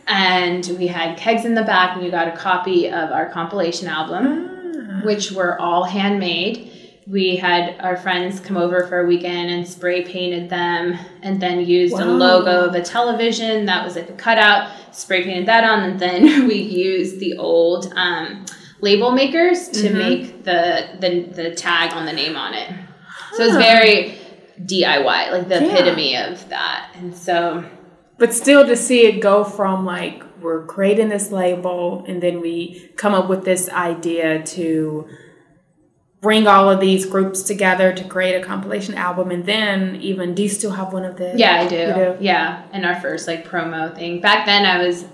And 0.09 0.67
we 0.81 0.89
had 0.89 1.17
kegs 1.17 1.45
in 1.45 1.55
the 1.55 1.63
back, 1.63 1.95
and 1.97 2.05
you 2.05 2.11
got 2.11 2.27
a 2.27 2.33
copy 2.37 2.89
of 2.89 3.13
our 3.13 3.31
compilation 3.31 3.87
album, 3.87 5.03
which 5.05 5.31
were 5.31 5.59
all 5.61 5.85
handmade. 5.85 6.72
We 7.07 7.37
had 7.37 7.81
our 7.81 7.97
friends 7.97 8.39
come 8.39 8.57
over 8.57 8.87
for 8.87 9.01
a 9.01 9.07
weekend 9.07 9.51
and 9.51 9.67
spray 9.69 10.05
painted 10.05 10.49
them, 10.51 10.97
and 11.23 11.41
then 11.41 11.61
used 11.67 11.95
a 11.95 12.05
logo 12.05 12.67
of 12.69 12.75
a 12.75 12.83
television 12.83 13.67
that 13.67 13.85
was 13.85 13.97
like 13.97 14.09
a 14.09 14.13
cutout, 14.15 14.71
spray 14.93 15.25
painted 15.25 15.47
that 15.47 15.65
on, 15.65 15.83
and 15.83 16.01
then 16.01 16.47
we 16.49 16.55
used 16.57 17.19
the 17.19 17.37
old 17.39 17.93
um, 17.97 18.45
label 18.81 19.11
makers 19.11 19.69
to 19.71 19.93
make 19.93 20.45
the, 20.45 20.89
the 21.01 21.23
the 21.43 21.55
tag 21.55 21.93
on 21.93 22.07
the 22.07 22.13
name 22.13 22.37
on 22.37 22.55
it. 22.55 22.71
So 23.35 23.45
it's 23.45 23.57
very 23.57 24.19
DIY, 24.65 25.33
like 25.33 25.49
the 25.49 25.57
Yeah. 25.65 25.75
epitome 25.75 26.17
of 26.17 26.49
that. 26.51 26.91
And 26.95 27.17
so 27.17 27.65
But 28.19 28.33
still 28.33 28.67
to 28.67 28.77
see 28.77 29.07
it 29.07 29.21
go 29.21 29.43
from 29.43 29.85
like 29.85 30.23
we're 30.41 30.65
creating 30.67 31.09
this 31.09 31.31
label 31.33 32.05
and 32.07 32.23
then 32.23 32.41
we 32.41 32.91
come 32.97 33.15
up 33.15 33.29
with 33.29 33.45
this 33.45 33.69
idea 33.71 34.43
to 34.43 35.09
bring 36.23 36.47
all 36.47 36.71
of 36.71 36.81
these 36.81 37.05
groups 37.05 37.43
together 37.43 37.93
to 37.93 38.05
create 38.05 38.41
a 38.41 38.45
compilation 38.45 38.95
album 38.95 39.33
and 39.33 39.45
then 39.45 39.97
even 39.97 40.35
do 40.35 40.45
you 40.45 40.49
still 40.49 40.71
have 40.71 40.93
one 40.93 41.05
of 41.05 41.17
the 41.17 41.35
Yeah, 41.37 41.63
I 41.63 41.69
do. 41.69 41.93
Do? 41.93 42.17
Yeah, 42.25 42.63
and 42.73 42.87
our 42.87 42.99
first 43.01 43.27
like 43.27 43.47
promo 43.47 43.95
thing. 43.95 44.21
Back 44.21 44.47
then, 44.47 44.65
I 44.65 44.87
was, 44.87 45.05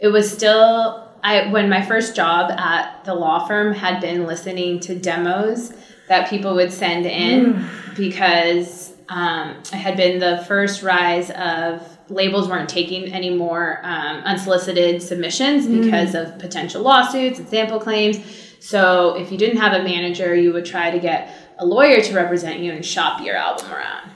it 0.00 0.08
was 0.08 0.30
still 0.30 1.08
I 1.22 1.46
when 1.50 1.68
my 1.68 1.82
first 1.82 2.16
job 2.16 2.50
at 2.50 3.04
the 3.04 3.14
law 3.14 3.46
firm 3.46 3.72
had 3.72 4.00
been 4.00 4.26
listening 4.26 4.80
to 4.80 4.94
demos 4.96 5.72
that 6.08 6.28
people 6.28 6.54
would 6.56 6.72
send 6.72 7.06
in 7.06 7.64
because 7.96 8.92
um, 9.08 9.62
I 9.72 9.76
had 9.76 9.96
been 9.96 10.18
the 10.18 10.44
first 10.48 10.82
rise 10.82 11.30
of 11.30 11.98
labels 12.08 12.48
weren't 12.48 12.68
taking 12.68 13.12
any 13.12 13.30
more 13.30 13.80
um, 13.84 14.18
unsolicited 14.24 15.02
submissions 15.02 15.66
because 15.66 16.14
of 16.14 16.38
potential 16.38 16.82
lawsuits 16.82 17.38
and 17.38 17.48
sample 17.48 17.78
claims. 17.78 18.18
So 18.62 19.16
if 19.16 19.32
you 19.32 19.38
didn't 19.38 19.56
have 19.56 19.72
a 19.72 19.82
manager, 19.82 20.36
you 20.36 20.52
would 20.52 20.64
try 20.64 20.92
to 20.92 21.00
get 21.00 21.34
a 21.58 21.66
lawyer 21.66 22.00
to 22.00 22.14
represent 22.14 22.60
you 22.60 22.70
and 22.70 22.84
shop 22.84 23.20
your 23.20 23.34
album 23.34 23.72
around. 23.72 24.10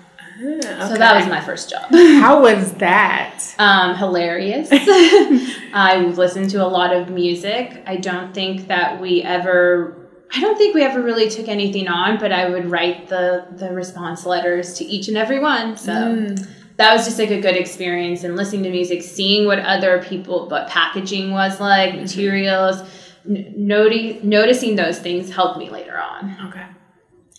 Ah, 0.66 0.86
So 0.88 0.94
that 0.94 1.16
was 1.16 1.26
my 1.26 1.40
first 1.40 1.68
job. 1.68 1.86
How 1.92 2.40
was 2.40 2.74
that? 2.74 3.42
Um, 3.58 3.96
hilarious. 3.96 4.68
I 5.72 6.12
listened 6.14 6.50
to 6.50 6.64
a 6.64 6.68
lot 6.68 6.94
of 6.94 7.10
music. 7.10 7.82
I 7.86 7.96
don't 7.96 8.32
think 8.32 8.68
that 8.68 9.00
we 9.00 9.22
ever. 9.22 9.96
I 10.32 10.40
don't 10.40 10.56
think 10.56 10.76
we 10.76 10.82
ever 10.82 11.02
really 11.02 11.28
took 11.28 11.48
anything 11.48 11.88
on, 11.88 12.18
but 12.18 12.30
I 12.30 12.48
would 12.48 12.70
write 12.70 13.08
the 13.08 13.46
the 13.56 13.72
response 13.72 14.24
letters 14.24 14.74
to 14.74 14.84
each 14.84 15.08
and 15.08 15.16
every 15.16 15.40
one. 15.40 15.76
So 15.76 16.36
that 16.76 16.94
was 16.94 17.04
just 17.04 17.18
like 17.18 17.30
a 17.30 17.40
good 17.40 17.56
experience 17.56 18.22
and 18.22 18.36
listening 18.36 18.62
to 18.64 18.70
music, 18.70 19.02
seeing 19.02 19.46
what 19.46 19.58
other 19.58 20.02
people, 20.02 20.48
what 20.48 20.68
packaging 20.68 21.32
was 21.32 21.58
like, 21.58 21.94
materials, 21.94 22.82
n- 23.28 23.54
noti- 23.56 24.20
noticing 24.22 24.76
those 24.76 24.98
things 24.98 25.34
helped 25.34 25.58
me 25.58 25.70
later 25.70 25.98
on. 25.98 26.36
Okay. 26.48 26.66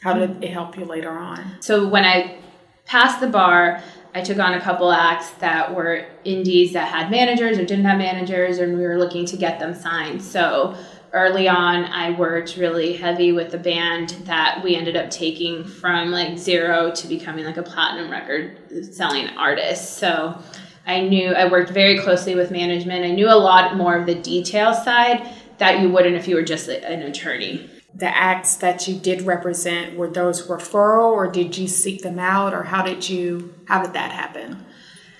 How 0.01 0.13
did 0.13 0.43
it 0.43 0.51
help 0.51 0.77
you 0.77 0.85
later 0.85 1.11
on? 1.11 1.57
So 1.59 1.87
when 1.87 2.05
I 2.05 2.37
passed 2.85 3.19
the 3.19 3.27
bar, 3.27 3.81
I 4.13 4.21
took 4.21 4.39
on 4.39 4.53
a 4.53 4.61
couple 4.61 4.91
acts 4.91 5.31
that 5.39 5.75
were 5.75 6.05
indies 6.23 6.73
that 6.73 6.87
had 6.87 7.11
managers 7.11 7.57
or 7.57 7.65
didn't 7.65 7.85
have 7.85 7.97
managers, 7.97 8.59
and 8.59 8.77
we 8.77 8.83
were 8.83 8.97
looking 8.97 9.25
to 9.25 9.37
get 9.37 9.59
them 9.59 9.73
signed. 9.75 10.21
So 10.23 10.75
early 11.13 11.47
on, 11.47 11.85
I 11.85 12.11
worked 12.11 12.57
really 12.57 12.93
heavy 12.93 13.31
with 13.31 13.53
a 13.53 13.57
band 13.57 14.09
that 14.25 14.61
we 14.63 14.75
ended 14.75 14.95
up 14.95 15.09
taking 15.09 15.63
from 15.63 16.11
like 16.11 16.37
zero 16.37 16.91
to 16.91 17.07
becoming 17.07 17.45
like 17.45 17.57
a 17.57 17.63
platinum 17.63 18.09
record 18.09 18.57
selling 18.93 19.27
artist. 19.37 19.97
So 19.97 20.39
I 20.85 21.01
knew 21.01 21.33
I 21.33 21.51
worked 21.51 21.71
very 21.71 21.99
closely 21.99 22.33
with 22.35 22.49
management. 22.49 23.03
I 23.03 23.11
knew 23.11 23.27
a 23.27 23.35
lot 23.35 23.75
more 23.75 23.97
of 23.97 24.05
the 24.05 24.15
detail 24.15 24.73
side 24.73 25.29
that 25.57 25.81
you 25.81 25.89
wouldn't 25.89 26.15
if 26.15 26.27
you 26.27 26.35
were 26.35 26.43
just 26.43 26.67
an 26.67 27.01
attorney. 27.01 27.69
The 27.95 28.15
acts 28.15 28.57
that 28.57 28.87
you 28.87 28.99
did 28.99 29.23
represent 29.23 29.97
were 29.97 30.09
those 30.09 30.47
referral, 30.47 31.11
or 31.11 31.27
did 31.27 31.57
you 31.57 31.67
seek 31.67 32.01
them 32.03 32.19
out, 32.19 32.53
or 32.53 32.63
how 32.63 32.83
did 32.83 33.09
you 33.09 33.53
how 33.65 33.81
did 33.81 33.93
that 33.93 34.11
happen? 34.11 34.65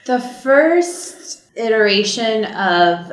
The 0.06 0.20
first 0.20 1.44
iteration 1.56 2.46
of 2.46 3.12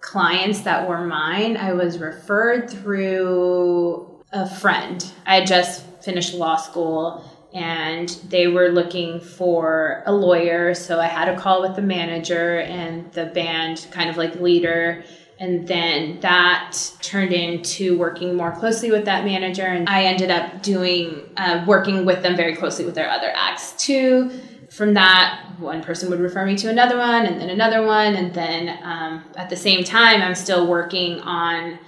clients 0.00 0.60
that 0.60 0.88
were 0.88 1.04
mine, 1.04 1.56
I 1.56 1.72
was 1.72 1.98
referred 1.98 2.70
through 2.70 4.22
a 4.32 4.48
friend. 4.48 5.04
I 5.26 5.36
had 5.36 5.46
just 5.46 5.84
finished 6.02 6.34
law 6.34 6.56
school 6.56 7.30
and 7.54 8.08
they 8.28 8.48
were 8.48 8.68
looking 8.68 9.20
for 9.20 10.02
a 10.06 10.12
lawyer. 10.12 10.74
So 10.74 11.00
I 11.00 11.06
had 11.06 11.28
a 11.28 11.38
call 11.38 11.62
with 11.62 11.76
the 11.76 11.82
manager 11.82 12.58
and 12.58 13.10
the 13.12 13.26
band 13.26 13.86
kind 13.92 14.10
of 14.10 14.16
like 14.16 14.40
leader. 14.40 15.04
And 15.44 15.68
then 15.68 16.20
that 16.20 16.74
turned 17.02 17.34
into 17.34 17.98
working 17.98 18.34
more 18.34 18.50
closely 18.50 18.90
with 18.90 19.04
that 19.04 19.26
manager. 19.26 19.66
And 19.66 19.86
I 19.86 20.04
ended 20.04 20.30
up 20.30 20.62
doing, 20.62 21.20
uh, 21.36 21.62
working 21.66 22.06
with 22.06 22.22
them 22.22 22.34
very 22.34 22.56
closely 22.56 22.86
with 22.86 22.94
their 22.94 23.10
other 23.10 23.30
acts 23.34 23.72
too. 23.72 24.30
From 24.70 24.94
that, 24.94 25.44
one 25.58 25.82
person 25.82 26.08
would 26.08 26.20
refer 26.20 26.46
me 26.46 26.56
to 26.56 26.70
another 26.70 26.96
one 26.96 27.26
and 27.26 27.38
then 27.38 27.50
another 27.50 27.84
one. 27.84 28.14
And 28.14 28.32
then 28.32 28.78
um, 28.82 29.22
at 29.36 29.50
the 29.50 29.56
same 29.56 29.84
time, 29.84 30.22
I'm 30.22 30.34
still 30.34 30.66
working 30.66 31.20
on 31.20 31.78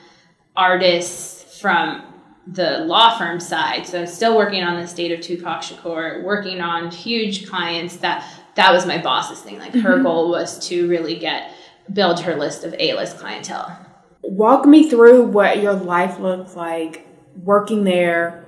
artists 0.54 1.58
from 1.58 2.02
the 2.46 2.80
law 2.80 3.16
firm 3.16 3.40
side. 3.40 3.86
So 3.86 4.04
still 4.04 4.36
working 4.36 4.62
on 4.62 4.78
the 4.78 4.86
state 4.86 5.12
of 5.12 5.22
Tupac 5.22 5.62
Shakur, 5.62 6.22
working 6.22 6.60
on 6.60 6.90
huge 6.90 7.48
clients 7.48 7.96
that 7.98 8.22
that 8.56 8.70
was 8.70 8.84
my 8.84 8.98
boss's 8.98 9.40
thing. 9.40 9.58
Like 9.58 9.72
her 9.72 9.94
mm-hmm. 9.94 10.02
goal 10.02 10.30
was 10.30 10.58
to 10.68 10.86
really 10.88 11.18
get 11.18 11.52
build 11.92 12.20
her 12.20 12.34
list 12.34 12.64
of 12.64 12.74
A-list 12.78 13.18
clientele. 13.18 13.84
Walk 14.22 14.66
me 14.66 14.90
through 14.90 15.24
what 15.26 15.62
your 15.62 15.74
life 15.74 16.18
looked 16.18 16.56
like 16.56 17.06
working 17.42 17.84
there 17.84 18.44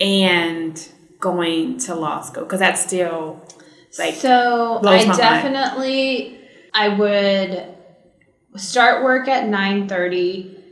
and 0.00 0.88
going 1.20 1.78
to 1.78 1.94
law 1.94 2.20
school 2.20 2.42
because 2.42 2.58
that's 2.58 2.84
still 2.84 3.46
like 3.98 4.14
so 4.14 4.80
I 4.84 5.04
definitely 5.04 6.30
mind. 6.30 6.38
I 6.74 6.88
would 6.88 8.60
start 8.60 9.04
work 9.04 9.28
at 9.28 9.44
9:30 9.44 10.62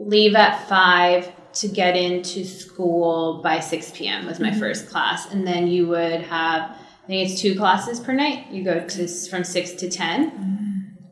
leave 0.00 0.34
at 0.34 0.66
5 0.68 1.52
to 1.52 1.68
get 1.68 1.96
into 1.96 2.44
school 2.44 3.40
by 3.42 3.60
6 3.60 3.92
p.m. 3.94 4.26
was 4.26 4.40
my 4.40 4.50
mm-hmm. 4.50 4.58
first 4.58 4.88
class. 4.88 5.30
And 5.30 5.46
then 5.46 5.66
you 5.68 5.86
would 5.88 6.22
have, 6.22 6.70
I 6.70 7.06
think 7.06 7.30
it's 7.30 7.40
two 7.40 7.54
classes 7.54 8.00
per 8.00 8.12
night. 8.12 8.50
You 8.50 8.64
go 8.64 8.80
to 8.80 9.08
from 9.28 9.44
6 9.44 9.72
to 9.72 9.90
10. 9.90 10.30
Mm-hmm. 10.30 10.59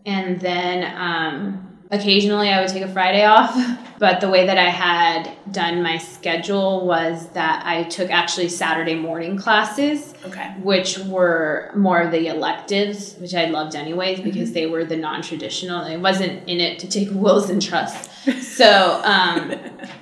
And 0.09 0.41
then 0.41 0.97
um, 0.97 1.79
occasionally 1.91 2.49
I 2.49 2.61
would 2.61 2.71
take 2.71 2.83
a 2.83 2.89
Friday 2.89 3.25
off. 3.25 3.55
But 3.99 4.21
the 4.21 4.31
way 4.31 4.47
that 4.47 4.57
I 4.57 4.71
had 4.71 5.29
done 5.51 5.83
my 5.83 5.99
schedule 5.99 6.87
was 6.87 7.31
that 7.31 7.67
I 7.67 7.83
took 7.83 8.13
actually 8.13 8.49
Saturday 8.49 8.95
morning 8.95 9.37
classes, 9.37 10.15
okay. 10.25 10.55
which 10.63 10.99
were 11.01 11.73
more 11.75 12.01
of 12.03 12.13
the 12.13 12.29
electives, 12.29 13.17
which 13.17 13.35
I 13.35 13.47
loved 13.47 13.75
anyways 13.75 14.21
because 14.21 14.51
mm-hmm. 14.51 14.55
they 14.55 14.67
were 14.67 14.85
the 14.85 14.97
non 14.97 15.21
traditional. 15.21 15.81
I 15.81 15.97
wasn't 15.97 16.49
in 16.49 16.61
it 16.61 16.79
to 16.79 16.89
take 16.89 17.09
wills 17.13 17.51
and 17.51 17.61
trusts. 17.61 18.09
So, 18.57 19.01
um, 19.03 19.53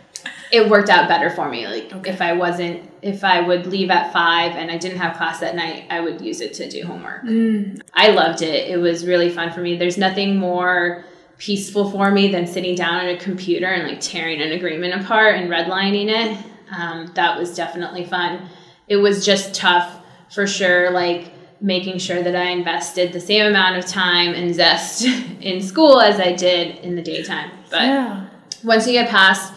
it 0.52 0.68
worked 0.68 0.90
out 0.90 1.08
better 1.08 1.30
for 1.30 1.48
me. 1.48 1.66
Like 1.66 1.90
okay. 1.94 2.10
if 2.10 2.20
I 2.20 2.34
wasn't, 2.34 2.82
if 3.06 3.24
I 3.24 3.40
would 3.40 3.66
leave 3.66 3.90
at 3.90 4.12
five 4.12 4.52
and 4.52 4.70
I 4.70 4.78
didn't 4.78 4.98
have 4.98 5.16
class 5.16 5.40
that 5.40 5.54
night, 5.54 5.84
I 5.90 6.00
would 6.00 6.20
use 6.20 6.40
it 6.40 6.54
to 6.54 6.68
do 6.68 6.84
homework. 6.84 7.22
Mm. 7.22 7.80
I 7.94 8.10
loved 8.10 8.42
it. 8.42 8.68
It 8.68 8.78
was 8.78 9.06
really 9.06 9.30
fun 9.30 9.52
for 9.52 9.60
me. 9.60 9.76
There's 9.76 9.98
nothing 9.98 10.36
more 10.36 11.04
peaceful 11.38 11.90
for 11.90 12.10
me 12.10 12.32
than 12.32 12.46
sitting 12.46 12.74
down 12.74 13.04
at 13.04 13.14
a 13.14 13.18
computer 13.22 13.66
and 13.66 13.86
like 13.86 14.00
tearing 14.00 14.40
an 14.40 14.52
agreement 14.52 15.02
apart 15.02 15.36
and 15.36 15.50
redlining 15.50 16.08
it. 16.08 16.44
Um, 16.76 17.12
that 17.14 17.38
was 17.38 17.54
definitely 17.54 18.04
fun. 18.04 18.48
It 18.88 18.96
was 18.96 19.24
just 19.24 19.54
tough 19.54 20.00
for 20.32 20.46
sure. 20.46 20.90
Like 20.90 21.32
making 21.60 21.98
sure 21.98 22.22
that 22.22 22.36
I 22.36 22.50
invested 22.50 23.12
the 23.12 23.20
same 23.20 23.46
amount 23.46 23.76
of 23.76 23.86
time 23.86 24.34
and 24.34 24.54
zest 24.54 25.04
in 25.40 25.62
school 25.62 26.00
as 26.00 26.20
I 26.20 26.32
did 26.32 26.78
in 26.78 26.96
the 26.96 27.02
daytime. 27.02 27.50
But 27.70 27.82
yeah. 27.82 28.28
once 28.62 28.86
you 28.86 28.92
get 28.92 29.08
past 29.08 29.52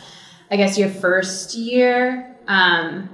I 0.51 0.57
guess 0.57 0.77
your 0.77 0.89
first 0.89 1.55
year, 1.55 2.35
um, 2.47 3.09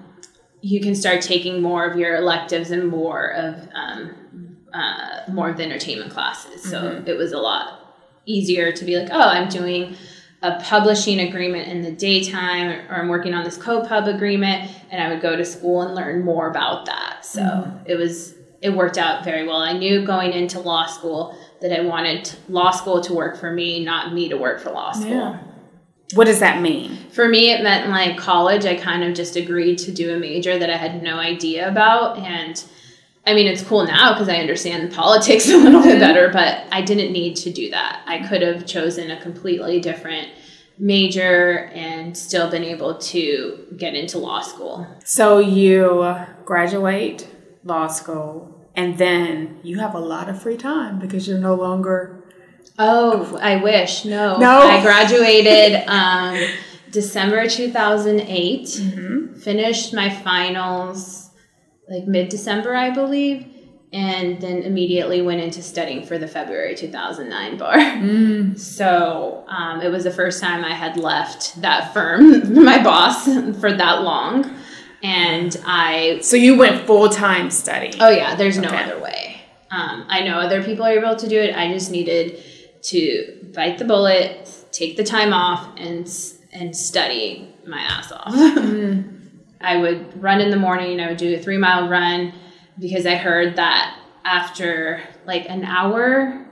you 0.65 0.82
can 0.82 0.95
start 0.95 1.21
taking 1.21 1.62
more 1.62 1.86
of 1.86 1.95
your 1.95 2.15
electives 2.15 2.71
and 2.71 2.88
more 2.88 3.28
of 3.34 3.69
um, 3.75 4.58
uh, 4.73 5.21
more 5.32 5.47
of 5.47 5.58
the 5.58 5.63
entertainment 5.63 6.12
classes. 6.12 6.63
So 6.63 6.82
mm-hmm. 6.82 7.08
it 7.08 7.15
was 7.15 7.34
a 7.34 7.38
lot 7.38 7.95
easier 8.25 8.71
to 8.71 8.84
be 8.84 8.97
like, 8.97 9.10
oh, 9.12 9.21
I'm 9.21 9.47
doing 9.47 9.95
a 10.41 10.60
publishing 10.62 11.19
agreement 11.19 11.67
in 11.67 11.84
the 11.84 11.91
daytime, 11.91 12.89
or 12.89 12.95
I'm 12.95 13.10
working 13.10 13.36
on 13.36 13.43
this 13.43 13.58
co-pub 13.58 14.08
agreement, 14.08 14.71
and 14.89 15.04
I 15.04 15.10
would 15.10 15.21
go 15.21 15.36
to 15.36 15.45
school 15.45 15.84
and 15.84 15.93
learn 15.93 16.25
more 16.25 16.49
about 16.49 16.88
that. 16.88 17.23
So 17.23 17.41
mm-hmm. 17.41 17.86
it 17.86 17.95
was 17.95 18.34
it 18.63 18.71
worked 18.71 18.97
out 18.97 19.23
very 19.23 19.47
well. 19.47 19.58
I 19.58 19.73
knew 19.73 20.04
going 20.04 20.34
into 20.34 20.60
law 20.60 20.88
school 20.88 21.38
that 21.62 21.80
I 21.80 21.84
wanted 21.84 22.34
law 22.49 22.71
school 22.71 23.01
to 23.01 23.13
work 23.13 23.38
for 23.38 23.51
me, 23.51 23.86
not 23.86 24.15
me 24.15 24.30
to 24.30 24.36
work 24.36 24.60
for 24.62 24.71
law 24.71 24.93
school. 24.93 25.12
Yeah. 25.12 25.39
What 26.13 26.25
does 26.25 26.39
that 26.39 26.61
mean? 26.61 26.97
For 27.11 27.27
me, 27.27 27.51
it 27.51 27.63
meant 27.63 27.89
like 27.89 28.17
college. 28.17 28.65
I 28.65 28.75
kind 28.75 29.03
of 29.03 29.15
just 29.15 29.35
agreed 29.35 29.77
to 29.79 29.91
do 29.91 30.15
a 30.15 30.19
major 30.19 30.57
that 30.57 30.69
I 30.69 30.77
had 30.77 31.01
no 31.01 31.17
idea 31.17 31.67
about. 31.67 32.19
And 32.19 32.63
I 33.25 33.33
mean, 33.33 33.47
it's 33.47 33.63
cool 33.63 33.85
now 33.85 34.13
because 34.13 34.29
I 34.29 34.35
understand 34.35 34.93
politics 34.93 35.49
a 35.49 35.57
little 35.57 35.81
bit 35.81 35.91
mm-hmm. 35.91 35.99
better, 35.99 36.29
but 36.29 36.65
I 36.71 36.81
didn't 36.81 37.11
need 37.11 37.35
to 37.37 37.51
do 37.51 37.71
that. 37.71 38.03
I 38.05 38.27
could 38.27 38.41
have 38.43 38.65
chosen 38.65 39.09
a 39.09 39.19
completely 39.19 39.79
different 39.79 40.29
major 40.77 41.71
and 41.73 42.15
still 42.15 42.51
been 42.51 42.63
able 42.63 42.97
to 42.97 43.65
get 43.77 43.95
into 43.95 44.17
law 44.19 44.41
school. 44.41 44.85
So 45.05 45.39
you 45.39 46.15
graduate 46.43 47.27
law 47.63 47.87
school 47.87 48.67
and 48.75 48.97
then 48.97 49.59
you 49.63 49.79
have 49.79 49.95
a 49.95 49.99
lot 49.99 50.29
of 50.29 50.41
free 50.41 50.57
time 50.57 50.99
because 50.99 51.27
you're 51.27 51.39
no 51.39 51.55
longer 51.55 52.24
Oh, 52.77 53.38
I 53.41 53.57
wish. 53.57 54.05
No. 54.05 54.38
No. 54.38 54.59
I 54.59 54.81
graduated 54.81 55.88
um, 55.88 56.38
December 56.91 57.47
2008, 57.47 58.61
mm-hmm. 58.63 59.35
finished 59.35 59.93
my 59.93 60.09
finals 60.09 61.25
like 61.89 62.07
mid 62.07 62.29
December, 62.29 62.75
I 62.75 62.89
believe, 62.89 63.45
and 63.93 64.41
then 64.41 64.63
immediately 64.63 65.21
went 65.21 65.41
into 65.41 65.61
studying 65.61 66.05
for 66.05 66.17
the 66.17 66.27
February 66.27 66.75
2009 66.75 67.57
bar. 67.57 67.75
Mm. 67.75 68.59
So 68.59 69.45
um, 69.47 69.81
it 69.81 69.89
was 69.89 70.03
the 70.03 70.11
first 70.11 70.41
time 70.41 70.65
I 70.65 70.73
had 70.73 70.97
left 70.97 71.61
that 71.61 71.93
firm, 71.93 72.53
my 72.65 72.83
boss, 72.83 73.25
for 73.59 73.71
that 73.71 74.01
long. 74.01 74.53
And 75.03 75.55
I. 75.65 76.19
So 76.21 76.35
you 76.35 76.57
went 76.57 76.88
full 76.88 77.09
time 77.09 77.51
study? 77.51 77.91
Oh, 77.99 78.09
yeah. 78.09 78.35
There's 78.35 78.57
okay. 78.57 78.67
no 78.67 78.73
other 78.75 78.99
way. 78.99 79.41
Um, 79.69 80.05
I 80.07 80.21
know 80.21 80.39
other 80.39 80.63
people 80.63 80.85
are 80.85 80.97
able 80.97 81.15
to 81.15 81.27
do 81.27 81.39
it. 81.39 81.55
I 81.55 81.71
just 81.71 81.91
needed 81.91 82.43
to 82.85 83.49
bite 83.53 83.77
the 83.77 83.85
bullet, 83.85 84.49
take 84.71 84.97
the 84.97 85.03
time 85.03 85.33
off, 85.33 85.75
and 85.77 86.07
and 86.51 86.75
study 86.75 87.53
my 87.67 87.79
ass 87.79 88.11
off. 88.11 88.33
I 89.61 89.77
would 89.77 90.21
run 90.21 90.41
in 90.41 90.51
the 90.51 90.57
morning. 90.57 90.99
I 90.99 91.09
would 91.09 91.17
do 91.17 91.35
a 91.35 91.39
three 91.39 91.57
mile 91.57 91.89
run 91.89 92.33
because 92.79 93.05
I 93.05 93.15
heard 93.15 93.55
that 93.55 93.99
after 94.23 95.01
like 95.25 95.49
an 95.49 95.63
hour 95.63 96.45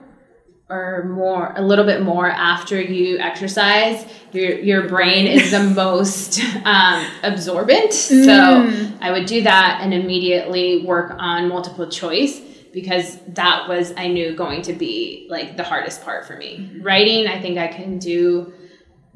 or 0.69 1.03
more, 1.03 1.53
a 1.55 1.61
little 1.61 1.85
bit 1.85 2.01
more 2.01 2.29
after 2.29 2.81
you 2.81 3.19
exercise, 3.19 4.05
your 4.31 4.57
your 4.59 4.87
brain 4.87 5.27
is 5.27 5.51
the 5.51 5.63
most 5.75 6.39
um, 6.65 7.05
absorbent. 7.21 7.91
Mm. 7.91 8.25
So 8.25 8.95
I 9.01 9.11
would 9.11 9.27
do 9.27 9.43
that 9.43 9.79
and 9.81 9.93
immediately 9.93 10.83
work 10.83 11.15
on 11.19 11.49
multiple 11.49 11.87
choice 11.89 12.41
because 12.73 13.19
that 13.27 13.69
was 13.69 13.93
I 13.95 14.07
knew 14.07 14.36
going 14.36 14.63
to 14.63 14.73
be 14.73 15.27
like 15.29 15.55
the 15.55 15.63
hardest 15.63 16.03
part 16.03 16.25
for 16.25 16.36
me. 16.36 16.57
Mm-hmm. 16.57 16.81
Writing, 16.81 17.27
I 17.27 17.39
think 17.41 17.57
I 17.57 17.67
can 17.67 17.99
do 17.99 18.53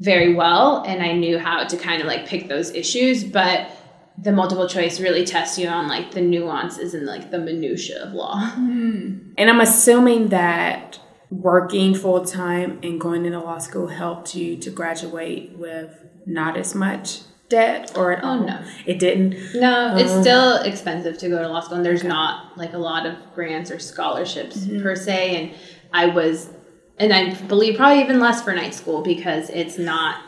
very 0.00 0.34
well 0.34 0.84
and 0.86 1.02
I 1.02 1.12
knew 1.12 1.38
how 1.38 1.64
to 1.64 1.76
kind 1.76 2.00
of 2.00 2.06
like 2.06 2.26
pick 2.26 2.48
those 2.48 2.70
issues, 2.70 3.24
but 3.24 3.70
the 4.16 4.32
multiple 4.32 4.68
choice 4.68 5.00
really 5.00 5.24
tests 5.24 5.58
you 5.58 5.68
on 5.68 5.88
like 5.88 6.12
the 6.12 6.20
nuances 6.20 6.94
and 6.94 7.04
like 7.06 7.30
the 7.30 7.38
minutia 7.38 8.02
of 8.02 8.12
law. 8.12 8.40
Mm-hmm. 8.52 9.32
And 9.36 9.50
I'm 9.50 9.60
assuming 9.60 10.28
that 10.28 10.98
working 11.30 11.94
full 11.94 12.24
time 12.24 12.78
and 12.82 13.00
going 13.00 13.26
into 13.26 13.40
law 13.40 13.58
school 13.58 13.88
helped 13.88 14.34
you 14.34 14.56
to 14.56 14.70
graduate 14.70 15.52
with 15.56 16.06
not 16.26 16.56
as 16.56 16.74
much 16.74 17.20
debt 17.48 17.96
or 17.96 18.12
at 18.12 18.24
oh, 18.24 18.40
no. 18.40 18.62
It 18.86 18.98
didn't? 18.98 19.54
No, 19.54 19.96
it's 19.96 20.12
still 20.12 20.56
expensive 20.56 21.18
to 21.18 21.28
go 21.28 21.40
to 21.40 21.48
law 21.48 21.60
school 21.60 21.76
and 21.76 21.84
there's 21.84 22.00
okay. 22.00 22.08
not 22.08 22.56
like 22.56 22.74
a 22.74 22.78
lot 22.78 23.06
of 23.06 23.16
grants 23.34 23.70
or 23.70 23.78
scholarships 23.78 24.58
mm-hmm. 24.58 24.82
per 24.82 24.94
se 24.94 25.36
and 25.36 25.54
I 25.92 26.06
was 26.06 26.50
and 26.98 27.12
I 27.12 27.34
believe 27.34 27.76
probably 27.76 28.02
even 28.02 28.20
less 28.20 28.42
for 28.42 28.52
night 28.54 28.74
school 28.74 29.02
because 29.02 29.50
it's 29.50 29.78
not 29.78 30.22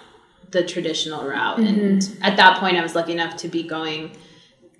the 0.50 0.64
traditional 0.64 1.26
route 1.26 1.58
mm-hmm. 1.58 1.66
and 1.66 2.18
at 2.22 2.36
that 2.36 2.58
point 2.58 2.76
I 2.76 2.82
was 2.82 2.94
lucky 2.94 3.12
enough 3.12 3.36
to 3.38 3.48
be 3.48 3.62
going 3.62 4.12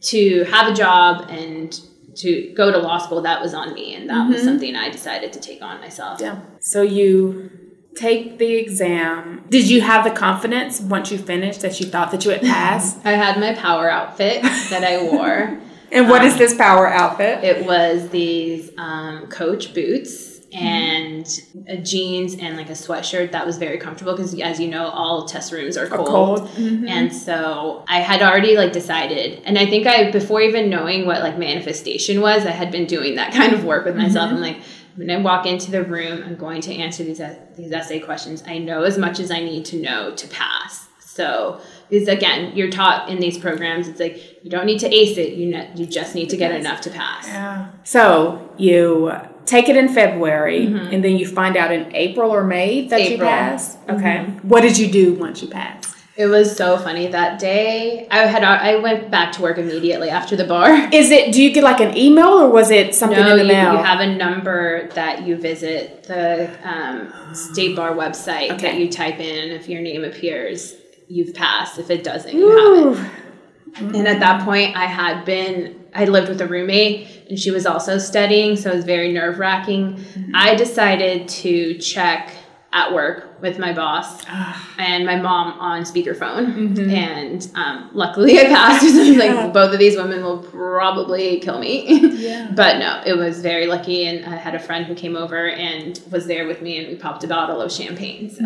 to 0.03 0.45
have 0.45 0.72
a 0.72 0.74
job 0.74 1.28
and 1.28 1.78
to 2.16 2.53
go 2.57 2.70
to 2.72 2.78
law 2.78 2.99
school, 2.99 3.22
that 3.22 3.41
was 3.41 3.55
on 3.55 3.72
me, 3.74 3.95
and 3.95 4.09
that 4.11 4.28
was 4.28 4.43
something 4.43 4.74
I 4.74 4.91
decided 4.91 5.32
to 5.32 5.41
take 5.41 5.62
on 5.62 5.80
myself. 5.80 6.20
Yeah. 6.20 6.41
So 6.59 6.82
you 6.82 7.51
take 7.95 8.38
the 8.38 8.55
exam. 8.57 9.45
Did 9.49 9.68
you 9.68 9.80
have 9.80 10.05
the 10.05 10.11
confidence 10.11 10.80
once 10.80 11.11
you 11.11 11.18
finished 11.18 11.62
that 11.62 11.80
you 11.80 11.86
thought 11.86 12.11
that 12.12 12.24
you 12.24 12.30
had 12.30 12.43
passed? 12.43 12.99
I 13.05 13.12
had 13.12 13.38
my 13.38 13.55
power 13.55 13.91
outfit 13.91 14.43
that 14.43 14.84
I 14.84 15.03
wore. 15.03 15.61
and 15.93 16.09
what 16.09 16.24
is 16.24 16.36
this 16.36 16.55
power 16.55 16.86
outfit? 16.86 17.45
It 17.45 17.66
was 17.66 18.09
these 18.11 18.70
um, 18.78 19.26
Coach 19.26 19.74
boots 19.74 20.30
and 20.53 21.26
a 21.68 21.76
jeans 21.76 22.34
and 22.34 22.57
like 22.57 22.68
a 22.68 22.72
sweatshirt 22.72 23.32
that 23.32 23.47
was 23.47 23.57
very 23.59 23.78
comfortable 23.78 24.12
because, 24.12 24.38
as 24.41 24.59
you 24.59 24.68
know, 24.68 24.88
all 24.88 25.24
test 25.24 25.53
rooms 25.53 25.76
are 25.76 25.86
cold. 25.86 26.09
cold. 26.09 26.49
Mm-hmm. 26.51 26.88
And 26.88 27.14
so 27.14 27.84
I 27.86 28.01
had 28.01 28.20
already 28.20 28.57
like 28.57 28.72
decided, 28.72 29.43
and 29.45 29.59
I 29.59 29.66
think 29.66 29.86
I 29.86 30.11
before 30.11 30.41
even 30.41 30.68
knowing 30.68 31.07
what 31.07 31.22
like 31.22 31.38
manifestation 31.38 32.20
was, 32.20 32.47
I 32.47 32.51
had 32.51 32.72
been 32.72 32.86
doing 32.86 33.14
that 33.16 33.32
kind 33.32 33.53
of 33.53 33.64
work 33.64 33.84
with 33.84 33.97
myself. 33.97 34.28
Mm-hmm. 34.28 34.36
I'm 34.36 34.43
like. 34.43 34.59
When 35.01 35.11
I 35.11 35.16
walk 35.16 35.46
into 35.46 35.70
the 35.70 35.82
room, 35.82 36.22
I'm 36.22 36.36
going 36.36 36.61
to 36.61 36.74
answer 36.74 37.03
these 37.03 37.22
these 37.57 37.72
essay 37.72 38.01
questions. 38.01 38.44
I 38.46 38.59
know 38.59 38.82
as 38.82 38.98
much 38.98 39.18
as 39.18 39.30
I 39.30 39.40
need 39.40 39.64
to 39.66 39.80
know 39.80 40.14
to 40.14 40.28
pass. 40.28 40.88
So, 41.01 41.59
because 41.88 42.07
again, 42.07 42.55
you're 42.55 42.70
taught 42.70 43.09
in 43.09 43.18
these 43.18 43.38
programs, 43.38 43.88
it's 43.88 43.98
like 43.98 44.44
you 44.44 44.51
don't 44.51 44.66
need 44.66 44.78
to 44.80 44.94
ace 44.94 45.16
it. 45.16 45.32
You 45.32 45.53
ne- 45.53 45.70
you 45.74 45.86
just 45.86 46.14
need 46.14 46.28
to 46.28 46.36
get 46.36 46.55
enough 46.55 46.82
to 46.82 46.90
pass. 46.90 47.26
Yeah. 47.26 47.70
So 47.82 48.53
you 48.59 49.11
take 49.46 49.70
it 49.70 49.76
in 49.78 49.88
February, 49.88 50.66
mm-hmm. 50.66 50.92
and 50.92 51.03
then 51.03 51.16
you 51.16 51.26
find 51.26 51.57
out 51.57 51.72
in 51.72 51.96
April 51.96 52.30
or 52.30 52.44
May 52.44 52.86
that 52.88 53.01
you 53.01 53.14
April. 53.14 53.26
passed. 53.26 53.80
Mm-hmm. 53.86 53.96
Okay. 53.96 54.24
What 54.42 54.61
did 54.61 54.76
you 54.76 54.92
do 54.92 55.14
once 55.14 55.40
you 55.40 55.48
passed? 55.48 55.89
It 56.20 56.26
was 56.26 56.54
so 56.54 56.76
funny 56.76 57.06
that 57.06 57.38
day. 57.38 58.06
I 58.10 58.26
had 58.26 58.44
I 58.44 58.76
went 58.76 59.10
back 59.10 59.32
to 59.32 59.42
work 59.42 59.56
immediately 59.56 60.10
after 60.10 60.36
the 60.36 60.44
bar. 60.44 60.68
Is 60.92 61.10
it? 61.10 61.32
Do 61.32 61.42
you 61.42 61.50
get 61.50 61.64
like 61.64 61.80
an 61.80 61.96
email 61.96 62.28
or 62.28 62.50
was 62.50 62.70
it 62.70 62.94
something 62.94 63.18
No, 63.18 63.30
in 63.30 63.38
the 63.38 63.44
you, 63.44 63.52
mail? 63.52 63.72
you 63.72 63.78
have 63.78 64.00
a 64.00 64.14
number 64.14 64.88
that 64.88 65.26
you 65.26 65.36
visit 65.36 66.02
the 66.02 66.50
um, 66.62 67.10
state 67.34 67.74
bar 67.74 67.92
website 67.92 68.50
Okay. 68.50 68.72
that 68.72 68.74
you 68.78 68.90
type 68.90 69.18
in, 69.18 69.50
if 69.50 69.66
your 69.66 69.80
name 69.80 70.04
appears, 70.04 70.74
you've 71.08 71.32
passed. 71.32 71.78
If 71.78 71.88
it 71.88 72.04
doesn't, 72.04 72.36
you 72.36 72.50
haven't. 72.50 73.86
Ooh. 73.86 73.96
And 73.98 74.06
at 74.06 74.20
that 74.20 74.44
point, 74.44 74.76
I 74.76 74.84
had 74.84 75.24
been, 75.24 75.86
I 75.94 76.04
lived 76.04 76.28
with 76.28 76.42
a 76.42 76.46
roommate 76.46 77.08
and 77.30 77.38
she 77.38 77.50
was 77.50 77.64
also 77.64 77.96
studying, 77.96 78.56
so 78.56 78.72
it 78.72 78.76
was 78.76 78.84
very 78.84 79.10
nerve 79.10 79.38
wracking. 79.38 79.94
Mm-hmm. 79.94 80.32
I 80.34 80.54
decided 80.54 81.28
to 81.28 81.78
check 81.78 82.34
at 82.72 82.92
work 82.94 83.40
with 83.42 83.58
my 83.58 83.72
boss 83.72 84.22
Ah. 84.28 84.74
and 84.78 85.04
my 85.04 85.16
mom 85.16 85.58
on 85.58 85.82
speakerphone. 85.82 86.54
Mm-hmm. 86.54 86.90
And 86.90 87.50
um, 87.56 87.90
luckily 87.92 88.38
I 88.38 88.44
passed. 88.44 88.84
Was 88.84 89.16
like, 89.16 89.52
both 89.52 89.72
of 89.72 89.80
these 89.80 89.96
women 89.96 90.22
will 90.22 90.38
probably 90.38 91.40
kill 91.40 91.58
me. 91.58 92.00
Yeah. 92.16 92.52
but 92.54 92.78
no, 92.78 93.02
it 93.04 93.16
was 93.16 93.40
very 93.40 93.66
lucky. 93.66 94.06
And 94.06 94.24
I 94.24 94.36
had 94.36 94.54
a 94.54 94.58
friend 94.60 94.86
who 94.86 94.94
came 94.94 95.16
over 95.16 95.48
and 95.48 96.00
was 96.12 96.26
there 96.26 96.46
with 96.46 96.62
me 96.62 96.78
and 96.78 96.86
we 96.88 96.94
popped 96.96 97.24
a 97.24 97.26
bottle 97.26 97.60
of 97.60 97.72
champagne. 97.72 98.30
So. 98.30 98.44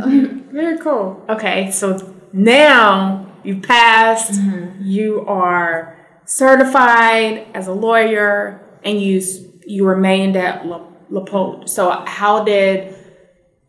Very 0.50 0.78
cool. 0.78 1.22
Okay, 1.28 1.70
so 1.70 2.14
now 2.32 3.26
you 3.44 3.60
passed, 3.60 4.32
Mm-hmm. 4.40 4.82
you 4.84 5.20
are 5.26 5.98
certified 6.24 7.46
as 7.54 7.66
a 7.66 7.72
lawyer, 7.72 8.60
and 8.84 9.00
you 9.00 9.20
you 9.66 9.86
remained 9.86 10.36
at 10.36 10.66
La, 10.66 10.80
LaPolt. 11.10 11.68
So 11.68 11.90
how 12.06 12.44
did 12.44 12.94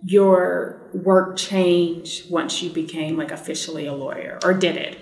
your 0.06 0.80
work 0.94 1.36
change 1.36 2.26
once 2.30 2.62
you 2.62 2.70
became 2.70 3.18
like 3.18 3.32
officially 3.32 3.88
a 3.88 3.94
lawyer, 3.94 4.40
or 4.44 4.54
did 4.54 4.78
it? 4.78 5.00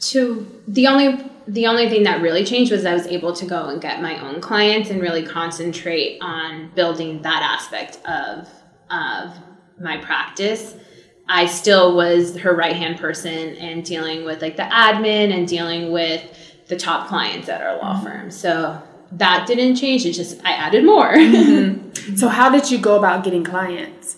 to 0.00 0.62
the 0.66 0.86
only 0.86 1.22
the 1.46 1.66
only 1.66 1.88
thing 1.88 2.02
that 2.04 2.22
really 2.22 2.44
changed 2.44 2.72
was 2.72 2.84
I 2.84 2.94
was 2.94 3.06
able 3.06 3.32
to 3.34 3.46
go 3.46 3.68
and 3.68 3.80
get 3.80 4.02
my 4.02 4.18
own 4.18 4.40
clients 4.40 4.90
and 4.90 5.00
really 5.00 5.22
concentrate 5.22 6.18
on 6.20 6.70
building 6.74 7.22
that 7.22 7.42
aspect 7.42 7.98
of 8.06 8.48
of 8.90 9.36
my 9.80 9.98
practice. 9.98 10.74
I 11.28 11.46
still 11.46 11.96
was 11.96 12.36
her 12.38 12.54
right 12.54 12.74
hand 12.74 12.98
person 12.98 13.56
and 13.56 13.84
dealing 13.84 14.24
with 14.24 14.42
like 14.42 14.56
the 14.56 14.62
admin 14.62 15.36
and 15.36 15.46
dealing 15.46 15.92
with 15.92 16.22
the 16.68 16.76
top 16.76 17.08
clients 17.08 17.48
at 17.48 17.62
our 17.62 17.76
law 17.76 17.94
mm-hmm. 17.94 18.04
firm. 18.04 18.30
So 18.30 18.82
that 19.12 19.46
didn't 19.46 19.76
change. 19.76 20.04
It's 20.04 20.16
just 20.16 20.44
I 20.44 20.52
added 20.52 20.84
more. 20.84 21.14
So 22.14 22.28
how 22.28 22.50
did 22.50 22.70
you 22.70 22.78
go 22.78 22.96
about 22.96 23.24
getting 23.24 23.42
clients? 23.42 24.16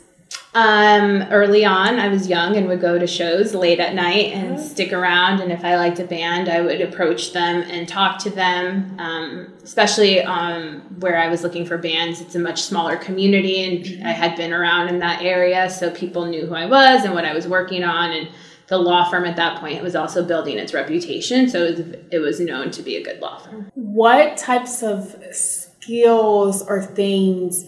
Um, 0.55 1.23
early 1.31 1.65
on, 1.65 1.99
I 1.99 2.09
was 2.09 2.29
young 2.29 2.57
and 2.57 2.67
would 2.69 2.81
go 2.81 2.99
to 2.99 3.07
shows 3.07 3.55
late 3.55 3.81
at 3.81 3.95
night 3.95 4.33
and 4.33 4.59
stick 4.59 4.93
around. 4.93 5.41
And 5.41 5.53
if 5.53 5.65
I 5.65 5.77
liked 5.77 5.99
a 6.01 6.05
band, 6.05 6.49
I 6.49 6.61
would 6.61 6.81
approach 6.81 7.33
them 7.33 7.63
and 7.71 7.87
talk 7.87 8.19
to 8.21 8.31
them. 8.31 8.99
Um, 8.99 9.55
especially 9.63 10.21
um, 10.23 10.81
where 11.01 11.19
I 11.19 11.29
was 11.29 11.43
looking 11.43 11.65
for 11.65 11.79
bands, 11.79 12.21
it's 12.21 12.35
a 12.35 12.39
much 12.39 12.63
smaller 12.63 12.97
community, 12.97 13.65
and 13.65 14.07
I 14.07 14.13
had 14.13 14.37
been 14.37 14.53
around 14.53 14.89
in 14.89 14.99
that 14.99 15.23
area, 15.23 15.71
so 15.71 15.91
people 15.91 16.25
knew 16.27 16.47
who 16.47 16.55
I 16.55 16.67
was 16.67 17.05
and 17.05 17.15
what 17.15 17.25
I 17.25 17.35
was 17.35 17.47
working 17.47 17.85
on. 17.85 18.11
And 18.11 18.29
the 18.69 18.79
law 18.79 19.09
firm 19.11 19.25
at 19.25 19.37
that 19.37 19.61
point 19.61 19.83
was 19.83 19.97
also 19.97 20.25
building 20.25 20.59
its 20.59 20.75
reputation, 20.75 21.49
so 21.49 21.65
it 21.65 21.77
was, 21.77 21.97
it 22.13 22.19
was 22.19 22.41
known 22.41 22.71
to 22.73 22.83
be 22.83 22.97
a 22.97 23.03
good 23.03 23.21
law 23.21 23.39
firm. 23.39 23.71
What 23.75 24.37
types 24.37 24.83
of 24.83 25.17
skills 25.33 26.63
or 26.67 26.83
things 26.83 27.65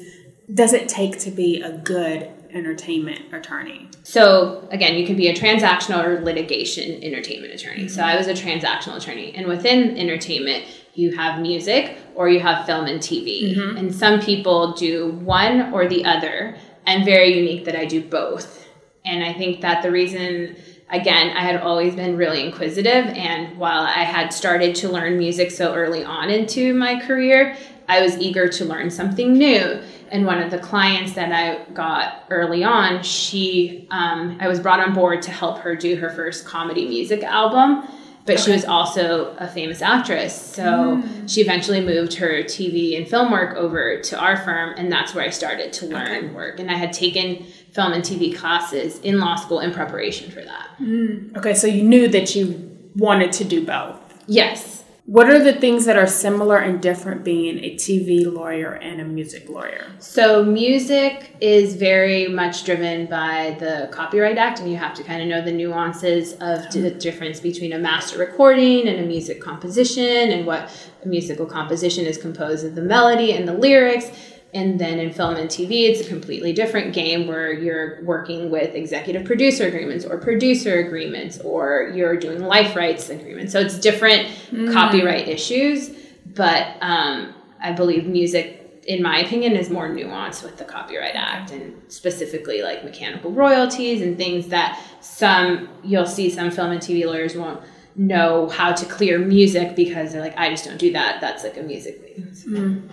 does 0.52 0.72
it 0.72 0.88
take 0.88 1.18
to 1.20 1.30
be 1.30 1.62
a 1.62 1.72
good 1.72 2.30
entertainment 2.50 3.32
attorney? 3.32 3.88
So 4.02 4.68
again, 4.70 4.96
you 4.98 5.06
can 5.06 5.16
be 5.16 5.28
a 5.28 5.34
transactional 5.34 6.04
or 6.04 6.22
litigation 6.22 7.02
entertainment 7.02 7.54
attorney. 7.54 7.88
So 7.88 8.02
I 8.02 8.16
was 8.16 8.26
a 8.26 8.34
transactional 8.34 8.96
attorney, 8.96 9.32
and 9.34 9.46
within 9.46 9.96
entertainment, 9.96 10.64
you 10.94 11.16
have 11.16 11.40
music 11.40 11.96
or 12.14 12.28
you 12.28 12.40
have 12.40 12.66
film 12.66 12.86
and 12.86 13.00
TV. 13.00 13.54
Mm-hmm. 13.54 13.76
And 13.76 13.94
some 13.94 14.20
people 14.20 14.72
do 14.72 15.12
one 15.12 15.72
or 15.72 15.88
the 15.88 16.04
other, 16.04 16.56
and 16.84 17.04
very 17.04 17.32
unique 17.32 17.64
that 17.64 17.76
I 17.76 17.86
do 17.86 18.02
both. 18.02 18.66
And 19.04 19.24
I 19.24 19.32
think 19.32 19.62
that 19.62 19.82
the 19.82 19.90
reason 19.90 20.56
again, 20.90 21.36
I 21.36 21.42
had 21.42 21.60
always 21.60 21.94
been 21.94 22.16
really 22.16 22.44
inquisitive. 22.44 23.06
And 23.06 23.56
while 23.58 23.82
I 23.82 24.04
had 24.04 24.32
started 24.32 24.74
to 24.76 24.88
learn 24.88 25.18
music 25.18 25.50
so 25.50 25.74
early 25.74 26.04
on 26.04 26.30
into 26.30 26.74
my 26.74 27.00
career, 27.00 27.56
I 27.88 28.02
was 28.02 28.16
eager 28.18 28.48
to 28.48 28.64
learn 28.64 28.90
something 28.90 29.32
new. 29.32 29.80
And 30.10 30.26
one 30.26 30.40
of 30.40 30.50
the 30.50 30.58
clients 30.58 31.12
that 31.14 31.32
I 31.32 31.70
got 31.72 32.24
early 32.30 32.64
on, 32.64 33.02
she, 33.02 33.86
um, 33.90 34.38
I 34.40 34.48
was 34.48 34.60
brought 34.60 34.80
on 34.80 34.94
board 34.94 35.22
to 35.22 35.30
help 35.30 35.58
her 35.58 35.76
do 35.76 35.96
her 35.96 36.10
first 36.10 36.44
comedy 36.44 36.86
music 36.88 37.22
album. 37.22 37.88
But 38.26 38.38
she 38.38 38.52
was 38.52 38.64
also 38.64 39.34
a 39.38 39.48
famous 39.48 39.82
actress. 39.82 40.38
So 40.40 41.02
she 41.26 41.40
eventually 41.40 41.80
moved 41.80 42.14
her 42.14 42.42
TV 42.42 42.96
and 42.96 43.08
film 43.08 43.32
work 43.32 43.56
over 43.56 44.00
to 44.00 44.20
our 44.20 44.36
firm. 44.36 44.74
And 44.76 44.92
that's 44.92 45.14
where 45.14 45.24
I 45.24 45.30
started 45.30 45.72
to 45.74 45.86
learn 45.86 46.34
work. 46.34 46.60
And 46.60 46.70
I 46.70 46.74
had 46.74 46.92
taken 46.92 47.44
film 47.72 47.92
and 47.92 48.02
TV 48.02 48.36
classes 48.36 48.98
in 49.00 49.18
law 49.18 49.36
school 49.36 49.60
in 49.60 49.72
preparation 49.72 50.30
for 50.30 50.42
that. 50.42 50.68
Mm. 50.80 51.36
Okay, 51.36 51.54
so 51.54 51.66
you 51.66 51.82
knew 51.82 52.08
that 52.08 52.34
you 52.34 52.78
wanted 52.96 53.32
to 53.32 53.44
do 53.44 53.64
both. 53.64 53.98
Yes. 54.26 54.80
What 55.06 55.28
are 55.28 55.42
the 55.42 55.54
things 55.54 55.86
that 55.86 55.96
are 55.96 56.06
similar 56.06 56.58
and 56.58 56.80
different 56.80 57.24
being 57.24 57.58
a 57.64 57.74
TV 57.74 58.32
lawyer 58.32 58.74
and 58.74 59.00
a 59.00 59.04
music 59.04 59.48
lawyer? 59.48 59.90
So 59.98 60.44
music 60.44 61.34
is 61.40 61.74
very 61.74 62.28
much 62.28 62.64
driven 62.64 63.06
by 63.06 63.56
the 63.58 63.88
Copyright 63.90 64.38
Act, 64.38 64.60
and 64.60 64.70
you 64.70 64.76
have 64.76 64.94
to 64.94 65.02
kind 65.02 65.20
of 65.20 65.26
know 65.26 65.44
the 65.44 65.50
nuances 65.50 66.34
of 66.34 66.70
the 66.70 66.92
difference 66.92 67.40
between 67.40 67.72
a 67.72 67.78
master 67.78 68.18
recording 68.18 68.86
and 68.86 69.00
a 69.00 69.02
music 69.02 69.40
composition, 69.40 70.30
and 70.30 70.46
what 70.46 70.70
a 71.02 71.08
musical 71.08 71.46
composition 71.46 72.06
is 72.06 72.16
composed 72.16 72.64
of 72.64 72.76
the 72.76 72.82
melody 72.82 73.32
and 73.32 73.48
the 73.48 73.54
lyrics. 73.54 74.12
And 74.52 74.80
then 74.80 74.98
in 74.98 75.12
film 75.12 75.36
and 75.36 75.48
TV, 75.48 75.88
it's 75.88 76.00
a 76.00 76.08
completely 76.08 76.52
different 76.52 76.92
game 76.92 77.28
where 77.28 77.52
you're 77.52 78.02
working 78.04 78.50
with 78.50 78.74
executive 78.74 79.24
producer 79.24 79.66
agreements 79.66 80.04
or 80.04 80.18
producer 80.18 80.80
agreements, 80.80 81.38
or 81.40 81.92
you're 81.94 82.16
doing 82.16 82.40
life 82.40 82.74
rights 82.74 83.10
agreements. 83.10 83.52
So 83.52 83.60
it's 83.60 83.78
different 83.78 84.28
copyright 84.72 85.28
issues, 85.28 85.90
but 86.34 86.76
um, 86.80 87.32
I 87.62 87.72
believe 87.72 88.06
music, 88.06 88.82
in 88.88 89.02
my 89.02 89.18
opinion, 89.20 89.54
is 89.54 89.70
more 89.70 89.88
nuanced 89.88 90.42
with 90.42 90.56
the 90.56 90.64
Copyright 90.64 91.14
Act 91.14 91.52
and 91.52 91.80
specifically 91.86 92.62
like 92.62 92.82
mechanical 92.84 93.30
royalties 93.30 94.02
and 94.02 94.16
things 94.16 94.48
that 94.48 94.80
some 95.00 95.68
you'll 95.84 96.06
see 96.06 96.28
some 96.28 96.50
film 96.50 96.72
and 96.72 96.80
TV 96.80 97.04
lawyers 97.06 97.36
won't 97.36 97.60
know 97.94 98.48
how 98.48 98.72
to 98.72 98.86
clear 98.86 99.18
music 99.18 99.76
because 99.76 100.12
they're 100.12 100.20
like, 100.22 100.36
I 100.36 100.48
just 100.50 100.64
don't 100.64 100.78
do 100.78 100.92
that. 100.92 101.20
That's 101.20 101.44
like 101.44 101.56
a 101.56 101.62
music 101.62 102.00
thing. 102.02 102.90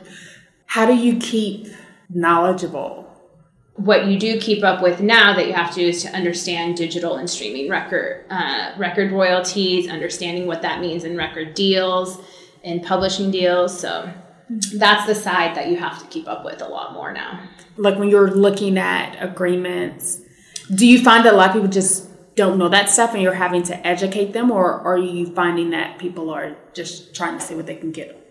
How 0.68 0.86
do 0.86 0.96
you 0.96 1.18
keep 1.18 1.68
knowledgeable? 2.10 3.08
what 3.78 4.08
you 4.08 4.18
do 4.18 4.40
keep 4.40 4.64
up 4.64 4.82
with 4.82 5.02
now 5.02 5.36
that 5.36 5.48
you 5.48 5.54
have 5.54 5.70
to 5.70 5.76
do 5.76 5.88
is 5.88 6.02
to 6.02 6.10
understand 6.10 6.76
digital 6.76 7.18
and 7.18 7.30
streaming 7.30 7.70
record 7.70 8.26
uh, 8.30 8.72
record 8.78 9.12
royalties, 9.12 9.88
understanding 9.88 10.48
what 10.48 10.64
that 10.64 10.82
means 10.82 11.04
in 11.04 11.16
record 11.16 11.54
deals 11.54 12.20
and 12.64 12.84
publishing 12.84 13.30
deals. 13.30 13.80
So 13.80 14.12
that's 14.74 15.06
the 15.06 15.14
side 15.14 15.56
that 15.56 15.68
you 15.68 15.78
have 15.78 16.00
to 16.00 16.06
keep 16.08 16.28
up 16.28 16.44
with 16.44 16.62
a 16.62 16.68
lot 16.68 16.94
more 16.94 17.14
now. 17.14 17.48
Like 17.78 18.00
when 18.00 18.10
you're 18.10 18.32
looking 18.32 18.80
at 18.80 19.16
agreements, 19.22 20.22
do 20.74 20.88
you 20.88 21.04
find 21.04 21.24
that 21.26 21.36
a 21.36 21.38
lot 21.38 21.50
of 21.50 21.54
people 21.54 21.70
just 21.70 22.10
don't 22.36 22.58
know 22.58 22.70
that 22.70 22.90
stuff 22.90 23.14
and 23.14 23.22
you're 23.22 23.34
having 23.34 23.62
to 23.64 23.88
educate 23.88 24.34
them, 24.34 24.50
or 24.50 24.72
are 24.82 24.98
you 24.98 25.28
finding 25.34 25.70
that 25.72 26.00
people 26.00 26.32
are 26.32 26.56
just 26.74 27.16
trying 27.16 27.38
to 27.38 27.44
see 27.44 27.54
what 27.54 27.68
they 27.68 27.76
can 27.76 27.92
get 27.92 28.27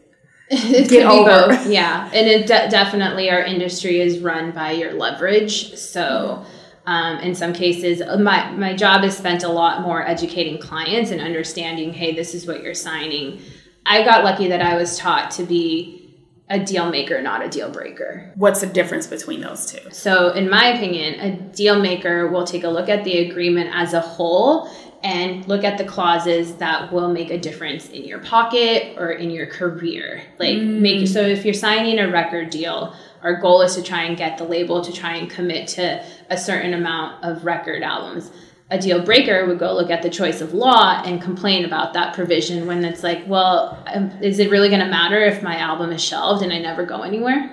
it 0.50 0.88
Get 0.88 1.02
could 1.02 1.08
be 1.08 1.30
over. 1.30 1.48
both, 1.48 1.66
yeah. 1.66 2.08
And 2.12 2.28
it 2.28 2.46
de- 2.46 2.68
definitely 2.68 3.30
our 3.30 3.42
industry 3.42 4.00
is 4.00 4.20
run 4.20 4.52
by 4.52 4.72
your 4.72 4.92
leverage. 4.94 5.74
So, 5.76 6.44
um, 6.86 7.18
in 7.18 7.34
some 7.34 7.52
cases, 7.52 8.00
uh, 8.00 8.16
my 8.18 8.50
my 8.52 8.74
job 8.74 9.02
is 9.02 9.16
spent 9.16 9.42
a 9.42 9.48
lot 9.48 9.82
more 9.82 10.06
educating 10.06 10.58
clients 10.58 11.10
and 11.10 11.20
understanding. 11.20 11.92
Hey, 11.92 12.14
this 12.14 12.32
is 12.32 12.46
what 12.46 12.62
you're 12.62 12.74
signing. 12.74 13.40
I 13.84 14.04
got 14.04 14.22
lucky 14.22 14.48
that 14.48 14.62
I 14.62 14.76
was 14.76 14.96
taught 14.98 15.32
to 15.32 15.42
be 15.42 16.02
a 16.48 16.60
deal 16.60 16.88
maker, 16.90 17.20
not 17.20 17.44
a 17.44 17.48
deal 17.48 17.70
breaker. 17.70 18.32
What's 18.36 18.60
the 18.60 18.68
difference 18.68 19.08
between 19.08 19.40
those 19.40 19.66
two? 19.66 19.90
So, 19.90 20.30
in 20.32 20.48
my 20.48 20.66
opinion, 20.68 21.18
a 21.18 21.36
deal 21.56 21.80
maker 21.80 22.28
will 22.28 22.44
take 22.44 22.62
a 22.62 22.68
look 22.68 22.88
at 22.88 23.02
the 23.02 23.28
agreement 23.28 23.70
as 23.74 23.94
a 23.94 24.00
whole 24.00 24.70
and 25.06 25.46
look 25.46 25.62
at 25.62 25.78
the 25.78 25.84
clauses 25.84 26.56
that 26.56 26.92
will 26.92 27.08
make 27.08 27.30
a 27.30 27.38
difference 27.38 27.88
in 27.90 28.02
your 28.04 28.18
pocket 28.18 28.96
or 28.98 29.12
in 29.12 29.30
your 29.30 29.46
career. 29.46 30.20
Like, 30.40 30.58
make 30.58 31.06
so 31.06 31.20
if 31.20 31.44
you're 31.44 31.54
signing 31.54 32.00
a 32.00 32.10
record 32.10 32.50
deal, 32.50 32.92
our 33.22 33.40
goal 33.40 33.62
is 33.62 33.76
to 33.76 33.84
try 33.84 34.02
and 34.02 34.16
get 34.16 34.36
the 34.36 34.42
label 34.42 34.82
to 34.82 34.92
try 34.92 35.14
and 35.14 35.30
commit 35.30 35.68
to 35.68 36.04
a 36.28 36.36
certain 36.36 36.74
amount 36.74 37.22
of 37.22 37.44
record 37.44 37.84
albums. 37.84 38.32
A 38.72 38.78
deal 38.80 39.00
breaker 39.00 39.46
would 39.46 39.60
go 39.60 39.72
look 39.74 39.90
at 39.90 40.02
the 40.02 40.10
choice 40.10 40.40
of 40.40 40.52
law 40.52 41.00
and 41.04 41.22
complain 41.22 41.64
about 41.64 41.92
that 41.92 42.12
provision 42.12 42.66
when 42.66 42.84
it's 42.84 43.04
like, 43.04 43.22
well, 43.28 43.80
um, 43.86 44.10
is 44.20 44.40
it 44.40 44.50
really 44.50 44.68
going 44.68 44.80
to 44.80 44.88
matter 44.88 45.20
if 45.20 45.40
my 45.40 45.56
album 45.56 45.92
is 45.92 46.02
shelved 46.02 46.42
and 46.42 46.52
I 46.52 46.58
never 46.58 46.84
go 46.84 47.02
anywhere? 47.02 47.48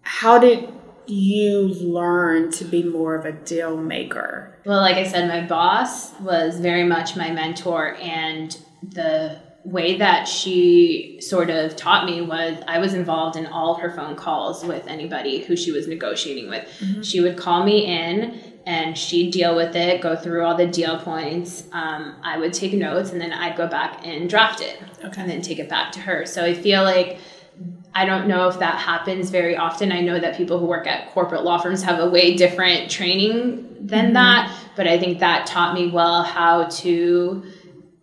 How 0.00 0.38
did 0.38 0.72
you 1.08 1.68
learn 1.68 2.50
to 2.52 2.64
be 2.64 2.82
more 2.82 3.14
of 3.14 3.24
a 3.24 3.32
deal 3.32 3.76
maker? 3.76 4.56
Well, 4.64 4.80
like 4.80 4.96
I 4.96 5.04
said, 5.06 5.28
my 5.28 5.46
boss 5.46 6.12
was 6.20 6.58
very 6.60 6.84
much 6.84 7.16
my 7.16 7.30
mentor, 7.30 7.96
and 8.00 8.56
the 8.82 9.40
way 9.64 9.98
that 9.98 10.28
she 10.28 11.18
sort 11.20 11.50
of 11.50 11.74
taught 11.74 12.06
me 12.06 12.20
was 12.22 12.56
I 12.68 12.78
was 12.78 12.94
involved 12.94 13.36
in 13.36 13.46
all 13.46 13.74
her 13.74 13.90
phone 13.90 14.14
calls 14.14 14.64
with 14.64 14.86
anybody 14.86 15.42
who 15.42 15.56
she 15.56 15.72
was 15.72 15.88
negotiating 15.88 16.48
with. 16.48 17.04
She 17.04 17.20
would 17.20 17.36
call 17.36 17.64
me 17.64 17.84
in 17.84 18.40
and 18.64 18.96
she'd 18.96 19.32
deal 19.32 19.56
with 19.56 19.74
it, 19.74 20.00
go 20.00 20.14
through 20.14 20.44
all 20.44 20.56
the 20.56 20.68
deal 20.68 20.98
points. 21.00 21.64
Um, 21.72 22.14
I 22.22 22.38
would 22.38 22.52
take 22.52 22.74
notes 22.74 23.10
and 23.10 23.20
then 23.20 23.32
I'd 23.32 23.56
go 23.56 23.66
back 23.66 24.06
and 24.06 24.30
draft 24.30 24.60
it 24.60 24.80
Okay. 25.04 25.20
and 25.22 25.28
then 25.30 25.42
take 25.42 25.58
it 25.58 25.68
back 25.68 25.90
to 25.92 26.00
her. 26.00 26.26
So 26.26 26.44
I 26.44 26.54
feel 26.54 26.84
like 26.84 27.18
I 27.96 28.04
don't 28.04 28.28
know 28.28 28.46
if 28.46 28.58
that 28.58 28.78
happens 28.78 29.30
very 29.30 29.56
often. 29.56 29.90
I 29.90 30.02
know 30.02 30.20
that 30.20 30.36
people 30.36 30.58
who 30.58 30.66
work 30.66 30.86
at 30.86 31.10
corporate 31.12 31.44
law 31.44 31.56
firms 31.56 31.82
have 31.82 31.98
a 31.98 32.10
way 32.10 32.36
different 32.36 32.90
training 32.90 33.74
than 33.80 34.06
mm-hmm. 34.06 34.14
that, 34.14 34.54
but 34.76 34.86
I 34.86 34.98
think 34.98 35.20
that 35.20 35.46
taught 35.46 35.72
me 35.72 35.88
well 35.90 36.22
how 36.22 36.64
to 36.64 37.42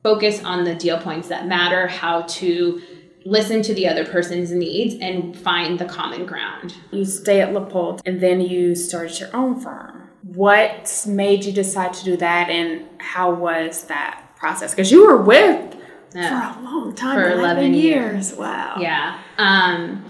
focus 0.01 0.43
on 0.43 0.63
the 0.63 0.73
deal 0.73 0.97
points 0.97 1.27
that 1.27 1.45
matter, 1.45 1.85
how 1.85 2.23
to 2.23 2.81
listen 3.23 3.61
to 3.61 3.75
the 3.75 3.87
other 3.87 4.03
person's 4.03 4.51
needs 4.51 4.95
and 4.99 5.37
find 5.37 5.77
the 5.77 5.85
common 5.85 6.25
ground. 6.25 6.75
You 6.91 7.05
stay 7.05 7.41
at 7.41 7.53
LaPolt 7.53 8.01
and 8.03 8.19
then 8.19 8.41
you 8.41 8.73
started 8.73 9.19
your 9.19 9.29
own 9.35 9.59
firm. 9.59 10.09
What 10.23 11.05
made 11.07 11.45
you 11.45 11.53
decide 11.53 11.93
to 11.93 12.03
do 12.03 12.17
that 12.17 12.49
and 12.49 12.87
how 12.97 13.31
was 13.31 13.83
that 13.83 14.23
process? 14.37 14.71
Because 14.71 14.91
you 14.91 15.05
were 15.05 15.21
with 15.21 15.75
Yeah. 16.15 16.53
for 16.53 16.59
a 16.59 16.63
long 16.63 16.95
time 16.95 17.15
For 17.15 17.29
11, 17.29 17.39
11 17.39 17.73
years. 17.73 18.33
Wow. 18.33 18.77
Yeah. 18.79 19.19
Um, 19.37 20.05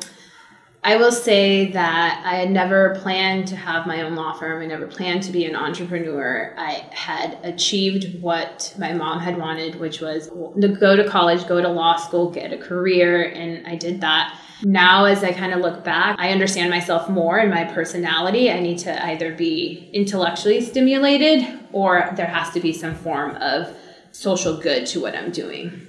I 0.85 0.97
will 0.97 1.13
say 1.13 1.71
that 1.71 2.21
I 2.25 2.35
had 2.35 2.51
never 2.51 2.95
planned 3.01 3.47
to 3.47 3.55
have 3.55 3.87
my 3.87 4.01
own 4.01 4.15
law 4.15 4.33
firm. 4.33 4.61
I 4.61 4.65
never 4.65 4.85
planned 4.85 5.23
to 5.23 5.31
be 5.31 5.45
an 5.45 5.55
entrepreneur. 5.55 6.53
I 6.57 6.85
had 6.91 7.37
achieved 7.41 8.21
what 8.21 8.75
my 8.77 8.91
mom 8.91 9.21
had 9.21 9.37
wanted, 9.37 9.79
which 9.79 10.01
was 10.01 10.27
to 10.27 10.67
go 10.67 10.97
to 10.97 11.07
college, 11.07 11.47
go 11.47 11.61
to 11.61 11.69
law 11.69 11.95
school, 11.95 12.29
get 12.31 12.51
a 12.51 12.57
career, 12.57 13.23
and 13.23 13.65
I 13.65 13.75
did 13.75 14.01
that. 14.01 14.37
Now, 14.63 15.05
as 15.05 15.23
I 15.23 15.31
kind 15.31 15.53
of 15.53 15.61
look 15.61 15.85
back, 15.85 16.17
I 16.19 16.31
understand 16.31 16.69
myself 16.69 17.09
more 17.09 17.37
and 17.37 17.49
my 17.49 17.63
personality. 17.63 18.51
I 18.51 18.59
need 18.59 18.79
to 18.79 19.05
either 19.05 19.33
be 19.33 19.89
intellectually 19.93 20.59
stimulated 20.59 21.59
or 21.71 22.11
there 22.17 22.27
has 22.27 22.49
to 22.51 22.59
be 22.59 22.73
some 22.73 22.95
form 22.95 23.37
of 23.37 23.73
social 24.11 24.57
good 24.57 24.85
to 24.87 25.01
what 25.01 25.15
I'm 25.15 25.31
doing 25.31 25.82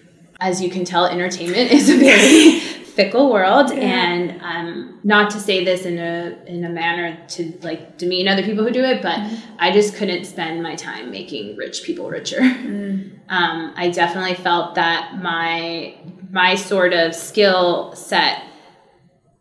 as 0.45 0.61
you 0.61 0.69
can 0.69 0.85
tell, 0.85 1.07
entertainment 1.07 1.73
is 1.79 1.89
a 1.89 1.97
very 1.97 2.61
fickle 2.95 3.33
world, 3.33 3.73
and 3.73 4.41
um, 4.43 5.01
not 5.03 5.31
to 5.31 5.41
say 5.41 5.65
this 5.65 5.85
in 5.85 5.99
a 5.99 6.39
in 6.47 6.65
a 6.65 6.69
manner 6.69 7.19
to 7.29 7.59
like 7.63 7.99
demean 7.99 8.29
other 8.29 8.43
people 8.43 8.63
who 8.63 8.71
do 8.71 8.85
it, 8.85 9.03
but 9.03 9.19
I 9.59 9.73
just 9.73 9.97
couldn't 9.97 10.25
spend 10.27 10.63
my 10.63 10.77
time 10.77 11.11
making 11.11 11.57
rich 11.57 11.83
people 11.83 12.09
richer. 12.09 12.41
Um, 13.27 13.73
I 13.75 13.89
definitely 13.89 14.35
felt 14.35 14.75
that 14.75 15.17
my 15.23 15.97
my 16.31 16.57
sort 16.57 16.93
of 16.93 17.15
skill 17.15 17.95
set 17.95 18.43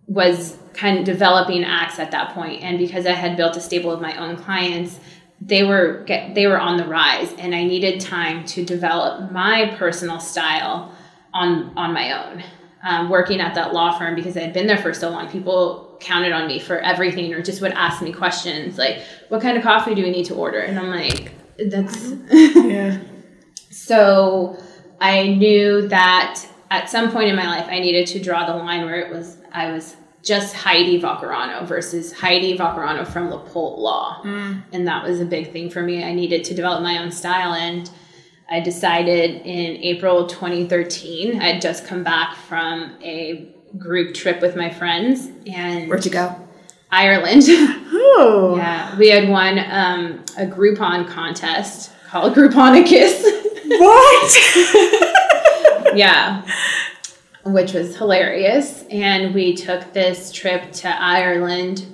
was 0.07 0.57
kind 0.73 0.97
of 0.97 1.03
developing 1.03 1.65
acts 1.65 1.99
at 1.99 2.11
that 2.11 2.33
point. 2.33 2.63
And 2.63 2.77
because 2.77 3.05
i 3.05 3.11
had 3.11 3.35
built 3.35 3.57
a 3.57 3.59
stable 3.59 3.91
of 3.91 3.99
my 3.99 4.15
own 4.15 4.37
clients 4.37 4.99
they 5.41 5.63
were 5.63 6.03
get, 6.05 6.33
they 6.35 6.47
were 6.47 6.59
on 6.59 6.77
the 6.77 6.85
rise. 6.85 7.33
And 7.37 7.53
i 7.53 7.63
needed 7.63 7.99
time 7.99 8.45
to 8.45 8.63
develop 8.63 9.31
my 9.31 9.75
personal 9.77 10.19
style 10.19 10.92
on 11.33 11.71
on 11.77 11.93
my 11.93 12.11
own 12.11 12.43
um, 12.83 13.09
working 13.09 13.39
at 13.39 13.55
that 13.55 13.73
law 13.73 13.97
firm 13.97 14.13
because 14.15 14.35
i 14.37 14.41
had 14.41 14.53
been 14.53 14.67
there 14.67 14.77
for 14.77 14.93
so 14.93 15.09
long 15.09 15.29
people 15.29 15.97
counted 16.01 16.31
on 16.33 16.47
me 16.47 16.59
for 16.59 16.79
everything 16.79 17.33
or 17.33 17.41
just 17.41 17.61
would 17.61 17.71
ask 17.71 18.01
me 18.01 18.11
questions 18.11 18.77
like 18.77 19.01
what 19.29 19.41
kind 19.41 19.57
of 19.57 19.63
coffee 19.63 19.95
do 19.95 20.03
we 20.03 20.09
need 20.11 20.25
to 20.25 20.35
order 20.35 20.59
and 20.59 20.77
i'm 20.77 20.89
like 20.89 21.31
that's 21.69 22.11
Yeah. 22.31 22.97
so 23.69 24.57
I 24.99 25.27
knew 25.27 25.87
that 25.89 26.45
at 26.71 26.89
some 26.89 27.11
point 27.11 27.27
in 27.29 27.35
my 27.35 27.45
life, 27.45 27.67
I 27.69 27.79
needed 27.79 28.07
to 28.07 28.19
draw 28.21 28.45
the 28.45 28.55
line 28.55 28.85
where 28.85 28.99
it 29.01 29.13
was 29.13 29.37
I 29.51 29.71
was 29.71 29.95
just 30.23 30.55
Heidi 30.55 31.01
Vaccarino 31.01 31.67
versus 31.67 32.13
Heidi 32.13 32.57
Vaccarino 32.57 33.05
from 33.05 33.29
LaPolt 33.29 33.77
Law, 33.79 34.21
and 34.71 34.87
that 34.87 35.03
was 35.03 35.19
a 35.19 35.25
big 35.25 35.51
thing 35.51 35.69
for 35.69 35.83
me. 35.83 36.03
I 36.03 36.13
needed 36.13 36.45
to 36.45 36.53
develop 36.53 36.81
my 36.81 36.99
own 36.99 37.11
style, 37.11 37.53
and 37.53 37.89
I 38.53 38.59
decided 38.59 39.41
in 39.47 39.83
April 39.83 40.27
2013. 40.27 41.41
I'd 41.41 41.59
just 41.59 41.87
come 41.87 42.03
back 42.03 42.35
from 42.35 42.95
a 43.01 43.49
group 43.79 44.13
trip 44.13 44.41
with 44.41 44.55
my 44.55 44.69
friends, 44.69 45.27
and 45.47 45.89
Where'd 45.89 46.05
you 46.05 46.11
go? 46.11 46.35
Ireland. 46.91 47.43
Oh. 48.15 48.57
yeah, 48.57 48.95
we 48.97 49.09
had 49.09 49.27
won 49.27 49.57
um, 49.57 50.23
a 50.37 50.45
Groupon 50.45 51.07
contest 51.07 51.91
called 52.07 52.35
Grouponicus. 52.35 53.23
What? 53.65 54.35
yeah 55.95 56.43
which 57.45 57.73
was 57.73 57.97
hilarious 57.97 58.83
and 58.89 59.33
we 59.33 59.55
took 59.55 59.93
this 59.93 60.31
trip 60.31 60.71
to 60.71 60.87
ireland 60.87 61.85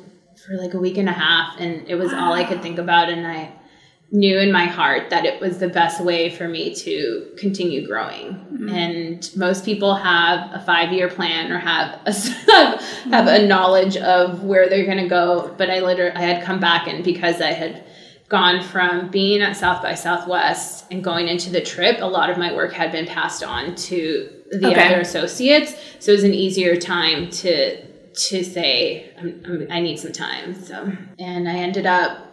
for 0.45 0.57
like 0.57 0.73
a 0.73 0.79
week 0.79 0.97
and 0.97 1.09
a 1.09 1.13
half 1.13 1.59
and 1.59 1.87
it 1.87 1.95
was 1.95 2.13
all 2.13 2.33
i 2.33 2.43
could 2.43 2.61
think 2.61 2.79
about 2.79 3.09
and 3.09 3.25
i 3.25 3.51
knew 4.11 4.39
in 4.39 4.51
my 4.51 4.65
heart 4.65 5.09
that 5.11 5.25
it 5.25 5.39
was 5.39 5.59
the 5.59 5.67
best 5.69 6.03
way 6.03 6.29
for 6.29 6.47
me 6.47 6.73
to 6.73 7.29
continue 7.37 7.85
growing 7.85 8.33
mm-hmm. 8.33 8.69
and 8.69 9.29
most 9.35 9.63
people 9.63 9.93
have 9.95 10.49
a 10.51 10.59
five 10.65 10.91
year 10.91 11.07
plan 11.07 11.51
or 11.51 11.59
have 11.59 11.99
a 12.05 12.11
have 13.09 13.27
a 13.27 13.45
knowledge 13.45 13.97
of 13.97 14.43
where 14.43 14.67
they're 14.67 14.85
going 14.85 14.97
to 14.97 15.07
go 15.07 15.53
but 15.57 15.69
i 15.69 15.79
literally 15.79 16.15
i 16.15 16.21
had 16.21 16.43
come 16.43 16.59
back 16.59 16.87
and 16.87 17.03
because 17.03 17.39
i 17.39 17.51
had 17.51 17.83
gone 18.29 18.61
from 18.61 19.09
being 19.09 19.41
at 19.41 19.57
South 19.57 19.81
by 19.81 19.95
Southwest 19.95 20.85
and 20.91 21.03
going 21.03 21.27
into 21.27 21.49
the 21.49 21.61
trip, 21.61 21.97
a 21.99 22.05
lot 22.05 22.29
of 22.29 22.37
my 22.37 22.53
work 22.53 22.71
had 22.71 22.91
been 22.91 23.07
passed 23.07 23.43
on 23.43 23.75
to 23.75 24.29
the 24.51 24.67
Okay. 24.67 24.85
other 24.85 25.01
associates. 25.01 25.73
So 25.97 26.11
it 26.11 26.15
was 26.15 26.23
an 26.23 26.33
easier 26.33 26.75
time 26.75 27.29
to 27.31 27.89
to 28.11 28.43
say 28.43 29.11
I'm, 29.17 29.41
I'm, 29.45 29.67
I 29.69 29.79
need 29.79 29.97
some 29.97 30.11
time. 30.11 30.53
So 30.63 30.91
and 31.17 31.47
I 31.47 31.55
ended 31.55 31.85
up 31.85 32.28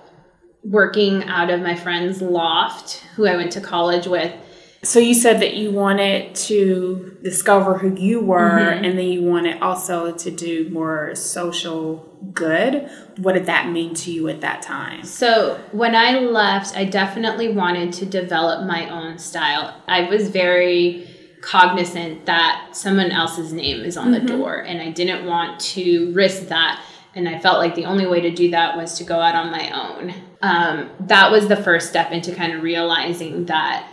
working 0.63 1.25
out 1.25 1.51
of 1.51 1.61
my 1.61 1.75
friend's 1.75 2.21
loft, 2.21 3.05
who 3.15 3.27
I 3.27 3.37
went 3.37 3.53
to 3.53 3.61
college 3.61 4.07
with. 4.07 4.35
So 4.83 5.01
you 5.01 5.15
said 5.15 5.41
that 5.41 5.55
you 5.55 5.73
wanted 5.73 6.35
to 6.37 7.17
discover 7.23 7.79
who 7.79 7.95
you 7.97 8.21
were 8.21 8.51
Mm-hmm. 8.51 8.85
and 8.85 8.99
then 8.99 9.07
you 9.07 9.23
wanted 9.23 9.61
also 9.61 10.13
to 10.13 10.31
do 10.31 10.69
more 10.71 11.15
social 11.15 12.05
good. 12.33 12.89
What 13.17 13.33
did 13.33 13.47
that 13.47 13.71
mean 13.71 13.95
to 13.95 14.13
you 14.13 14.29
at 14.29 14.43
that 14.43 14.63
time? 14.63 15.03
So 15.05 15.59
when 15.73 15.95
I 15.97 16.21
left, 16.21 16.77
I 16.77 16.85
definitely 16.85 17.49
wanted 17.49 17.93
to 17.95 18.07
develop 18.07 18.67
my 18.67 18.89
own 18.89 19.19
style. 19.19 19.75
I 19.89 20.03
was 20.09 20.29
very 20.29 21.09
cognizant 21.41 22.27
that 22.27 22.69
someone 22.73 23.11
else's 23.11 23.53
name 23.53 23.85
is 23.85 23.97
on 23.97 24.11
the 24.11 24.21
door, 24.21 24.59
and 24.59 24.81
I 24.81 24.91
didn't 24.91 25.27
want 25.27 25.61
to 25.61 26.13
risk 26.13 26.49
that. 26.49 26.81
And 27.15 27.29
I 27.29 27.39
felt 27.39 27.59
like 27.59 27.75
the 27.75 27.87
only 27.87 28.07
way 28.07 28.21
to 28.21 28.31
do 28.31 28.51
that 28.51 28.77
was 28.77 28.99
to 28.99 29.05
go 29.05 29.21
out 29.21 29.35
on 29.35 29.51
my 29.51 29.71
own. 29.71 30.15
Um, 30.43 30.91
that 31.01 31.31
was 31.31 31.49
the 31.49 31.57
first 31.57 31.89
step 31.89 32.13
into 32.13 32.35
kind 32.35 32.53
of 32.53 32.63
realizing 32.63 33.47
that 33.47 33.91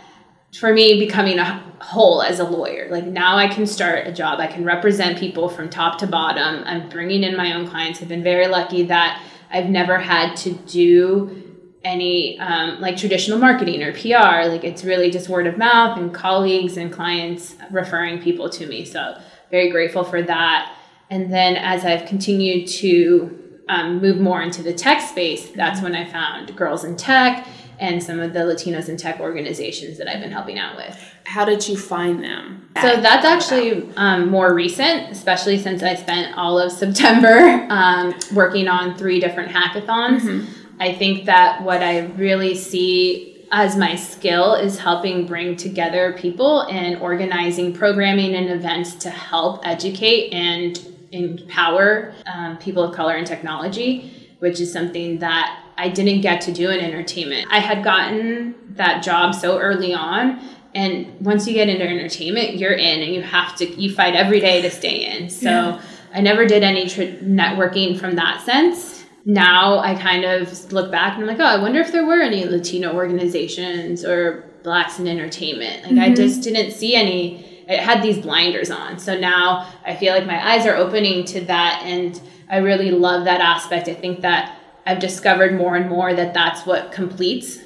for 0.54 0.72
me 0.72 0.98
becoming 0.98 1.38
a 1.38 1.44
whole 1.80 2.22
as 2.22 2.38
a 2.38 2.44
lawyer 2.44 2.88
like 2.90 3.04
now 3.04 3.36
i 3.36 3.48
can 3.48 3.66
start 3.66 4.06
a 4.06 4.12
job. 4.12 4.38
I 4.38 4.46
can 4.46 4.64
represent 4.64 5.18
people 5.18 5.48
from 5.48 5.68
top 5.68 5.98
to 5.98 6.06
bottom. 6.06 6.62
I'm 6.64 6.88
bringing 6.88 7.24
in 7.24 7.36
my 7.36 7.54
own 7.54 7.66
clients. 7.66 8.00
I've 8.00 8.08
been 8.08 8.22
very 8.22 8.46
lucky 8.46 8.84
that 8.84 9.22
i've 9.50 9.68
never 9.68 9.98
had 9.98 10.36
to 10.36 10.52
do 10.52 11.44
any 11.84 12.38
um, 12.38 12.80
like 12.80 12.96
traditional 12.96 13.38
marketing 13.38 13.82
or 13.82 13.92
pr 13.92 14.48
like 14.48 14.64
it's 14.64 14.84
really 14.84 15.10
just 15.10 15.28
word 15.28 15.46
of 15.46 15.58
mouth 15.58 15.98
and 15.98 16.14
colleagues 16.14 16.76
and 16.76 16.92
clients 16.92 17.56
referring 17.70 18.22
people 18.22 18.48
to 18.48 18.66
me. 18.66 18.84
So 18.84 19.18
very 19.50 19.70
grateful 19.70 20.04
for 20.04 20.22
that. 20.22 20.74
And 21.10 21.32
then 21.32 21.56
as 21.56 21.84
I've 21.84 22.06
continued 22.06 22.66
to 22.68 23.43
um, 23.68 24.00
move 24.00 24.20
more 24.20 24.42
into 24.42 24.62
the 24.62 24.72
tech 24.72 25.00
space, 25.00 25.50
that's 25.50 25.80
when 25.80 25.94
I 25.94 26.04
found 26.04 26.54
Girls 26.56 26.84
in 26.84 26.96
Tech 26.96 27.46
and 27.80 28.02
some 28.02 28.20
of 28.20 28.32
the 28.32 28.40
Latinos 28.40 28.88
in 28.88 28.96
Tech 28.96 29.20
organizations 29.20 29.98
that 29.98 30.08
I've 30.08 30.20
been 30.20 30.30
helping 30.30 30.58
out 30.58 30.76
with. 30.76 30.98
How 31.24 31.44
did 31.44 31.66
you 31.66 31.76
find 31.76 32.22
them? 32.22 32.68
So 32.80 33.00
that's 33.00 33.24
actually 33.24 33.88
um, 33.96 34.28
more 34.28 34.54
recent, 34.54 35.10
especially 35.10 35.58
since 35.58 35.82
I 35.82 35.94
spent 35.94 36.36
all 36.36 36.58
of 36.58 36.70
September 36.84 37.66
um, 37.70 38.14
working 38.32 38.68
on 38.68 38.96
three 38.96 39.20
different 39.20 39.50
hackathons. 39.50 40.20
Mm-hmm. 40.20 40.80
I 40.80 40.92
think 40.92 41.24
that 41.26 41.62
what 41.62 41.82
I 41.82 42.06
really 42.06 42.54
see 42.54 43.46
as 43.52 43.76
my 43.76 43.94
skill 43.94 44.54
is 44.54 44.78
helping 44.78 45.26
bring 45.26 45.56
together 45.56 46.12
people 46.18 46.62
and 46.62 47.00
organizing 47.00 47.72
programming 47.72 48.34
and 48.34 48.50
events 48.50 48.94
to 48.96 49.10
help 49.10 49.64
educate 49.64 50.32
and 50.32 50.93
empower 51.14 52.12
um, 52.26 52.58
people 52.58 52.82
of 52.82 52.94
color 52.94 53.16
in 53.16 53.24
technology, 53.24 54.30
which 54.40 54.60
is 54.60 54.72
something 54.72 55.20
that 55.20 55.60
I 55.78 55.88
didn't 55.88 56.20
get 56.20 56.40
to 56.42 56.52
do 56.52 56.70
in 56.70 56.80
entertainment. 56.80 57.48
I 57.50 57.60
had 57.60 57.82
gotten 57.82 58.54
that 58.70 59.02
job 59.02 59.34
so 59.34 59.58
early 59.58 59.94
on. 59.94 60.40
And 60.74 61.20
once 61.20 61.46
you 61.46 61.54
get 61.54 61.68
into 61.68 61.86
entertainment, 61.86 62.56
you're 62.56 62.72
in 62.72 63.02
and 63.02 63.14
you 63.14 63.22
have 63.22 63.54
to, 63.56 63.80
you 63.80 63.94
fight 63.94 64.16
every 64.16 64.40
day 64.40 64.60
to 64.62 64.70
stay 64.70 65.04
in. 65.04 65.30
So 65.30 65.48
yeah. 65.48 65.82
I 66.12 66.20
never 66.20 66.46
did 66.46 66.64
any 66.64 66.88
tr- 66.88 67.02
networking 67.22 67.98
from 67.98 68.16
that 68.16 68.40
sense. 68.42 69.04
Now 69.24 69.78
I 69.78 69.94
kind 69.94 70.24
of 70.24 70.72
look 70.72 70.90
back 70.90 71.14
and 71.14 71.22
I'm 71.22 71.28
like, 71.28 71.38
oh, 71.38 71.44
I 71.44 71.62
wonder 71.62 71.80
if 71.80 71.92
there 71.92 72.04
were 72.04 72.20
any 72.20 72.44
Latino 72.44 72.94
organizations 72.94 74.04
or 74.04 74.44
blacks 74.64 74.98
in 74.98 75.06
entertainment. 75.06 75.84
Like 75.84 75.92
mm-hmm. 75.92 76.00
I 76.00 76.14
just 76.14 76.42
didn't 76.42 76.72
see 76.72 76.94
any 76.96 77.53
it 77.68 77.80
had 77.80 78.02
these 78.02 78.18
blinders 78.18 78.70
on. 78.70 78.98
So 78.98 79.18
now 79.18 79.72
I 79.84 79.96
feel 79.96 80.14
like 80.14 80.26
my 80.26 80.52
eyes 80.52 80.66
are 80.66 80.76
opening 80.76 81.24
to 81.26 81.40
that 81.42 81.82
and 81.84 82.20
I 82.48 82.58
really 82.58 82.90
love 82.90 83.24
that 83.24 83.40
aspect. 83.40 83.88
I 83.88 83.94
think 83.94 84.20
that 84.20 84.58
I've 84.86 85.00
discovered 85.00 85.54
more 85.54 85.76
and 85.76 85.88
more 85.88 86.12
that 86.14 86.34
that's 86.34 86.66
what 86.66 86.92
completes 86.92 87.58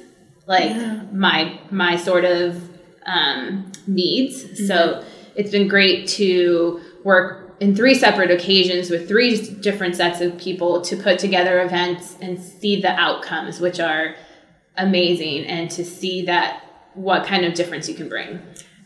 like 0.45 0.71
yeah. 0.71 1.03
my 1.11 1.59
my 1.69 1.95
sort 1.95 2.25
of 2.25 2.69
um, 3.05 3.71
needs. 3.87 4.43
Mm-hmm. 4.43 4.65
So 4.65 5.05
it's 5.35 5.51
been 5.51 5.67
great 5.67 6.07
to 6.09 6.81
work 7.03 7.55
in 7.59 7.75
three 7.75 7.93
separate 7.93 8.31
occasions 8.31 8.89
with 8.89 9.07
three 9.07 9.37
different 9.55 9.95
sets 9.95 10.21
of 10.21 10.37
people 10.37 10.81
to 10.81 10.95
put 10.95 11.19
together 11.19 11.61
events 11.61 12.17
and 12.21 12.41
see 12.41 12.81
the 12.81 12.91
outcomes, 12.91 13.59
which 13.59 13.79
are 13.79 14.15
amazing, 14.77 15.45
and 15.45 15.69
to 15.71 15.83
see 15.83 16.25
that 16.25 16.63
what 16.93 17.25
kind 17.25 17.45
of 17.45 17.53
difference 17.53 17.87
you 17.87 17.95
can 17.95 18.09
bring. 18.09 18.41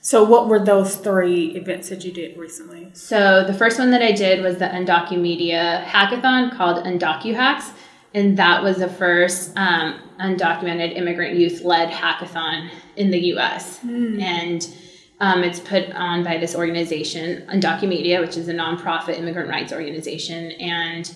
So, 0.05 0.21
what 0.21 0.49
were 0.49 0.59
those 0.59 0.97
three 0.97 1.55
events 1.55 1.87
that 1.87 2.03
you 2.03 2.11
did 2.11 2.37
recently? 2.37 2.89
So, 2.91 3.45
the 3.47 3.53
first 3.53 3.79
one 3.79 3.89
that 3.91 4.01
I 4.01 4.11
did 4.11 4.43
was 4.43 4.57
the 4.57 4.65
Undocumedia 4.65 5.81
hackathon 5.85 6.51
called 6.51 6.83
UndocuHacks. 6.83 7.71
And 8.13 8.37
that 8.37 8.61
was 8.61 8.79
the 8.79 8.89
first 8.89 9.53
um, 9.55 9.97
undocumented 10.19 10.97
immigrant 10.97 11.37
youth 11.37 11.63
led 11.63 11.89
hackathon 11.89 12.69
in 12.97 13.11
the 13.11 13.19
US. 13.33 13.79
Mm. 13.79 14.21
And 14.21 14.75
um, 15.21 15.41
it's 15.41 15.61
put 15.61 15.89
on 15.93 16.21
by 16.21 16.37
this 16.37 16.53
organization, 16.53 17.47
Undocumedia, 17.47 18.19
which 18.19 18.35
is 18.35 18.49
a 18.49 18.53
nonprofit 18.53 19.17
immigrant 19.17 19.49
rights 19.49 19.71
organization. 19.71 20.51
And 20.51 21.09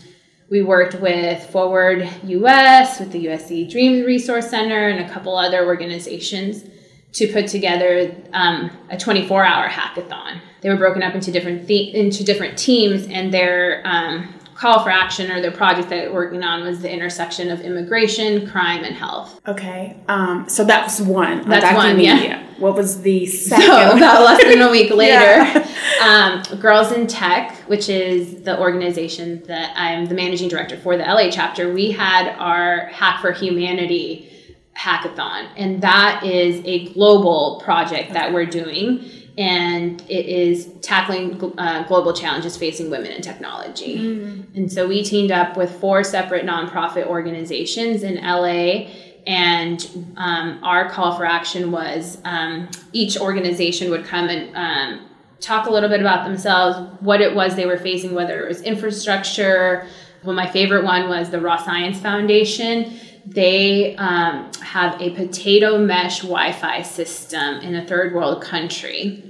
we 0.50 0.62
worked 0.62 0.96
with 1.02 1.44
Forward 1.50 2.10
US, 2.24 3.02
with 3.02 3.12
the 3.12 3.26
USC 3.26 3.70
Dreams 3.70 4.06
Resource 4.06 4.50
Center, 4.50 4.88
and 4.88 5.06
a 5.06 5.14
couple 5.14 5.36
other 5.36 5.66
organizations 5.66 6.64
to 7.14 7.28
put 7.32 7.48
together 7.48 8.16
um, 8.34 8.70
a 8.90 8.98
24 8.98 9.44
hour 9.44 9.68
hackathon. 9.68 10.40
They 10.62 10.70
were 10.70 10.76
broken 10.78 11.02
up 11.04 11.16
into 11.16 11.32
different 11.32 11.68
the- 11.68 11.96
into 11.96 12.24
different 12.24 12.58
teams, 12.58 13.08
and 13.08 13.34
their 13.34 13.82
um, 13.86 14.34
call 14.56 14.84
for 14.84 14.90
action 14.90 15.30
or 15.32 15.40
their 15.40 15.52
project 15.52 15.90
that 15.90 16.02
they 16.02 16.08
were 16.08 16.14
working 16.16 16.44
on 16.44 16.64
was 16.64 16.82
the 16.82 16.92
intersection 16.92 17.52
of 17.52 17.62
immigration, 17.62 18.50
crime, 18.50 18.84
and 18.84 18.96
health. 18.96 19.40
Okay, 19.48 19.96
um, 20.08 20.50
so 20.50 20.64
that 20.66 20.84
was 20.84 21.02
one. 21.02 21.48
That's 21.48 21.76
one. 21.76 22.00
Yeah. 22.00 22.44
What 22.58 22.74
was 22.76 23.02
the 23.04 23.26
second? 23.28 23.66
So 23.68 23.98
about 23.98 24.24
less 24.24 24.44
than 24.44 24.62
a 24.62 24.72
week 24.72 24.92
later, 24.94 25.14
yeah. 25.14 26.44
um, 26.52 26.60
Girls 26.60 26.92
in 26.92 27.06
Tech, 27.06 27.56
which 27.68 27.88
is 27.88 28.42
the 28.42 28.60
organization 28.60 29.44
that 29.44 29.74
I'm 29.76 30.08
the 30.08 30.16
managing 30.16 30.50
director 30.50 30.76
for, 30.78 30.98
the 30.98 31.04
LA 31.04 31.30
chapter. 31.30 31.72
We 31.72 31.92
had 31.92 32.36
our 32.40 32.88
Hack 32.88 33.22
for 33.22 33.32
Humanity 33.32 34.32
hackathon, 34.78 35.50
and 35.56 35.82
that 35.82 36.24
is 36.24 36.62
a 36.66 36.94
global 36.94 37.62
project 37.64 38.14
that 38.14 38.34
we're 38.34 38.46
doing. 38.46 39.10
And 39.38 40.02
it 40.10 40.26
is 40.26 40.74
tackling 40.82 41.54
uh, 41.60 41.84
global 41.84 42.12
challenges 42.12 42.58
facing 42.58 42.90
women 42.90 43.12
in 43.12 43.22
technology. 43.22 44.00
Mm. 44.00 44.56
And 44.56 44.72
so 44.72 44.88
we 44.88 45.04
teamed 45.04 45.32
up 45.32 45.56
with 45.56 45.80
four 45.80 46.04
separate 46.04 46.44
nonprofit 46.44 47.06
organizations 47.06 48.02
in 48.02 48.16
LA 48.16 48.88
and 49.28 50.14
um, 50.16 50.60
our 50.64 50.90
call 50.90 51.18
for 51.18 51.26
action 51.26 51.70
was 51.70 52.18
um, 52.24 52.70
each 52.94 53.20
organization 53.20 53.92
would 53.92 54.06
come 54.06 54.30
and 54.30 54.56
um, 54.56 55.10
talk 55.42 55.68
a 55.68 55.70
little 55.70 55.90
bit 55.90 56.00
about 56.00 56.26
themselves, 56.26 56.90
what 57.02 57.20
it 57.20 57.36
was 57.36 57.56
they 57.56 57.66
were 57.66 57.78
facing, 57.78 58.16
whether 58.16 58.42
it 58.46 58.48
was 58.48 58.62
infrastructure. 58.62 59.86
Well, 60.24 60.34
my 60.34 60.50
favorite 60.50 60.86
one 60.86 61.10
was 61.10 61.30
the 61.30 61.42
Raw 61.42 61.58
Science 61.58 62.00
Foundation 62.00 62.98
they 63.28 63.96
um, 63.98 64.52
have 64.62 65.02
a 65.02 65.10
potato 65.12 65.78
mesh 65.78 66.22
Wi 66.22 66.52
Fi 66.54 66.82
system 66.82 67.60
in 67.62 67.76
a 67.76 67.86
third 67.86 68.14
world 68.14 68.42
country. 68.42 69.24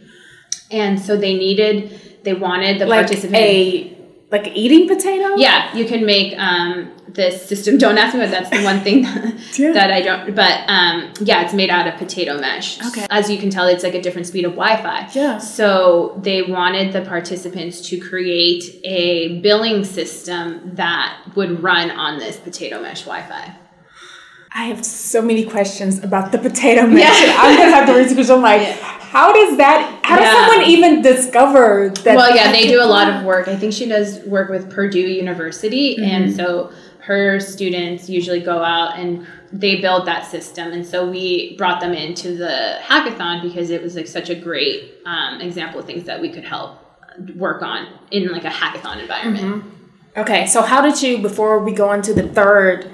And 0.70 1.00
so 1.00 1.18
they 1.18 1.34
needed, 1.34 2.22
they 2.24 2.34
wanted 2.34 2.80
the 2.80 2.86
like 2.86 3.08
participants. 3.08 3.40
A, 3.40 3.98
like 4.30 4.48
eating 4.56 4.88
potato? 4.88 5.36
Yeah, 5.38 5.74
you 5.76 5.86
can 5.86 6.06
make 6.06 6.38
um, 6.38 6.92
this 7.08 7.44
system. 7.48 7.78
Don't 7.80 7.98
ask 7.98 8.14
me 8.14 8.20
what 8.20 8.30
that's 8.30 8.50
the 8.50 8.62
one 8.64 8.82
thing 8.82 9.02
that, 9.04 9.74
that 9.74 9.92
I 9.92 10.02
don't, 10.02 10.36
but 10.36 10.64
um, 10.68 11.14
yeah, 11.22 11.44
it's 11.44 11.54
made 11.54 11.70
out 11.70 11.88
of 11.88 11.96
potato 11.96 12.38
mesh. 12.38 12.86
Okay. 12.86 13.08
As 13.10 13.32
you 13.32 13.38
can 13.38 13.50
tell, 13.50 13.68
it's 13.68 13.84
like 13.84 13.96
a 13.96 14.02
different 14.02 14.28
speed 14.28 14.46
of 14.46 14.52
Wi 14.52 14.82
Fi. 14.82 15.10
Yeah. 15.14 15.38
So 15.38 16.20
they 16.22 16.44
wanted 16.44 16.92
the 16.92 17.02
participants 17.02 17.90
to 17.90 18.00
create 18.00 18.82
a 18.84 19.40
billing 19.40 19.86
system 19.86 20.76
that 20.76 21.20
would 21.36 21.64
run 21.64 21.90
on 21.90 22.20
this 22.20 22.38
potato 22.38 22.82
mesh 22.82 23.04
Wi 23.06 23.22
Fi. 23.28 23.56
I 24.58 24.64
have 24.64 24.84
so 24.84 25.22
many 25.22 25.46
questions 25.46 26.04
about 26.04 26.32
the 26.32 26.40
potato 26.40 26.88
mix. 26.88 27.08
Yeah. 27.08 27.36
I'm 27.40 27.56
gonna 27.56 27.72
have 27.72 27.88
to 27.88 27.94
research. 27.94 28.28
I'm 28.32 28.42
like, 28.42 28.62
yeah. 28.62 28.74
how 28.74 29.32
does 29.32 29.56
that? 29.58 30.00
How 30.04 30.20
yeah. 30.20 30.34
does 30.34 30.50
someone 30.50 30.68
even 30.68 31.02
discover 31.04 31.90
that? 32.04 32.16
Well, 32.16 32.36
yeah, 32.36 32.52
they 32.52 32.68
do 32.68 32.82
a 32.82 32.86
lot 32.86 33.08
of 33.08 33.24
work. 33.24 33.48
I 33.48 33.56
think 33.56 33.72
she 33.72 33.88
does 33.88 34.20
work 34.26 34.50
with 34.50 34.72
Purdue 34.72 35.00
University, 35.00 35.96
mm-hmm. 35.96 36.04
and 36.04 36.36
so 36.36 36.72
her 37.02 37.40
students 37.40 38.10
usually 38.10 38.40
go 38.40 38.64
out 38.64 38.98
and 38.98 39.28
they 39.54 39.80
build 39.80 40.08
that 40.08 40.26
system. 40.26 40.74
And 40.74 40.86
so 40.86 41.10
we 41.10 41.56
brought 41.56 41.80
them 41.80 41.94
into 41.94 42.36
the 42.36 42.80
hackathon 42.82 43.44
because 43.44 43.70
it 43.70 43.82
was 43.82 43.96
like 43.96 44.08
such 44.08 44.30
a 44.30 44.36
great 44.36 44.96
um, 45.06 45.40
example 45.40 45.80
of 45.80 45.86
things 45.86 46.04
that 46.04 46.20
we 46.20 46.30
could 46.30 46.44
help 46.44 46.80
work 47.36 47.62
on 47.62 47.88
in 48.12 48.30
like 48.30 48.44
a 48.44 48.50
hackathon 48.50 49.00
environment. 49.00 49.64
Mm-hmm. 49.64 50.20
Okay, 50.20 50.48
so 50.48 50.64
how 50.64 50.82
did 50.82 51.02
you 51.02 51.20
before 51.20 51.60
we 51.60 51.72
go 51.72 51.90
on 51.90 52.02
to 52.02 52.14
the 52.14 52.28
third? 52.28 52.94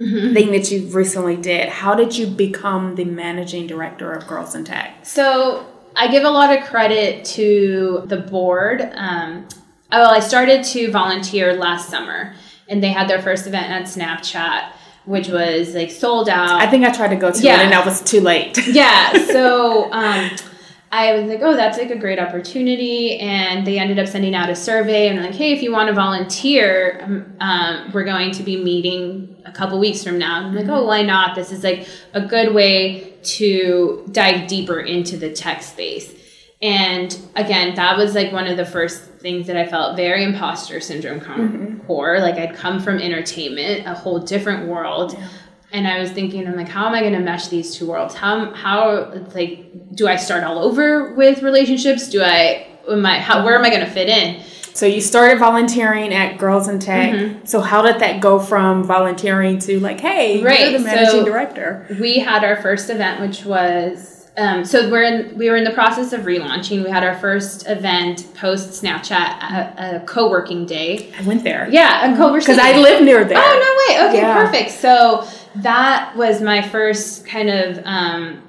Mm-hmm. 0.00 0.34
thing 0.34 0.52
that 0.52 0.70
you 0.70 0.86
recently 0.88 1.36
did. 1.36 1.68
How 1.68 1.94
did 1.94 2.16
you 2.16 2.26
become 2.26 2.94
the 2.94 3.04
managing 3.04 3.66
director 3.66 4.12
of 4.12 4.26
Girls 4.26 4.54
in 4.54 4.64
Tech? 4.64 4.94
So 5.04 5.66
I 5.96 6.08
give 6.08 6.24
a 6.24 6.30
lot 6.30 6.56
of 6.56 6.64
credit 6.64 7.24
to 7.26 8.02
the 8.06 8.16
board. 8.16 8.90
Um, 8.94 9.46
oh, 9.92 10.00
well, 10.00 10.10
I 10.10 10.20
started 10.20 10.64
to 10.64 10.90
volunteer 10.90 11.54
last 11.54 11.88
summer, 11.88 12.34
and 12.68 12.82
they 12.82 12.90
had 12.90 13.08
their 13.08 13.22
first 13.22 13.46
event 13.46 13.70
at 13.70 13.82
Snapchat 13.84 14.72
which 15.06 15.28
was 15.28 15.74
like 15.74 15.90
sold 15.90 16.28
out. 16.28 16.60
I 16.60 16.70
think 16.70 16.84
I 16.84 16.92
tried 16.92 17.08
to 17.08 17.16
go 17.16 17.32
to 17.32 17.42
yeah. 17.42 17.60
it 17.60 17.64
and 17.64 17.72
that 17.72 17.84
was 17.84 18.02
too 18.02 18.20
late. 18.20 18.58
yeah. 18.66 19.12
So 19.30 19.90
um, 19.92 20.30
I 20.92 21.12
was 21.12 21.28
like, 21.28 21.40
oh, 21.40 21.54
that's 21.54 21.78
like 21.78 21.90
a 21.90 21.98
great 21.98 22.18
opportunity. 22.18 23.18
And 23.20 23.64
they 23.64 23.78
ended 23.78 24.00
up 24.00 24.08
sending 24.08 24.34
out 24.34 24.50
a 24.50 24.56
survey 24.56 25.08
and 25.08 25.22
like, 25.22 25.34
hey, 25.34 25.52
if 25.52 25.62
you 25.62 25.70
want 25.70 25.88
to 25.88 25.94
volunteer, 25.94 27.00
um, 27.02 27.36
um, 27.38 27.92
we're 27.92 28.04
going 28.04 28.32
to 28.32 28.42
be 28.42 28.62
meeting 28.62 29.36
a 29.44 29.52
couple 29.52 29.78
weeks 29.78 30.02
from 30.02 30.18
now. 30.18 30.40
I'm 30.44 30.54
like, 30.54 30.66
oh, 30.66 30.84
why 30.84 31.02
not? 31.02 31.36
This 31.36 31.52
is 31.52 31.62
like 31.62 31.86
a 32.12 32.20
good 32.20 32.52
way 32.54 33.14
to 33.22 34.04
dive 34.10 34.48
deeper 34.48 34.80
into 34.80 35.16
the 35.16 35.32
tech 35.32 35.62
space. 35.62 36.12
And 36.60 37.16
again, 37.36 37.76
that 37.76 37.96
was 37.96 38.16
like 38.16 38.32
one 38.32 38.48
of 38.48 38.56
the 38.56 38.66
first 38.66 39.02
things 39.20 39.46
that 39.46 39.56
I 39.56 39.66
felt 39.66 39.96
very 39.96 40.24
imposter 40.24 40.80
syndrome 40.80 41.20
mm-hmm. 41.20 41.86
core. 41.86 42.18
Like 42.18 42.34
I'd 42.34 42.56
come 42.56 42.80
from 42.80 42.98
entertainment, 42.98 43.86
a 43.86 43.94
whole 43.94 44.18
different 44.18 44.66
world. 44.66 45.12
Yeah 45.12 45.28
and 45.72 45.86
I 45.86 45.98
was 45.98 46.10
thinking, 46.10 46.46
I'm 46.46 46.56
like, 46.56 46.68
how 46.68 46.86
am 46.86 46.94
I 46.94 47.00
going 47.00 47.12
to 47.12 47.20
mesh 47.20 47.48
these 47.48 47.74
two 47.74 47.86
worlds? 47.86 48.14
How 48.14 48.52
how 48.52 49.12
like 49.34 49.94
do 49.94 50.08
I 50.08 50.16
start 50.16 50.44
all 50.44 50.58
over 50.58 51.14
with 51.14 51.42
relationships? 51.42 52.08
Do 52.08 52.22
I 52.22 52.66
am 52.88 53.04
I 53.06 53.18
how 53.20 53.44
where 53.44 53.56
am 53.56 53.64
I 53.64 53.70
going 53.70 53.84
to 53.84 53.90
fit 53.90 54.08
in? 54.08 54.42
So 54.72 54.86
you 54.86 55.00
started 55.00 55.38
volunteering 55.38 56.14
at 56.14 56.38
Girls 56.38 56.68
in 56.68 56.78
Tech. 56.78 57.12
Mm-hmm. 57.12 57.44
So 57.44 57.60
how 57.60 57.82
did 57.82 58.00
that 58.00 58.20
go 58.20 58.38
from 58.38 58.84
volunteering 58.84 59.58
to 59.60 59.80
like, 59.80 60.00
hey, 60.00 60.42
right. 60.42 60.70
you're 60.70 60.78
the 60.78 60.84
managing 60.84 61.20
so 61.20 61.24
director? 61.24 61.86
We 62.00 62.20
had 62.20 62.44
our 62.44 62.60
first 62.62 62.88
event, 62.88 63.20
which 63.20 63.44
was 63.44 64.20
um, 64.36 64.64
so 64.64 64.88
we're 64.90 65.02
in 65.02 65.36
we 65.36 65.50
were 65.50 65.56
in 65.56 65.64
the 65.64 65.72
process 65.72 66.12
of 66.12 66.22
relaunching. 66.22 66.84
We 66.84 66.90
had 66.90 67.04
our 67.04 67.18
first 67.18 67.68
event 67.68 68.32
post 68.34 68.82
Snapchat, 68.82 69.10
a, 69.12 69.96
a 69.96 70.00
co-working 70.06 70.66
day. 70.66 71.12
I 71.18 71.22
went 71.22 71.44
there. 71.44 71.68
Yeah, 71.70 72.12
a 72.12 72.16
co-working 72.16 72.40
Because 72.40 72.58
I 72.58 72.78
live 72.78 73.02
near 73.02 73.24
there. 73.24 73.38
Oh 73.38 73.88
no 73.88 73.94
way! 73.94 74.08
Okay, 74.08 74.20
Yeah. 74.20 74.42
perfect. 74.42 74.70
So 74.70 75.28
that 75.56 76.14
was 76.16 76.40
my 76.40 76.62
first 76.62 77.26
kind 77.26 77.50
of 77.50 77.80
um, 77.84 78.42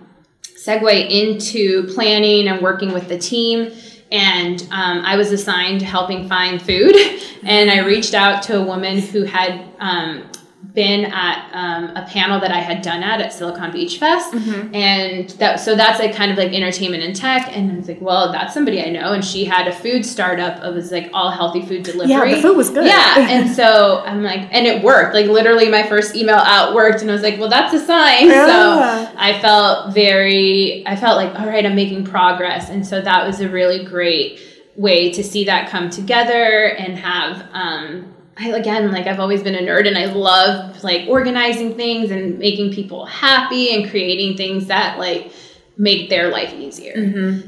segue 0.43 1.09
into 1.09 1.83
planning 1.93 2.47
and 2.47 2.61
working 2.61 2.93
with 2.93 3.07
the 3.07 3.17
team. 3.17 3.71
And 4.11 4.61
um, 4.71 5.05
I 5.05 5.15
was 5.15 5.31
assigned 5.31 5.81
helping 5.81 6.27
find 6.27 6.61
food, 6.61 6.95
and 7.43 7.71
I 7.71 7.79
reached 7.79 8.13
out 8.13 8.43
to 8.43 8.57
a 8.57 8.63
woman 8.63 8.99
who 8.99 9.23
had 9.23 9.63
um, 9.79 10.29
been 10.73 11.05
at 11.05 11.49
um, 11.53 11.95
a 11.97 12.07
panel 12.07 12.39
that 12.39 12.51
I 12.51 12.59
had 12.59 12.81
done 12.81 13.03
at 13.03 13.19
at 13.19 13.33
Silicon 13.33 13.71
Beach 13.71 13.97
Fest, 13.97 14.33
and 14.73 15.29
that 15.31 15.59
so 15.59 15.75
that's 15.75 15.99
like 15.99 16.15
kind 16.15 16.31
of 16.31 16.37
like 16.37 16.53
entertainment 16.53 17.03
and 17.03 17.15
tech. 17.15 17.49
And 17.55 17.71
I 17.71 17.75
was 17.75 17.87
like, 17.87 17.99
well, 17.99 18.31
that's 18.31 18.53
somebody 18.53 18.81
I 18.81 18.89
know, 18.89 19.13
and 19.13 19.23
she 19.23 19.43
had 19.43 19.67
a 19.67 19.73
food 19.73 20.05
startup. 20.05 20.63
It 20.63 20.73
was 20.73 20.91
like 20.91 21.09
all 21.13 21.29
healthy 21.31 21.65
food 21.65 21.83
delivery. 21.83 22.11
Yeah, 22.11 22.35
the 22.35 22.41
food 22.41 22.55
was 22.57 22.69
good. 22.69 22.85
Yeah, 22.85 23.15
and 23.29 23.49
so 23.49 24.01
I'm 24.05 24.23
like, 24.23 24.47
and 24.51 24.65
it 24.65 24.83
worked. 24.83 25.13
Like 25.13 25.27
literally, 25.27 25.69
my 25.69 25.83
first 25.83 26.15
email 26.15 26.35
out 26.35 26.73
worked, 26.73 27.01
and 27.01 27.09
I 27.09 27.13
was 27.13 27.23
like, 27.23 27.39
well, 27.39 27.49
that's 27.49 27.73
a 27.73 27.79
sign. 27.79 28.27
Yeah. 28.27 28.45
So 28.45 29.13
I 29.17 29.39
felt 29.41 29.93
very, 29.93 30.83
I 30.87 30.95
felt 30.95 31.17
like, 31.17 31.37
all 31.39 31.47
right, 31.47 31.65
I'm 31.65 31.75
making 31.75 32.05
progress, 32.05 32.69
and 32.69 32.85
so 32.85 33.01
that 33.01 33.25
was 33.27 33.41
a 33.41 33.49
really 33.49 33.83
great 33.83 34.39
way 34.77 35.11
to 35.11 35.21
see 35.21 35.43
that 35.45 35.69
come 35.69 35.89
together 35.89 36.75
and 36.77 36.97
have. 36.97 37.47
Um, 37.51 38.15
I, 38.41 38.49
again, 38.49 38.91
like 38.91 39.05
I've 39.05 39.19
always 39.19 39.43
been 39.43 39.55
a 39.55 39.59
nerd, 39.59 39.87
and 39.87 39.97
I 39.97 40.05
love 40.05 40.83
like 40.83 41.07
organizing 41.07 41.75
things 41.75 42.09
and 42.09 42.39
making 42.39 42.73
people 42.73 43.05
happy 43.05 43.73
and 43.75 43.89
creating 43.89 44.35
things 44.35 44.67
that 44.67 44.97
like 44.97 45.31
make 45.77 46.09
their 46.09 46.29
life 46.29 46.53
easier. 46.53 46.93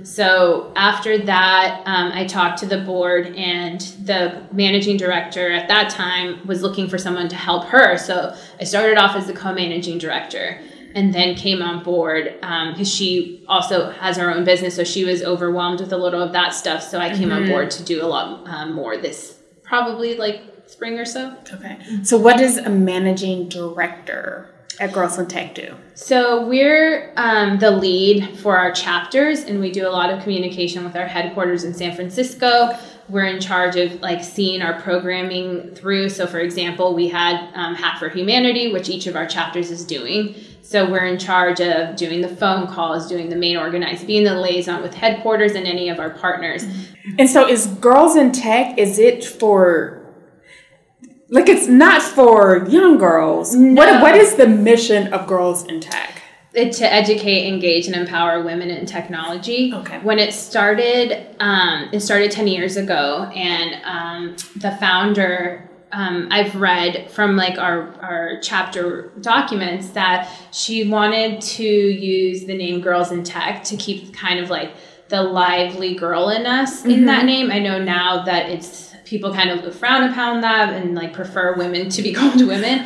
So 0.05 0.71
after 0.75 1.17
that, 1.17 1.81
um, 1.85 2.11
I 2.13 2.25
talked 2.25 2.59
to 2.59 2.65
the 2.67 2.79
board, 2.81 3.35
and 3.35 3.81
the 4.05 4.43
managing 4.51 4.97
director 4.97 5.51
at 5.51 5.67
that 5.67 5.89
time 5.89 6.45
was 6.45 6.61
looking 6.61 6.87
for 6.87 6.97
someone 6.97 7.27
to 7.29 7.35
help 7.35 7.65
her. 7.65 7.97
So 7.97 8.35
I 8.59 8.63
started 8.63 8.97
off 8.97 9.15
as 9.15 9.25
the 9.27 9.33
co-managing 9.33 9.97
director, 9.97 10.59
and 10.95 11.11
then 11.11 11.33
came 11.35 11.63
on 11.63 11.83
board 11.83 12.35
because 12.39 12.87
she 12.87 13.43
also 13.47 13.89
has 13.89 14.17
her 14.17 14.31
own 14.31 14.43
business, 14.43 14.75
so 14.75 14.83
she 14.83 15.05
was 15.05 15.23
overwhelmed 15.23 15.79
with 15.79 15.91
a 15.91 15.97
little 15.97 16.21
of 16.21 16.33
that 16.33 16.53
stuff. 16.53 16.83
So 16.83 16.99
I 16.99 17.15
came 17.15 17.31
on 17.31 17.47
board 17.47 17.71
to 17.71 17.83
do 17.83 18.03
a 18.03 18.05
lot 18.05 18.47
um, 18.47 18.73
more 18.73 18.95
this 18.95 19.39
probably 19.63 20.15
like 20.17 20.41
spring 20.67 20.99
or 20.99 21.05
so. 21.05 21.35
Okay. 21.51 21.77
So 22.03 22.17
what 22.17 22.37
does 22.37 22.57
a 22.57 22.69
managing 22.69 23.49
director 23.49 24.49
at 24.79 24.91
Girls 24.91 25.19
in 25.19 25.27
Tech 25.27 25.55
do? 25.55 25.75
So 25.93 26.47
we're 26.47 27.13
um, 27.15 27.59
the 27.59 27.71
lead 27.71 28.37
for 28.39 28.57
our 28.57 28.71
chapters, 28.71 29.43
and 29.43 29.59
we 29.59 29.71
do 29.71 29.87
a 29.87 29.91
lot 29.91 30.09
of 30.09 30.23
communication 30.23 30.83
with 30.83 30.95
our 30.95 31.07
headquarters 31.07 31.63
in 31.63 31.73
San 31.73 31.95
Francisco. 31.95 32.77
We're 33.09 33.25
in 33.25 33.39
charge 33.39 33.75
of 33.75 33.99
like 34.01 34.23
seeing 34.23 34.61
our 34.61 34.81
programming 34.81 35.75
through. 35.75 36.09
So, 36.09 36.25
for 36.25 36.39
example, 36.39 36.95
we 36.95 37.09
had 37.09 37.49
um, 37.53 37.75
Hack 37.75 37.99
for 37.99 38.09
Humanity, 38.09 38.71
which 38.71 38.89
each 38.89 39.07
of 39.07 39.15
our 39.15 39.27
chapters 39.27 39.69
is 39.69 39.85
doing. 39.85 40.35
So 40.61 40.89
we're 40.89 41.05
in 41.05 41.19
charge 41.19 41.59
of 41.59 41.97
doing 41.97 42.21
the 42.21 42.29
phone 42.29 42.67
calls, 42.67 43.07
doing 43.09 43.27
the 43.27 43.35
main 43.35 43.57
organizing, 43.57 44.07
being 44.07 44.23
the 44.23 44.39
liaison 44.39 44.81
with 44.81 44.93
headquarters 44.93 45.51
and 45.51 45.67
any 45.67 45.89
of 45.89 45.99
our 45.99 46.11
partners. 46.11 46.63
And 47.19 47.29
so 47.29 47.47
is 47.47 47.67
Girls 47.67 48.15
in 48.15 48.31
Tech, 48.31 48.77
is 48.77 48.97
it 48.97 49.25
for 49.25 50.02
like 51.33 51.49
it's 51.49 51.67
not 51.67 52.01
for 52.01 52.65
young 52.69 52.97
girls. 52.97 53.55
What 53.57 54.01
what 54.01 54.15
is 54.15 54.35
the 54.35 54.47
mission 54.47 55.11
of 55.13 55.27
Girls 55.27 55.65
in 55.65 55.81
Tech? 55.81 56.13
it, 56.53 56.71
to 56.73 56.91
educate, 56.91 57.47
engage, 57.47 57.87
and 57.87 57.95
empower 57.95 58.43
women 58.43 58.69
in 58.69 58.85
technology. 58.85 59.73
Okay. 59.73 59.99
When 59.99 60.19
it 60.19 60.33
started, 60.33 61.35
um, 61.39 61.89
it 61.91 62.01
started 62.01 62.31
10 62.31 62.47
years 62.47 62.77
ago, 62.77 63.23
and 63.33 63.83
um, 63.83 64.35
the 64.57 64.71
founder, 64.79 65.67
um, 65.91 66.27
I've 66.31 66.55
read 66.55 67.09
from 67.09 67.35
like 67.35 67.57
our, 67.57 67.93
our 68.01 68.39
chapter 68.41 69.11
documents 69.21 69.89
that 69.89 70.29
she 70.51 70.87
wanted 70.87 71.41
to 71.41 71.63
use 71.63 72.45
the 72.45 72.55
name 72.55 72.81
Girls 72.81 73.11
in 73.11 73.23
Tech 73.23 73.63
to 73.65 73.77
keep 73.77 74.13
kind 74.13 74.39
of 74.39 74.49
like 74.49 74.73
the 75.09 75.21
lively 75.21 75.95
girl 75.95 76.29
in 76.29 76.45
us 76.45 76.85
in 76.85 77.05
that 77.05 77.25
name. 77.25 77.51
I 77.51 77.59
know 77.59 77.83
now 77.83 78.23
that 78.23 78.49
it's 78.49 78.92
people 79.05 79.33
kind 79.33 79.49
of 79.49 79.75
frown 79.75 80.09
upon 80.09 80.41
that 80.41 80.73
and 80.73 80.95
like 80.95 81.13
prefer 81.13 81.55
women 81.55 81.89
to 81.89 82.01
be 82.01 82.13
called 82.19 82.41
women. 82.45 82.85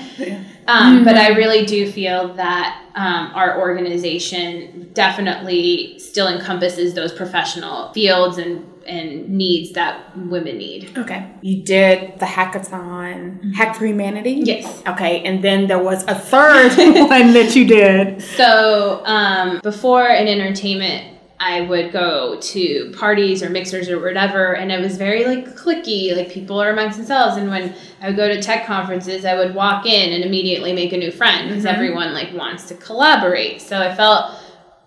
Um, 0.68 1.04
But 1.06 1.16
I 1.16 1.30
really 1.30 1.66
do 1.66 1.90
feel 1.92 2.34
that 2.34 2.84
um, 2.96 3.32
our 3.34 3.60
organization 3.60 4.90
definitely 4.94 5.98
still 6.00 6.28
encompasses 6.28 6.94
those 6.94 7.14
professional 7.14 7.94
fields 7.94 8.38
and, 8.38 8.66
and 8.86 9.30
needs 9.30 9.72
that 9.74 10.18
women 10.18 10.58
need. 10.58 10.98
Okay. 10.98 11.26
You 11.42 11.64
did 11.64 12.20
the 12.20 12.26
hackathon, 12.26 13.54
Hack 13.54 13.76
for 13.76 13.86
Humanity? 13.86 14.42
Yes. 14.44 14.82
Okay, 14.88 15.22
and 15.24 15.44
then 15.44 15.68
there 15.68 15.82
was 15.82 16.04
a 16.08 16.16
third 16.16 16.76
one 17.10 17.34
that 17.34 17.56
you 17.56 17.66
did. 17.66 18.22
So 18.22 19.04
um, 19.06 19.60
before 19.64 20.08
in 20.08 20.28
entertainment, 20.28 21.17
I 21.40 21.62
would 21.62 21.92
go 21.92 22.40
to 22.40 22.92
parties 22.98 23.44
or 23.44 23.50
mixers 23.50 23.90
or 23.90 24.00
whatever, 24.00 24.56
and 24.56 24.72
it 24.72 24.80
was 24.80 24.98
very 24.98 25.24
like 25.24 25.56
clicky, 25.56 26.16
like 26.16 26.32
people 26.32 26.60
are 26.60 26.72
amongst 26.72 26.98
themselves. 26.98 27.38
And 27.38 27.50
when 27.50 27.76
I 28.02 28.08
would 28.08 28.16
go 28.16 28.28
to 28.28 28.42
tech 28.42 28.66
conferences, 28.66 29.24
I 29.24 29.36
would 29.36 29.54
walk 29.54 29.86
in 29.86 30.14
and 30.14 30.24
immediately 30.24 30.74
make 30.74 30.94
a 30.94 30.98
new 30.98 31.12
friend 31.12 31.50
because 31.50 31.66
everyone 31.66 32.14
like 32.14 32.34
wants 32.34 32.68
to 32.70 32.76
collaborate. 32.76 33.62
So 33.62 33.80
I 33.80 33.94
felt 33.94 34.34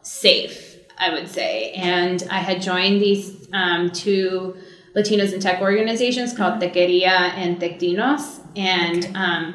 safe, 0.03 0.77
I 0.99 1.13
would 1.13 1.29
say. 1.29 1.71
And 1.73 2.27
I 2.31 2.39
had 2.39 2.61
joined 2.61 3.01
these 3.01 3.49
um, 3.53 3.91
two 3.91 4.57
Latinos 4.97 5.33
in 5.33 5.39
tech 5.39 5.61
organizations 5.61 6.37
called 6.37 6.61
Techqueria 6.61 7.33
and 7.37 7.61
Tectinos. 7.61 8.41
And 8.57 9.09
um, 9.17 9.55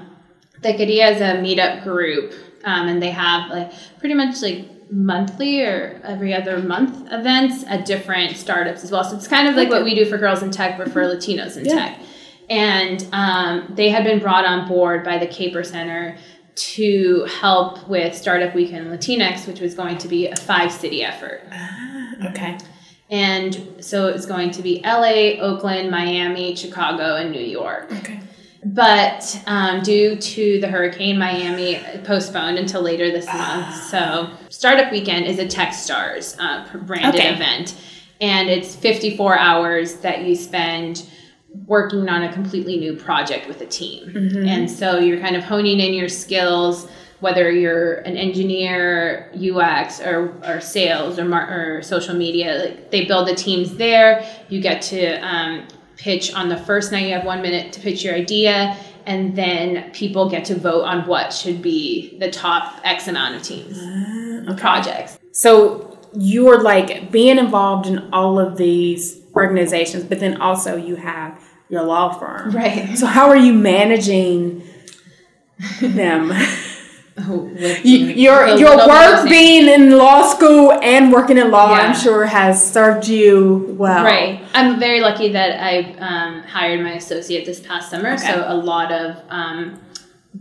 Techqueria 0.62 1.12
is 1.12 1.20
a 1.20 1.36
meetup 1.44 1.84
group, 1.84 2.34
um, 2.64 2.88
and 2.88 3.02
they 3.02 3.12
have 3.12 3.52
like 3.52 3.74
pretty 4.00 4.16
much 4.16 4.42
like 4.42 4.66
monthly 4.92 5.62
or 5.62 6.00
every 6.04 6.34
other 6.34 6.60
month 6.60 7.08
events 7.12 7.64
at 7.68 7.86
different 7.86 8.38
startups 8.38 8.84
as 8.84 8.92
well. 8.92 9.04
So 9.04 9.16
it's 9.16 9.28
kind 9.28 9.48
of 9.48 9.56
like 9.56 9.70
what 9.70 9.84
we 9.84 9.96
do 9.96 10.06
for 10.06 10.18
girls 10.18 10.44
in 10.44 10.52
tech, 10.52 10.78
but 10.78 10.92
for 10.92 11.02
Latinos 11.04 11.58
in 11.58 11.66
Yeah. 11.66 11.74
tech. 11.76 12.00
And 12.50 13.08
um, 13.12 13.74
they 13.76 13.90
had 13.90 14.04
been 14.04 14.20
brought 14.20 14.46
on 14.46 14.68
board 14.68 15.04
by 15.04 15.18
the 15.18 15.26
Kapor 15.28 15.66
Center 15.66 16.18
to 16.56 17.26
help 17.40 17.88
with 17.90 18.16
Startup 18.16 18.54
Weekend 18.54 18.88
Latinx, 18.88 19.48
which 19.48 19.60
was 19.60 19.74
going 19.74 19.98
to 19.98 20.08
be 20.08 20.28
a 20.28 20.36
five 20.36 20.72
city 20.72 21.04
effort. 21.04 21.42
Ah, 21.52 22.30
Okay. 22.30 22.58
And 23.10 23.76
so 23.82 24.08
it 24.08 24.14
was 24.14 24.26
going 24.26 24.50
to 24.52 24.62
be 24.64 24.82
LA, 24.84 25.40
Oakland, 25.40 25.92
Miami, 25.92 26.56
Chicago, 26.56 27.16
and 27.18 27.32
New 27.32 27.40
York. 27.42 27.92
Okay. 28.00 28.20
But 28.66 29.42
um, 29.46 29.84
due 29.84 30.16
to 30.16 30.60
the 30.60 30.68
hurricane, 30.68 31.20
Miami 31.20 31.80
postponed 32.04 32.58
until 32.58 32.82
later 32.82 33.12
this 33.12 33.28
month. 33.28 33.76
So, 33.76 34.32
Startup 34.50 34.92
Weekend 34.92 35.26
is 35.28 35.38
a 35.38 35.46
TechStars 35.46 36.36
uh, 36.40 36.78
branded 36.80 37.22
Okay. 37.22 37.34
event, 37.36 37.76
and 38.22 38.50
it's 38.50 38.76
54 38.76 39.38
hours 39.38 39.96
that 39.98 40.24
you 40.26 40.36
spend 40.36 41.08
working 41.68 42.10
on 42.10 42.24
a 42.24 42.34
completely 42.34 42.78
new 42.78 42.96
project 42.96 43.48
with 43.48 43.62
a 43.62 43.66
team. 43.68 44.10
And 44.48 44.70
so, 44.70 44.98
you're 44.98 45.20
kind 45.20 45.36
of 45.36 45.44
honing 45.44 45.80
in 45.80 45.94
your 45.94 46.10
skills, 46.10 46.90
whether 47.20 47.52
you're 47.52 47.98
an 47.98 48.18
engineer, 48.18 49.32
UX, 49.36 50.02
or, 50.02 50.34
or 50.44 50.60
sales, 50.60 51.20
or, 51.20 51.26
mar- 51.26 51.50
or 51.78 51.82
social 51.84 52.16
media. 52.16 52.58
Like 52.66 52.90
they 52.92 53.06
build 53.06 53.28
the 53.28 53.36
teams 53.36 53.76
there. 53.78 54.26
You 54.50 54.60
get 54.60 54.82
to 54.84 55.18
um, 55.26 55.68
pitch 55.98 56.34
on 56.34 56.50
the 56.50 56.58
first 56.58 56.92
night. 56.92 57.08
You 57.08 57.14
have 57.14 57.26
one 57.26 57.42
minute 57.42 57.74
to 57.74 57.80
pitch 57.80 58.04
your 58.04 58.16
idea, 58.16 58.78
and 59.06 59.36
then 59.36 59.92
people 59.92 60.30
get 60.30 60.46
to 60.46 60.56
vote 60.56 60.84
on 60.84 61.08
what 61.08 61.34
should 61.34 61.62
be 61.62 62.18
the 62.20 62.30
top 62.30 62.82
X 62.84 63.08
amount 63.08 63.36
of 63.36 63.44
teams, 63.44 63.78
ah, 63.80 64.56
projects. 64.56 65.20
So 65.32 65.98
you're 66.18 66.62
like 66.62 67.12
being 67.12 67.38
involved 67.38 67.88
in 67.88 68.12
all 68.14 68.40
of 68.40 68.58
these 68.58 69.22
organizations, 69.36 70.04
but 70.06 70.20
then 70.20 70.42
also 70.42 70.76
you 70.76 70.96
have 70.96 71.44
your 71.70 71.84
law 71.84 72.18
firm. 72.18 72.52
Right. 72.52 72.98
So 72.98 73.06
how 73.06 73.30
are 73.30 73.38
you 73.38 73.54
managing 73.54 74.64
them? 75.82 76.32
You, 77.84 77.98
your 78.08 78.48
your 78.48 78.76
little 78.76 78.88
bit 78.88 79.14
of 79.14 79.20
work 79.24 79.30
being 79.30 79.68
in 79.70 79.98
law 79.98 80.28
school 80.28 80.74
and 80.84 81.12
working 81.12 81.38
in 81.38 81.50
law, 81.50 81.72
Yeah. 81.72 81.78
I'm 81.88 81.96
sure, 81.96 82.26
has 82.26 82.56
served 82.74 83.08
you 83.08 83.76
well. 83.80 84.04
Right. 84.04 84.42
I'm 84.54 84.80
very 84.80 85.00
lucky 85.00 85.30
that 85.32 85.62
I 85.64 85.94
um, 86.00 86.44
hired 86.44 86.82
my 86.82 86.94
associate 86.94 87.46
this 87.46 87.60
past 87.62 87.90
summer. 87.90 88.14
Okay. 88.14 88.34
So 88.34 88.44
a 88.48 88.54
lot 88.56 88.92
of 88.92 89.18
um, 89.30 89.80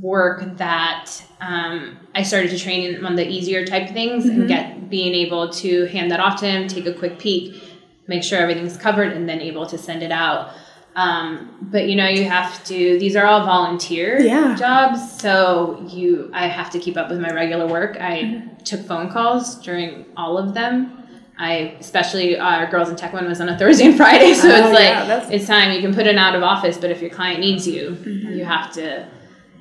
work 0.01 0.57
that 0.57 1.11
um, 1.41 1.97
I 2.15 2.23
started 2.25 2.51
to 2.51 2.59
train 2.59 2.95
him 2.95 3.07
on 3.07 3.15
the 3.15 3.27
easier 3.29 3.65
type 3.65 3.91
things 3.91 4.25
Mm-hmm. 4.25 4.41
and 4.41 4.49
get 4.49 4.91
being 4.91 5.15
able 5.15 5.51
to 5.51 5.87
hand 5.87 6.11
that 6.11 6.21
off 6.21 6.41
to 6.41 6.47
him, 6.47 6.67
take 6.69 6.87
a 6.87 6.93
quick 6.95 7.19
peek, 7.19 7.63
make 8.09 8.23
sure 8.25 8.39
everything's 8.39 8.77
covered, 8.77 9.13
and 9.13 9.29
then 9.29 9.41
able 9.41 9.67
to 9.67 9.79
send 9.79 10.03
it 10.03 10.11
out. 10.13 10.51
Um, 10.97 11.57
but 11.73 11.89
you 11.89 11.97
know, 11.97 12.07
you 12.09 12.25
have 12.25 12.63
to. 12.67 12.99
These 12.99 13.17
are 13.17 13.27
all 13.27 13.45
volunteer 13.45 14.21
Yeah. 14.21 14.55
jobs, 14.55 15.21
so 15.21 15.85
you. 15.89 16.31
I 16.33 16.47
have 16.47 16.71
to 16.71 16.79
keep 16.79 16.97
up 16.97 17.11
with 17.11 17.21
my 17.21 17.31
regular 17.31 17.67
work. 17.67 17.97
I 18.01 18.45
took 18.65 18.87
phone 18.87 19.11
calls 19.11 19.57
during 19.57 20.07
all 20.17 20.39
of 20.39 20.55
them. 20.55 20.99
I 21.37 21.77
especially 21.81 22.39
our 22.39 22.71
girls 22.71 22.89
in 22.91 22.95
tech 22.97 23.13
one 23.13 23.27
was 23.27 23.41
on 23.41 23.49
a 23.49 23.59
Thursday 23.59 23.87
and 23.87 23.97
Friday, 23.97 24.35
so 24.35 24.49
Oh, 24.49 24.55
it's 24.55 24.73
like 24.73 24.83
yeah, 24.85 25.05
that's- 25.05 25.31
it's 25.33 25.47
time 25.49 25.73
you 25.73 25.81
can 25.81 25.93
put 25.93 26.07
it 26.07 26.17
out 26.17 26.37
of 26.37 26.45
office. 26.45 26.79
But 26.79 26.91
if 26.93 27.01
your 27.01 27.11
client 27.11 27.41
needs 27.41 27.67
you, 27.67 27.97
you 28.05 28.45
have 28.45 28.73
to 28.75 29.07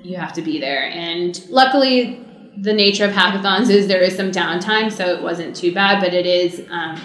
you 0.03 0.17
have 0.17 0.33
to 0.33 0.41
be 0.43 0.59
there. 0.59 0.83
And 0.91 1.41
luckily, 1.49 2.23
the 2.57 2.73
nature 2.73 3.05
of 3.05 3.11
hackathons 3.11 3.71
is 3.71 3.87
there 3.87 4.01
is 4.03 4.15
some 4.15 4.29
downtime, 4.31 4.91
so 4.91 5.05
it 5.15 5.23
wasn't 5.23 5.55
too 5.55 5.73
bad. 5.73 5.99
But 5.99 6.13
it 6.13 6.27
is 6.27 6.61
um, 6.69 6.99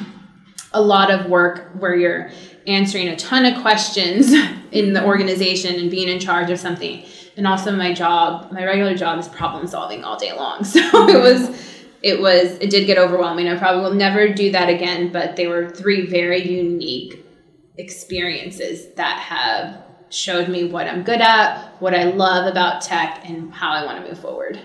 a 0.75 0.83
lot 0.83 1.11
of 1.11 1.31
work 1.31 1.71
where 1.79 1.95
you're 1.97 2.31
answering 2.69 3.09
a 3.09 3.17
ton 3.17 3.45
of 3.45 3.61
questions 3.63 4.33
in 4.73 4.93
the 4.93 5.05
organization 5.05 5.75
and 5.81 5.91
being 5.91 6.09
in 6.09 6.21
charge 6.21 6.51
of 6.51 6.59
something. 6.59 7.05
And 7.37 7.47
also, 7.47 7.75
my 7.75 7.95
job, 7.95 8.51
my 8.53 8.65
regular 8.65 8.95
job, 8.95 9.19
is 9.19 9.29
problem 9.29 9.67
solving 9.67 10.05
all 10.05 10.19
day 10.19 10.33
long. 10.33 10.65
So 10.65 11.09
it 11.09 11.21
was. 11.21 11.77
It 12.03 12.21
was. 12.21 12.53
It 12.59 12.71
did 12.71 12.87
get 12.87 12.99
overwhelming. 12.99 13.49
I 13.49 13.57
probably 13.57 13.83
will 13.83 13.95
never 13.95 14.29
do 14.33 14.53
that 14.53 14.69
again. 14.69 15.13
But 15.13 15.37
they 15.37 15.47
were 15.47 15.69
three 15.71 16.07
very 16.07 16.43
unique 16.43 17.25
experiences 17.77 18.93
that 18.95 19.19
have 19.19 19.83
showed 20.11 20.49
me 20.49 20.65
what 20.65 20.87
I'm 20.87 21.03
good 21.03 21.21
at, 21.21 21.81
what 21.81 21.95
I 21.95 22.05
love 22.05 22.51
about 22.51 22.83
tech, 22.83 23.23
and 23.25 23.53
how 23.53 23.71
I 23.73 23.85
want 23.85 24.03
to 24.03 24.09
move 24.09 24.19
forward. 24.19 24.61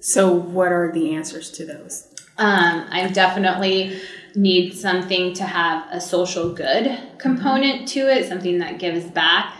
So, 0.00 0.32
what 0.32 0.72
are 0.72 0.92
the 0.92 1.14
answers 1.14 1.50
to 1.52 1.64
those? 1.64 2.08
Um, 2.36 2.86
I 2.90 3.08
definitely 3.08 4.00
need 4.34 4.72
something 4.72 5.32
to 5.34 5.44
have 5.44 5.86
a 5.90 6.00
social 6.00 6.52
good 6.52 6.98
component 7.18 7.88
to 7.88 8.00
it, 8.00 8.28
something 8.28 8.58
that 8.58 8.78
gives 8.78 9.04
back, 9.04 9.54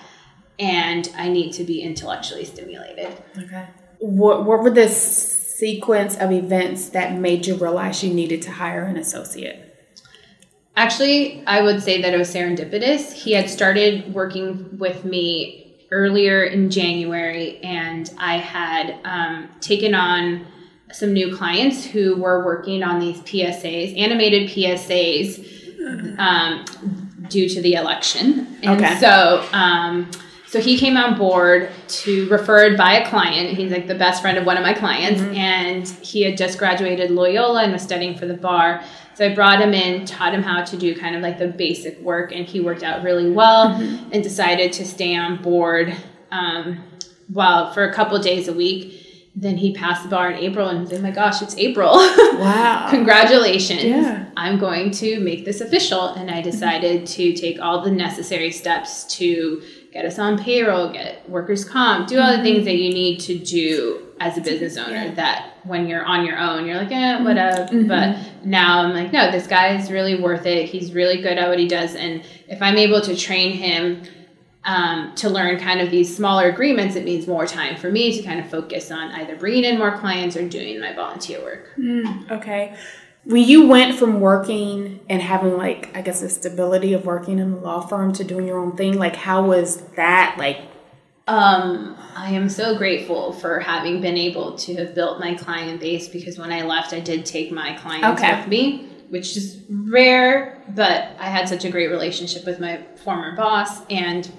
and 0.59 1.11
I 1.17 1.29
need 1.29 1.53
to 1.53 1.65
be 1.65 1.81
intellectually 1.81 2.45
stimulated. 2.45 3.17
Okay. 3.39 3.67
What 3.99 4.45
What 4.45 4.63
were 4.63 4.71
the 4.71 4.89
sequence 4.89 6.17
of 6.17 6.33
events 6.33 6.91
that 6.91 7.19
made 7.19 7.47
you 7.47 7.55
realize 7.57 8.03
you 8.03 8.13
needed 8.13 8.43
to 8.43 8.51
hire 8.51 8.85
an 8.85 8.97
associate? 8.97 9.71
Actually, 10.77 11.45
I 11.47 11.63
would 11.63 11.83
say 11.83 12.03
that 12.03 12.13
it 12.13 12.19
was 12.19 12.35
serendipitous. 12.35 13.13
He 13.13 13.33
had 13.33 13.49
started 13.49 14.13
working 14.13 14.77
with 14.79 15.05
me 15.05 15.77
earlier 15.93 16.43
in 16.43 16.71
January, 16.71 17.59
and 17.59 18.13
I 18.19 18.39
had 18.39 18.99
um, 19.05 19.49
taken 19.61 19.95
on 19.95 20.47
some 20.95 21.13
new 21.13 21.37
clients 21.37 21.85
who 21.85 22.17
were 22.17 22.45
working 22.45 22.83
on 22.85 23.01
these 23.01 23.19
PSAs, 23.21 23.99
animated 23.99 24.49
PSAs, 24.49 25.45
um, 26.19 26.65
due 27.29 27.49
to 27.49 27.61
the 27.61 27.75
election. 27.75 28.57
And 28.63 28.81
Okay. 28.81 28.97
so, 29.01 29.45
um, 29.53 30.09
so 30.47 30.61
he 30.61 30.79
came 30.79 30.97
on 30.97 31.19
board 31.19 31.69
to 31.89 32.29
referred 32.29 32.77
by 32.77 32.93
a 32.95 33.11
client. 33.11 33.57
He's 33.59 33.73
like 33.73 33.89
the 33.89 33.95
best 33.97 34.23
friend 34.23 34.39
of 34.39 34.47
one 34.47 34.57
of 34.57 34.63
my 34.63 34.73
clients, 34.73 35.21
and 35.21 35.87
he 36.07 36.23
had 36.23 36.37
just 36.37 36.59
graduated 36.59 37.11
Loyola 37.11 37.65
and 37.65 37.73
was 37.73 37.83
studying 37.83 38.17
for 38.17 38.27
the 38.27 38.35
bar. 38.35 38.81
So 39.15 39.27
I 39.27 39.35
brought 39.35 39.61
him 39.61 39.75
in, 39.75 40.07
taught 40.07 40.33
him 40.33 40.45
how 40.45 40.63
to 40.63 40.77
do 40.77 40.95
kind 40.95 41.17
of 41.17 41.23
like 41.23 41.39
the 41.39 41.49
basic 41.49 41.99
work, 42.01 42.31
and 42.33 42.47
he 42.47 42.61
worked 42.61 42.85
out 42.85 43.03
really 43.03 43.31
well 43.31 43.73
and 44.13 44.23
decided 44.23 44.73
to 44.75 44.85
stay 44.85 45.17
on 45.17 45.43
board. 45.43 45.97
Um, 46.31 46.85
well, 47.33 47.73
for 47.73 47.83
a 47.85 47.93
couple 47.93 48.17
days 48.21 48.47
a 48.47 48.53
week. 48.53 49.01
Then 49.37 49.57
he 49.57 49.73
passed 49.73 50.05
the 50.05 50.09
bar 50.09 50.31
in 50.31 50.39
April, 50.39 50.69
and 50.69 50.81
he's 50.81 50.93
like, 50.93 51.03
"My 51.03 51.11
gosh, 51.11 51.43
it's 51.43 51.57
April! 51.57 51.93
Wow. 52.35 52.89
Congratulations! 52.91 53.83
Yeah. 53.83 54.27
I'm 54.37 54.59
going 54.59 54.93
to 54.93 55.19
make 55.21 55.45
this 55.45 55.61
official." 55.61 56.09
And 56.09 56.31
I 56.31 56.35
mm-hmm. 56.35 56.51
decided 56.51 57.07
to 57.07 57.33
take 57.35 57.61
all 57.61 57.81
the 57.81 57.91
necessary 57.91 58.53
steps 58.53 59.05
to 59.17 59.63
get 59.93 60.05
us 60.05 60.19
on 60.21 60.39
payroll, 60.39 60.93
get 60.93 61.29
workers' 61.29 61.65
comp, 61.65 62.09
do 62.09 62.21
all 62.21 62.29
the 62.29 62.35
mm-hmm. 62.35 62.45
things 62.45 62.65
that 62.65 62.77
you 62.77 62.93
need 62.93 63.19
to 63.21 63.37
do 63.37 64.07
as 64.21 64.39
a 64.39 64.41
business 64.41 64.77
owner. 64.77 65.13
That 65.17 65.55
when 65.65 65.89
you're 65.89 66.05
on 66.05 66.25
your 66.25 66.39
own, 66.39 66.65
you're 66.67 66.77
like, 66.77 66.93
"Eh, 66.93 67.15
mm-hmm. 67.15 67.25
whatever." 67.25 67.67
But 67.89 68.17
now 68.45 68.83
I'm 68.83 68.93
like, 68.93 69.13
"No, 69.13 69.33
this 69.33 69.49
guy 69.49 69.77
is 69.77 69.91
really 69.91 70.15
worth 70.21 70.47
it. 70.47 70.69
He's 70.69 70.93
really 70.93 71.21
good 71.21 71.39
at 71.39 71.49
what 71.49 71.59
he 71.59 71.67
does, 71.67 71.97
and 71.97 72.23
if 72.47 72.63
I'm 72.63 72.77
able 72.77 73.01
to 73.01 73.17
train 73.17 73.53
him." 73.53 74.03
Um, 74.65 75.15
to 75.17 75.29
learn 75.29 75.59
kind 75.59 75.81
of 75.81 75.91
these 75.91 76.15
smaller 76.17 76.49
agreements, 76.49 76.97
it 76.97 77.05
means 77.05 77.27
more 77.27 77.47
time 77.47 77.77
for 77.77 77.91
me 77.91 78.17
to 78.17 78.23
kind 78.23 78.41
of 78.41 78.49
focus 78.49 78.91
on 78.91 79.11
either 79.13 79.37
bringing 79.37 79.65
in 79.65 79.79
more 79.79 79.97
clients 79.99 80.37
or 80.37 80.49
doing 80.49 80.81
my 80.81 80.93
volunteer 80.93 81.41
work. 81.43 81.69
Okay. 82.31 82.75
When 83.25 83.43
you 83.43 83.67
went 83.69 83.99
from 83.99 84.21
working 84.21 85.01
and 85.09 85.21
having 85.23 85.57
like 85.57 85.95
I 85.97 86.03
guess 86.03 86.21
the 86.21 86.29
stability 86.29 86.93
of 86.93 87.07
working 87.07 87.39
in 87.39 87.53
a 87.53 87.57
law 87.57 87.81
firm 87.81 88.13
to 88.15 88.25
doing 88.25 88.47
your 88.47 88.59
own 88.59 88.77
thing, 88.77 88.99
like 88.99 89.17
how 89.17 89.47
was 89.47 89.77
that 89.97 90.37
like 90.39 90.59
Um, 91.27 91.97
I 92.15 92.31
am 92.33 92.49
so 92.51 92.77
grateful 92.77 93.33
for 93.33 93.61
having 93.61 94.01
been 94.03 94.19
able 94.19 94.57
to 94.59 94.75
have 94.77 94.95
built 94.95 95.21
my 95.21 95.35
client 95.35 95.81
base 95.81 96.07
because 96.09 96.39
when 96.39 96.53
I 96.53 96.63
left, 96.63 96.93
I 96.93 97.01
did 97.01 97.25
take 97.25 97.51
my 97.51 97.73
clients 97.79 98.21
Okay. 98.23 98.39
with 98.39 98.49
me, 98.49 98.89
which 99.09 99.37
is 99.39 99.59
rare, 99.71 100.63
but 100.75 101.09
I 101.19 101.29
had 101.31 101.49
such 101.49 101.65
a 101.65 101.71
great 101.71 101.89
relationship 101.89 102.45
with 102.45 102.61
my 102.61 102.81
former 103.05 103.35
boss 103.37 103.87
and 103.89 104.31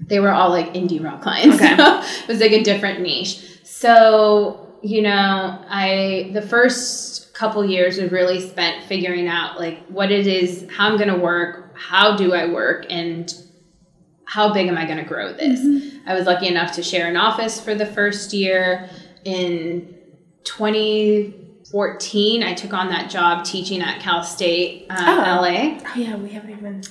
they 0.00 0.20
were 0.20 0.30
all 0.32 0.50
like 0.50 0.74
indie 0.74 1.02
rock 1.02 1.22
clients. 1.22 1.56
Okay. 1.56 1.74
So 1.76 2.00
it 2.22 2.28
was 2.28 2.40
like 2.40 2.52
a 2.52 2.62
different 2.62 3.00
niche. 3.00 3.60
So, 3.64 4.74
you 4.82 5.02
know, 5.02 5.64
I, 5.68 6.30
the 6.32 6.42
first 6.42 7.32
couple 7.34 7.64
years 7.64 7.98
were 8.00 8.08
really 8.08 8.40
spent 8.40 8.84
figuring 8.84 9.26
out 9.28 9.58
like 9.58 9.84
what 9.86 10.10
it 10.12 10.26
is, 10.26 10.66
how 10.70 10.88
I'm 10.88 10.96
going 10.96 11.08
to 11.08 11.16
work, 11.18 11.76
how 11.76 12.16
do 12.16 12.32
I 12.34 12.46
work, 12.46 12.86
and 12.90 13.32
how 14.26 14.52
big 14.52 14.68
am 14.68 14.76
I 14.78 14.84
going 14.86 14.98
to 14.98 15.04
grow 15.04 15.32
this? 15.32 15.60
I 16.06 16.14
was 16.14 16.26
lucky 16.26 16.46
enough 16.48 16.72
to 16.72 16.82
share 16.82 17.08
an 17.08 17.16
office 17.16 17.60
for 17.60 17.74
the 17.74 17.86
first 17.86 18.32
year. 18.32 18.88
In 19.24 19.94
2014, 20.44 22.42
I 22.42 22.54
took 22.54 22.72
on 22.72 22.88
that 22.90 23.10
job 23.10 23.44
teaching 23.44 23.80
at 23.82 24.00
Cal 24.00 24.22
State, 24.22 24.86
uh, 24.90 24.96
Oh. 24.98 25.40
LA. 25.40 25.78
Oh 25.84 25.92
yeah, 25.96 26.16
we 26.16 26.30
haven't 26.30 26.50
even 26.50 26.82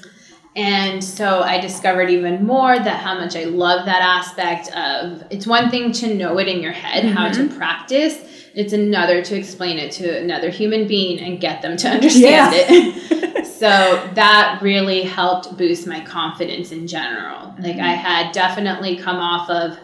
And 0.56 1.04
so 1.04 1.42
I 1.42 1.60
discovered 1.60 2.10
even 2.10 2.46
more 2.46 2.78
that 2.78 3.00
how 3.02 3.16
much 3.16 3.36
I 3.36 3.46
love 3.46 3.86
that 3.86 4.02
aspect 4.02 4.68
of 4.76 5.24
it's 5.32 5.48
one 5.48 5.72
thing 5.72 5.92
to 5.94 6.14
know 6.14 6.38
it 6.38 6.48
in 6.48 6.62
your 6.62 6.72
head, 6.72 7.06
how 7.06 7.30
to 7.32 7.48
practice. 7.58 8.20
It's 8.54 8.72
another 8.72 9.24
to 9.24 9.36
explain 9.36 9.80
it 9.80 9.92
to 9.94 10.20
another 10.20 10.52
human 10.52 10.88
being 10.88 11.20
and 11.20 11.40
get 11.42 11.64
them 11.64 11.76
to 11.78 11.90
understand 11.90 12.54
Yeah. 12.54 12.66
it. 12.70 13.46
so 13.48 13.68
that 14.14 14.60
really 14.62 15.02
helped 15.02 15.58
boost 15.58 15.88
my 15.88 16.02
confidence 16.02 16.72
in 16.72 16.86
general. 16.86 17.56
Like 17.60 17.78
I 17.78 17.94
had 17.94 18.32
definitely 18.32 18.98
come 18.98 19.18
off 19.18 19.50
of 19.50 19.80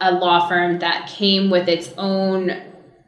a 0.00 0.12
law 0.12 0.48
firm 0.48 0.78
that 0.78 1.08
came 1.08 1.50
with 1.50 1.68
its 1.68 1.92
own 1.98 2.50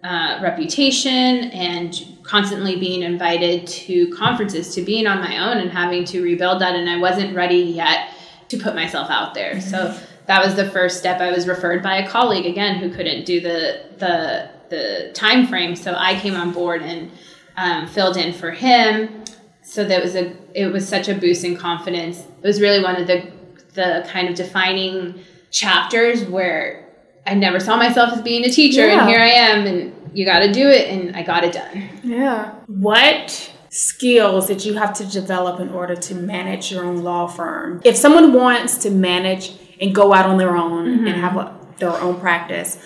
uh, 0.04 0.40
reputation 0.42 1.50
and 1.50 1.94
constantly 2.30 2.76
being 2.76 3.02
invited 3.02 3.66
to 3.66 4.06
conferences, 4.14 4.72
to 4.76 4.82
being 4.82 5.06
on 5.08 5.18
my 5.18 5.38
own 5.38 5.56
and 5.58 5.70
having 5.70 6.04
to 6.04 6.22
rebuild 6.22 6.60
that. 6.60 6.76
And 6.76 6.88
I 6.88 6.96
wasn't 6.96 7.34
ready 7.34 7.56
yet 7.56 8.10
to 8.48 8.56
put 8.56 8.74
myself 8.76 9.10
out 9.10 9.34
there. 9.34 9.60
So 9.60 9.98
that 10.26 10.44
was 10.44 10.54
the 10.54 10.70
first 10.70 10.98
step. 10.98 11.20
I 11.20 11.32
was 11.32 11.48
referred 11.48 11.82
by 11.82 11.96
a 11.96 12.08
colleague 12.08 12.46
again 12.46 12.76
who 12.76 12.88
couldn't 12.90 13.24
do 13.26 13.40
the 13.40 13.82
the 13.98 14.48
the 14.68 15.10
time 15.12 15.48
frame. 15.48 15.74
So 15.74 15.94
I 15.98 16.14
came 16.20 16.36
on 16.36 16.52
board 16.52 16.82
and 16.82 17.10
um, 17.56 17.88
filled 17.88 18.16
in 18.16 18.32
for 18.32 18.52
him. 18.52 19.24
So 19.62 19.84
that 19.84 20.00
was 20.00 20.14
a 20.14 20.32
it 20.54 20.66
was 20.72 20.88
such 20.88 21.08
a 21.08 21.14
boost 21.14 21.42
in 21.44 21.56
confidence. 21.56 22.20
It 22.20 22.46
was 22.46 22.60
really 22.60 22.80
one 22.82 22.94
of 22.94 23.08
the 23.08 23.28
the 23.74 24.06
kind 24.08 24.28
of 24.28 24.36
defining 24.36 25.18
chapters 25.50 26.24
where 26.24 26.86
I 27.26 27.34
never 27.34 27.58
saw 27.58 27.76
myself 27.76 28.12
as 28.12 28.22
being 28.22 28.44
a 28.44 28.50
teacher, 28.50 28.86
Yeah. 28.86 29.00
and 29.00 29.08
here 29.08 29.20
I 29.20 29.28
am, 29.28 29.66
and 29.66 29.99
you 30.12 30.24
got 30.24 30.40
to 30.40 30.52
do 30.52 30.68
it, 30.68 30.88
and 30.88 31.16
I 31.16 31.22
got 31.22 31.44
it 31.44 31.52
done. 31.52 31.88
Yeah. 32.02 32.52
What 32.66 33.52
skills 33.68 34.46
did 34.46 34.64
you 34.64 34.74
have 34.74 34.92
to 34.94 35.06
develop 35.06 35.60
in 35.60 35.68
order 35.70 35.94
to 35.94 36.14
manage 36.14 36.72
your 36.72 36.84
own 36.84 37.02
law 37.02 37.26
firm? 37.26 37.80
If 37.84 37.96
someone 37.96 38.32
wants 38.32 38.78
to 38.78 38.90
manage 38.90 39.52
and 39.80 39.94
go 39.94 40.12
out 40.12 40.26
on 40.26 40.38
their 40.38 40.56
own 40.56 41.06
and 41.06 41.16
have 41.16 41.36
a, 41.36 41.58
their 41.78 41.92
own 41.92 42.20
practice, 42.20 42.78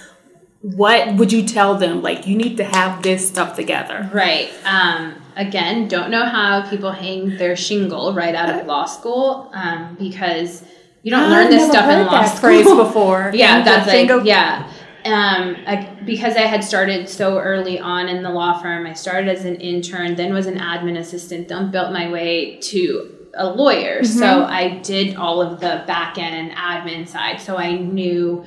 what 0.60 1.16
would 1.16 1.32
you 1.32 1.44
tell 1.44 1.76
them? 1.76 2.02
Like, 2.02 2.26
you 2.26 2.36
need 2.36 2.56
to 2.56 2.64
have 2.64 3.02
this 3.02 3.26
stuff 3.28 3.56
together. 3.56 4.08
Right. 4.12 4.50
Um, 4.64 5.14
again, 5.36 5.88
don't 5.88 6.10
know 6.10 6.24
how 6.24 6.68
people 6.68 6.90
hang 6.90 7.36
their 7.36 7.56
shingle 7.56 8.14
right 8.14 8.34
out 8.34 8.48
of 8.48 8.66
law 8.66 8.86
school 8.86 9.50
um, 9.52 9.96
because 9.98 10.64
you 11.02 11.10
don't 11.10 11.30
learn 11.30 11.50
this 11.50 11.68
stuff 11.68 11.90
in 11.90 12.06
law 12.06 12.24
school. 12.24 12.40
phrase 12.40 12.66
before. 12.66 13.30
yeah, 13.34 13.62
that's 13.62 13.92
your 13.92 14.16
like 14.16 14.26
yeah. 14.26 14.72
Um, 15.04 15.56
I, 15.66 15.96
because 16.06 16.34
I 16.36 16.42
had 16.42 16.64
started 16.64 17.08
so 17.10 17.38
early 17.38 17.78
on 17.78 18.08
in 18.08 18.22
the 18.22 18.30
law 18.30 18.60
firm, 18.60 18.86
I 18.86 18.94
started 18.94 19.28
as 19.28 19.44
an 19.44 19.56
intern, 19.56 20.14
then 20.14 20.32
was 20.32 20.46
an 20.46 20.58
admin 20.58 20.98
assistant, 20.98 21.48
then 21.48 21.70
built 21.70 21.92
my 21.92 22.10
way 22.10 22.58
to 22.60 23.14
a 23.34 23.46
lawyer. 23.46 24.00
Mm-hmm. 24.00 24.18
So 24.18 24.44
I 24.44 24.78
did 24.78 25.16
all 25.16 25.42
of 25.42 25.60
the 25.60 25.84
back 25.86 26.16
end 26.16 26.52
admin 26.52 27.06
side. 27.06 27.40
So 27.40 27.56
I 27.56 27.76
knew 27.76 28.44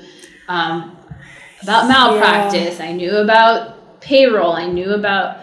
um, 0.48 0.98
about 1.62 1.88
malpractice. 1.88 2.80
I 2.80 2.92
knew 2.92 3.18
about 3.18 4.02
payroll. 4.02 4.54
I 4.54 4.68
knew 4.68 4.92
about 4.92 5.38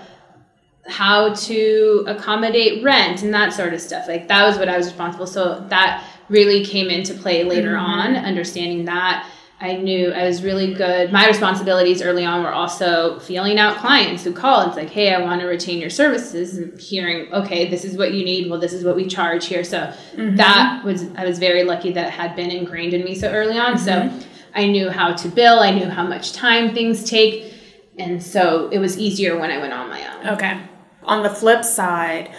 how 0.86 1.32
to 1.32 2.04
accommodate 2.06 2.82
rent 2.82 3.22
and 3.22 3.32
that 3.32 3.52
sort 3.52 3.72
of 3.72 3.80
stuff. 3.80 4.06
Like 4.06 4.28
that 4.28 4.46
was 4.46 4.58
what 4.58 4.68
I 4.68 4.76
was 4.76 4.86
responsible. 4.86 5.26
So 5.26 5.64
that 5.68 6.04
really 6.28 6.64
came 6.64 6.88
into 6.88 7.14
play 7.14 7.44
later 7.44 7.76
on, 7.76 8.16
understanding 8.16 8.84
that. 8.86 9.28
I 9.64 9.76
knew 9.76 10.12
I 10.12 10.26
was 10.26 10.42
really 10.42 10.74
good. 10.74 11.10
My 11.10 11.26
responsibilities 11.26 12.02
early 12.02 12.26
on 12.26 12.42
were 12.42 12.52
also 12.52 13.18
feeling 13.20 13.58
out 13.58 13.78
clients 13.78 14.22
who 14.22 14.30
call. 14.30 14.66
It's 14.66 14.76
like, 14.76 14.90
hey, 14.90 15.14
I 15.14 15.22
want 15.22 15.40
to 15.40 15.46
retain 15.46 15.80
your 15.80 15.88
services, 15.88 16.58
and 16.58 16.78
hearing, 16.78 17.32
okay, 17.32 17.70
this 17.70 17.82
is 17.82 17.96
what 17.96 18.12
you 18.12 18.26
need. 18.26 18.50
Well, 18.50 18.60
this 18.60 18.74
is 18.74 18.84
what 18.84 18.94
we 18.94 19.06
charge 19.06 19.46
here. 19.46 19.64
So 19.64 19.78
mm-hmm. 19.78 20.36
that 20.36 20.84
was 20.84 21.06
I 21.16 21.24
was 21.24 21.38
very 21.38 21.64
lucky 21.64 21.92
that 21.92 22.08
it 22.08 22.12
had 22.12 22.36
been 22.36 22.50
ingrained 22.50 22.92
in 22.92 23.04
me 23.04 23.14
so 23.14 23.32
early 23.32 23.56
on. 23.56 23.78
So 23.78 23.92
mm-hmm. 23.92 24.28
I 24.54 24.66
knew 24.66 24.90
how 24.90 25.14
to 25.14 25.28
bill. 25.28 25.60
I 25.60 25.70
knew 25.70 25.88
how 25.88 26.06
much 26.06 26.34
time 26.34 26.74
things 26.74 27.08
take, 27.08 27.54
and 27.98 28.22
so 28.22 28.68
it 28.68 28.80
was 28.80 28.98
easier 28.98 29.38
when 29.38 29.50
I 29.50 29.56
went 29.56 29.72
on 29.72 29.88
my 29.88 30.14
own. 30.14 30.34
Okay. 30.34 30.60
On 31.04 31.22
the 31.22 31.30
flip 31.30 31.64
side, 31.64 32.34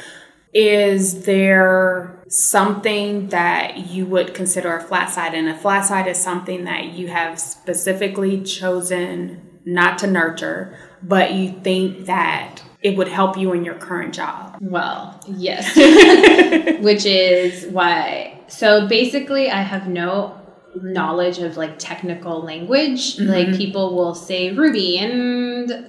is 0.54 1.26
there 1.26 2.15
something 2.28 3.30
that 3.30 3.88
you 3.88 4.06
would 4.06 4.34
consider 4.34 4.76
a 4.76 4.82
flat 4.82 5.10
side? 5.10 5.34
And 5.34 5.50
a 5.50 5.58
flat 5.58 5.86
side 5.86 6.08
is 6.08 6.18
something 6.18 6.66
that 6.66 6.94
you 6.94 7.08
have 7.08 7.40
specifically 7.40 8.42
chosen 8.42 9.60
not 9.66 9.98
to 10.00 10.08
nurture, 10.08 10.78
but 11.02 11.34
you 11.34 11.52
think 11.62 12.06
that 12.06 12.62
it 12.82 12.96
would 12.98 13.08
help 13.08 13.38
you 13.38 13.52
in 13.54 13.66
your 13.66 13.76
current 13.76 14.14
job. 14.14 14.58
Well, 14.62 15.20
yes. 15.28 15.76
Which 16.84 17.06
is 17.06 17.66
why. 17.68 18.40
So 18.48 18.88
basically, 18.88 19.50
I 19.50 19.62
have 19.62 19.88
no 19.88 20.40
knowledge 20.82 21.40
of 21.40 21.58
like 21.58 21.80
technical 21.80 22.42
language. 22.42 23.18
Mm-hmm. 23.18 23.28
Like 23.28 23.58
people 23.58 23.96
will 23.96 24.14
say 24.14 24.52
Ruby 24.52 25.00
and 25.00 25.88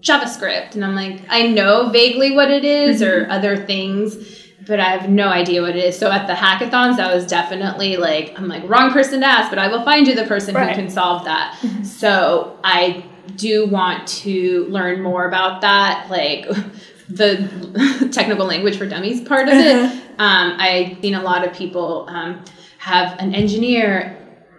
JavaScript, 0.00 0.74
and 0.74 0.84
I'm 0.84 0.94
like, 0.94 1.20
I 1.28 1.48
know 1.48 1.88
vaguely 1.90 2.34
what 2.34 2.50
it 2.50 2.64
is 2.64 3.02
or 3.02 3.22
mm-hmm. 3.22 3.32
other 3.32 3.56
things. 3.56 4.39
But 4.66 4.78
I 4.80 4.90
have 4.90 5.08
no 5.08 5.28
idea 5.28 5.62
what 5.62 5.70
it 5.76 5.84
is. 5.84 5.98
So 5.98 6.10
at 6.10 6.26
the 6.26 6.34
hackathons, 6.34 6.96
that 6.98 7.12
was 7.14 7.26
definitely 7.26 7.96
like, 7.96 8.38
I'm 8.38 8.46
like, 8.46 8.68
wrong 8.68 8.92
person 8.92 9.20
to 9.20 9.26
ask, 9.26 9.48
but 9.50 9.58
I 9.58 9.68
will 9.68 9.84
find 9.84 10.06
you 10.06 10.14
the 10.14 10.24
person 10.24 10.54
Right. 10.54 10.68
who 10.76 10.82
can 10.82 10.90
solve 10.90 11.24
that. 11.24 11.58
So 11.84 12.58
I 12.64 13.04
do 13.36 13.66
want 13.66 14.06
to 14.08 14.66
learn 14.68 15.02
more 15.02 15.26
about 15.26 15.60
that, 15.62 16.08
like 16.10 16.46
the 17.08 18.08
technical 18.12 18.46
language 18.46 18.76
for 18.76 18.86
dummies 18.86 19.20
part 19.22 19.48
of 19.48 19.54
it. 19.54 19.76
Um, 20.18 20.56
I've 20.58 21.00
seen 21.00 21.14
a 21.14 21.22
lot 21.22 21.46
of 21.46 21.54
people 21.54 22.06
um, 22.08 22.44
have 22.78 23.18
an 23.18 23.34
engineer 23.34 24.16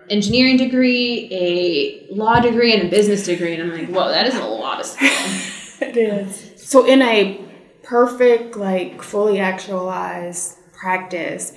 engineering 0.10 0.58
degree, 0.58 1.30
a 1.32 2.14
law 2.14 2.40
degree, 2.40 2.74
and 2.74 2.84
a 2.88 2.90
business 2.90 3.24
degree, 3.26 3.54
and 3.54 3.64
I'm 3.64 3.72
like, 3.78 3.88
whoa, 3.90 4.10
that 4.10 4.28
is 4.28 4.36
a 4.36 4.44
lot 4.44 4.80
of 4.82 4.86
stuff. 4.86 5.82
It 5.82 5.96
is. 5.96 6.52
So, 6.58 6.86
in 6.86 7.02
a 7.02 7.40
perfect, 7.92 8.56
like 8.56 9.02
fully 9.02 9.38
actualized 9.38 10.56
practice, 10.72 11.52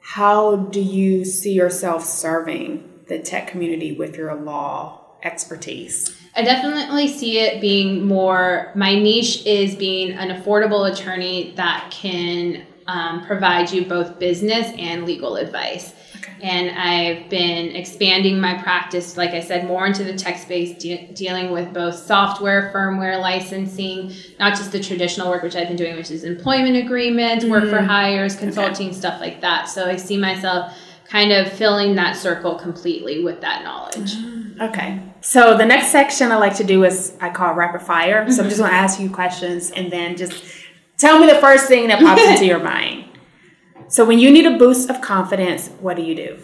how 0.00 0.56
do 0.56 0.82
you 0.82 1.24
see 1.24 1.54
yourself 1.54 2.04
serving 2.04 2.86
the 3.08 3.18
tech 3.18 3.48
community 3.48 3.92
with 3.92 4.14
your 4.14 4.34
law 4.34 5.00
expertise? 5.22 6.14
I 6.36 6.42
definitely 6.42 7.08
see 7.08 7.38
it 7.38 7.62
being 7.62 8.06
more. 8.06 8.70
My 8.74 8.94
niche 8.94 9.46
is 9.46 9.74
being 9.74 10.12
an 10.12 10.28
affordable 10.28 10.92
attorney 10.92 11.54
that 11.56 11.90
can 11.90 12.66
um, 12.86 13.24
provide 13.24 13.72
you 13.72 13.86
both 13.86 14.18
business 14.18 14.70
and 14.76 15.06
legal 15.06 15.36
advice. 15.36 15.94
And 16.42 16.76
I've 16.76 17.30
been 17.30 17.76
expanding 17.76 18.40
my 18.40 18.60
practice, 18.60 19.16
like 19.16 19.30
I 19.30 19.38
said, 19.38 19.68
more 19.68 19.86
into 19.86 20.02
the 20.02 20.14
tech 20.14 20.38
space, 20.38 20.76
de- 20.76 21.06
dealing 21.14 21.52
with 21.52 21.72
both 21.72 21.94
software, 21.94 22.72
firmware 22.74 23.20
licensing, 23.20 24.12
not 24.40 24.56
just 24.56 24.72
the 24.72 24.80
traditional 24.80 25.30
work 25.30 25.44
which 25.44 25.54
I've 25.54 25.68
been 25.68 25.76
doing, 25.76 25.94
which 25.94 26.10
is 26.10 26.24
employment 26.24 26.76
agreements, 26.76 27.44
work 27.44 27.64
for 27.64 27.76
mm-hmm. 27.76 27.86
hires, 27.86 28.34
consulting, 28.34 28.92
stuff 28.92 29.20
like 29.20 29.40
that. 29.40 29.68
So 29.68 29.88
I 29.88 29.94
see 29.94 30.16
myself 30.16 30.76
kind 31.12 31.30
of 31.30 31.52
filling 31.52 31.94
that 31.94 32.16
circle 32.16 32.56
completely 32.56 33.22
with 33.22 33.40
that 33.42 33.62
knowledge. 33.62 34.14
Ah, 34.16 34.68
okay. 34.68 35.00
So, 35.20 35.56
the 35.56 35.66
next 35.66 35.88
section 35.88 36.32
I 36.32 36.36
like 36.36 36.56
to 36.56 36.64
do 36.64 36.84
is 36.84 37.16
I 37.20 37.28
call 37.28 37.54
rapid 37.54 37.82
fire. 37.82 38.28
So, 38.30 38.42
I'm 38.42 38.48
just 38.48 38.60
mm-hmm. 38.60 38.68
going 38.68 38.70
to 38.72 38.76
ask 38.76 38.98
you 38.98 39.10
questions 39.10 39.70
and 39.70 39.92
then 39.92 40.16
just 40.16 40.42
tell 40.96 41.20
me 41.20 41.26
the 41.26 41.38
first 41.38 41.68
thing 41.68 41.88
that 41.88 42.00
pops 42.00 42.22
into 42.22 42.46
your 42.46 42.60
mind. 42.60 43.04
So, 43.92 44.06
when 44.06 44.18
you 44.18 44.30
need 44.30 44.46
a 44.46 44.56
boost 44.56 44.88
of 44.88 45.02
confidence, 45.02 45.68
what 45.80 45.96
do 45.98 46.02
you 46.02 46.14
do? 46.14 46.38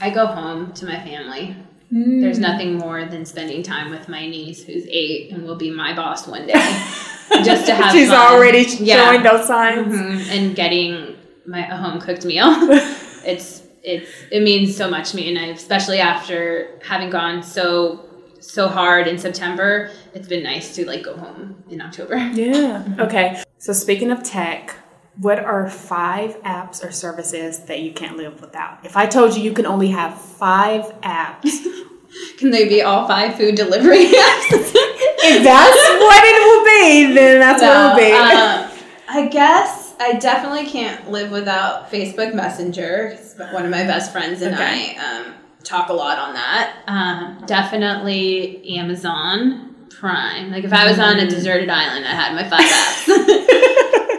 I 0.00 0.10
go 0.10 0.26
home 0.26 0.72
to 0.74 0.84
my 0.84 0.98
family. 1.02 1.56
There's 1.90 2.38
nothing 2.38 2.76
more 2.76 3.06
than 3.06 3.24
spending 3.24 3.62
time 3.62 3.90
with 3.90 4.06
my 4.10 4.26
niece, 4.28 4.62
who's 4.64 4.84
eight 4.90 5.32
and 5.32 5.44
will 5.44 5.56
be 5.56 5.70
my 5.70 5.94
boss 5.96 6.26
one 6.28 6.46
day, 6.46 6.52
just 7.42 7.64
to 7.64 7.74
have. 7.74 7.90
She's 7.92 8.10
fun. 8.10 8.18
already 8.34 8.64
Yeah. 8.80 8.96
showing 9.06 9.22
those 9.22 9.46
signs. 9.46 9.94
Mhm. 9.94 10.30
and 10.36 10.54
getting 10.54 11.16
my 11.46 11.62
home 11.62 11.98
cooked 12.02 12.26
meal. 12.26 12.48
it's 13.24 13.62
it's 13.82 14.10
it 14.30 14.42
means 14.42 14.76
so 14.76 14.90
much 14.90 15.12
to 15.12 15.16
me, 15.16 15.30
and 15.30 15.38
I 15.38 15.46
especially 15.46 16.00
after 16.00 16.78
having 16.86 17.08
gone 17.08 17.42
so 17.42 18.04
so 18.40 18.68
hard 18.68 19.06
in 19.06 19.16
September, 19.16 19.90
it's 20.12 20.28
been 20.28 20.42
nice 20.42 20.74
to 20.76 20.86
like 20.86 21.02
go 21.02 21.16
home 21.16 21.64
in 21.70 21.80
October. 21.80 22.16
Yeah. 22.18 22.84
Okay. 22.98 23.42
So 23.56 23.72
speaking 23.72 24.10
of 24.10 24.22
tech, 24.22 24.76
what 25.20 25.38
are 25.38 25.68
five 25.68 26.40
apps 26.42 26.84
or 26.84 26.92
services 26.92 27.60
that 27.64 27.80
you 27.80 27.92
can't 27.92 28.16
live 28.16 28.40
without? 28.40 28.78
If 28.84 28.96
I 28.96 29.06
told 29.06 29.36
you 29.36 29.42
you 29.42 29.52
can 29.52 29.66
only 29.66 29.88
have 29.88 30.20
five 30.20 30.84
apps, 31.02 31.50
Can 32.38 32.50
they 32.50 32.66
be 32.68 32.80
all 32.82 33.06
five 33.06 33.34
food 33.36 33.54
delivery 33.54 34.06
apps? 34.06 34.50
if 34.50 35.44
that's 35.44 35.76
what 36.00 36.22
it 36.24 36.40
will 36.46 36.64
be, 36.64 37.14
then 37.14 37.38
that's 37.38 37.60
what 37.62 37.70
it 37.70 37.88
will 37.88 37.96
be. 37.96 38.12
uh, 38.16 38.70
I 39.10 39.26
guess 39.28 39.94
I 40.00 40.14
definitely 40.14 40.66
can't 40.66 41.10
live 41.10 41.30
without 41.30 41.90
Facebook 41.92 42.34
Messenger. 42.34 43.16
One 43.52 43.64
of 43.64 43.70
my 43.70 43.84
best 43.84 44.10
friends 44.12 44.40
and 44.42 44.54
Okay. 44.54 44.96
I 44.98 45.18
um, 45.26 45.34
talk 45.64 45.90
a 45.90 45.92
lot 45.92 46.18
on 46.18 46.32
that. 46.34 46.76
Um, 46.86 47.44
definitely 47.46 48.76
Amazon 48.78 49.74
Prime. 49.90 50.50
Like 50.50 50.64
if 50.64 50.72
I 50.72 50.88
was 50.88 50.98
on 50.98 51.18
a 51.18 51.28
deserted 51.28 51.68
island, 51.68 52.06
I 52.06 52.14
had 52.14 52.34
my 52.34 52.48
five 52.48 52.60
apps. 52.60 53.67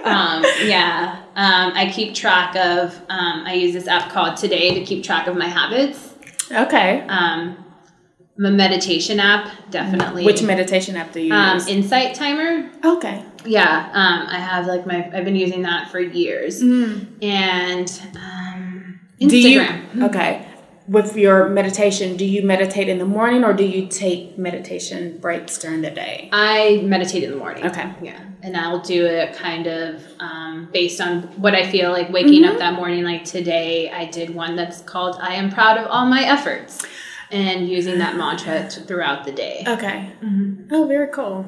Um, 0.06 0.44
yeah, 0.64 1.24
um, 1.36 1.74
I 1.76 1.92
keep 1.94 2.14
track 2.16 2.56
of. 2.56 2.96
Um, 3.10 3.44
I 3.46 3.54
use 3.54 3.74
this 3.74 3.88
app 3.88 4.12
called 4.12 4.38
Today 4.38 4.74
to 4.74 4.86
keep 4.86 5.04
track 5.04 5.28
of 5.28 5.36
my 5.36 5.48
habits. 5.48 6.14
okay. 6.52 7.02
Um, 7.08 7.66
a 8.38 8.52
meditation 8.52 9.20
app, 9.20 9.52
definitely. 9.70 10.24
Which 10.24 10.42
meditation 10.42 10.96
app 10.96 11.12
do 11.12 11.20
you 11.22 11.34
um, 11.34 11.56
use? 11.56 11.68
Insight 11.68 12.16
Timer. 12.16 12.70
okay. 12.84 13.26
Yeah, 13.46 13.90
um, 13.94 14.28
I 14.28 14.38
have 14.40 14.66
like 14.66 14.86
my 14.86 15.10
I've 15.14 15.24
been 15.26 15.36
using 15.36 15.62
that 15.64 15.90
for 15.92 16.00
years, 16.00 16.62
and 16.62 18.02
um, 18.16 19.00
Do 19.20 19.38
you 19.38 19.62
Instagram. 19.62 20.04
okay? 20.10 20.46
With 20.90 21.16
your 21.16 21.50
meditation, 21.50 22.18
do 22.18 22.26
you 22.26 22.42
meditate 22.42 22.90
in 22.90 22.98
the 22.98 23.06
morning 23.06 23.44
or 23.44 23.54
do 23.54 23.64
you 23.64 23.88
take 23.88 24.40
meditation 24.40 25.20
breaks 25.20 25.60
during 25.60 25.82
the 25.84 25.92
day? 25.92 26.30
I 26.32 26.82
meditate 26.84 27.22
in 27.24 27.30
the 27.30 27.36
morning. 27.38 27.68
Okay. 27.68 27.94
Yeah, 28.02 28.20
and 28.42 28.58
I'll 28.58 28.80
do 28.82 29.06
it 29.06 29.36
kind 29.36 29.68
of 29.68 30.02
um, 30.20 30.68
based 30.74 31.00
on 31.00 31.22
what 31.40 31.54
I 31.54 31.70
feel 31.70 31.92
like 31.92 32.10
waking 32.10 32.42
Mm-hmm. 32.42 32.54
up 32.54 32.58
that 32.58 32.74
morning. 32.74 33.04
Like 33.04 33.24
today, 33.24 33.92
I 33.92 34.06
did 34.06 34.34
one 34.34 34.56
that's 34.56 34.82
called 34.82 35.18
"I 35.22 35.36
am 35.36 35.52
proud 35.52 35.78
of 35.78 35.86
all 35.86 36.08
my 36.08 36.24
efforts," 36.24 36.84
and 37.30 37.70
using 37.70 38.00
that 38.00 38.16
mantra 38.18 38.68
throughout 38.88 39.26
the 39.26 39.32
day. 39.32 39.64
Okay. 39.68 40.12
Oh, 40.72 40.88
very 40.88 41.10
cool. 41.12 41.46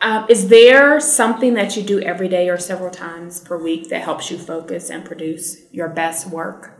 Um, 0.00 0.24
is 0.30 0.48
there 0.48 1.00
something 1.00 1.52
that 1.54 1.76
you 1.76 1.82
do 1.82 2.00
every 2.00 2.28
day 2.28 2.48
or 2.48 2.56
several 2.56 2.90
times 2.90 3.40
per 3.40 3.58
week 3.62 3.90
that 3.90 4.00
helps 4.02 4.30
you 4.30 4.38
focus 4.38 4.88
and 4.88 5.04
produce 5.04 5.60
your 5.70 5.88
best 5.88 6.28
work? 6.30 6.77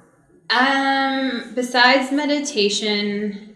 Um, 0.50 1.52
besides 1.54 2.10
meditation, 2.12 3.54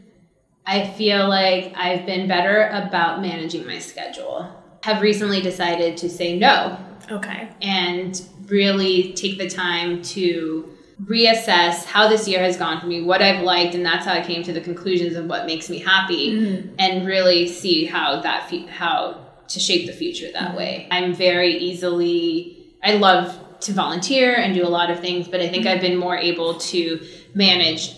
I 0.66 0.86
feel 0.88 1.28
like 1.28 1.72
I've 1.76 2.06
been 2.06 2.28
better 2.28 2.68
about 2.68 3.20
managing 3.22 3.66
my 3.66 3.78
schedule. 3.78 4.48
Have 4.84 5.00
recently 5.02 5.40
decided 5.40 5.96
to 5.98 6.08
say 6.10 6.38
no 6.38 6.78
Okay. 7.10 7.48
and 7.62 8.20
really 8.46 9.12
take 9.14 9.38
the 9.38 9.48
time 9.48 10.02
to 10.02 10.68
reassess 11.04 11.84
how 11.84 12.08
this 12.08 12.28
year 12.28 12.40
has 12.40 12.56
gone 12.56 12.80
for 12.80 12.86
me, 12.86 13.02
what 13.02 13.22
I've 13.22 13.42
liked, 13.42 13.74
and 13.74 13.84
that's 13.84 14.04
how 14.06 14.12
I 14.12 14.20
came 14.22 14.42
to 14.44 14.52
the 14.52 14.60
conclusions 14.60 15.16
of 15.16 15.26
what 15.26 15.46
makes 15.46 15.68
me 15.70 15.78
happy, 15.78 16.70
and 16.78 17.06
really 17.06 17.48
see 17.48 17.86
how 17.86 18.20
that 18.20 18.48
fe- 18.48 18.66
how 18.66 19.18
to 19.48 19.58
shape 19.60 19.86
the 19.86 19.92
future 19.92 20.30
that 20.32 20.56
way. 20.56 20.86
I'm 20.90 21.12
very 21.14 21.56
easily. 21.58 22.61
I 22.82 22.94
love 22.94 23.38
to 23.60 23.72
volunteer 23.72 24.34
and 24.34 24.54
do 24.54 24.66
a 24.66 24.68
lot 24.68 24.90
of 24.90 25.00
things, 25.00 25.28
but 25.28 25.40
I 25.40 25.48
think 25.48 25.66
I've 25.66 25.80
been 25.80 25.96
more 25.96 26.16
able 26.16 26.54
to 26.54 27.00
manage 27.34 27.96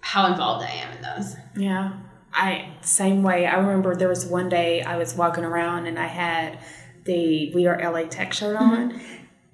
how 0.00 0.26
involved 0.30 0.64
I 0.64 0.70
am 0.70 0.96
in 0.96 1.02
those. 1.02 1.36
Yeah. 1.56 1.92
I 2.32 2.68
same 2.80 3.22
way. 3.22 3.46
I 3.46 3.56
remember 3.56 3.94
there 3.94 4.08
was 4.08 4.26
one 4.26 4.48
day 4.48 4.82
I 4.82 4.96
was 4.96 5.14
walking 5.14 5.44
around 5.44 5.86
and 5.86 5.98
I 5.98 6.06
had 6.06 6.58
the 7.04 7.52
We 7.54 7.66
Are 7.66 7.78
LA 7.78 8.08
Tech 8.08 8.32
shirt 8.32 8.56
mm-hmm. 8.56 8.72
on. 8.72 9.00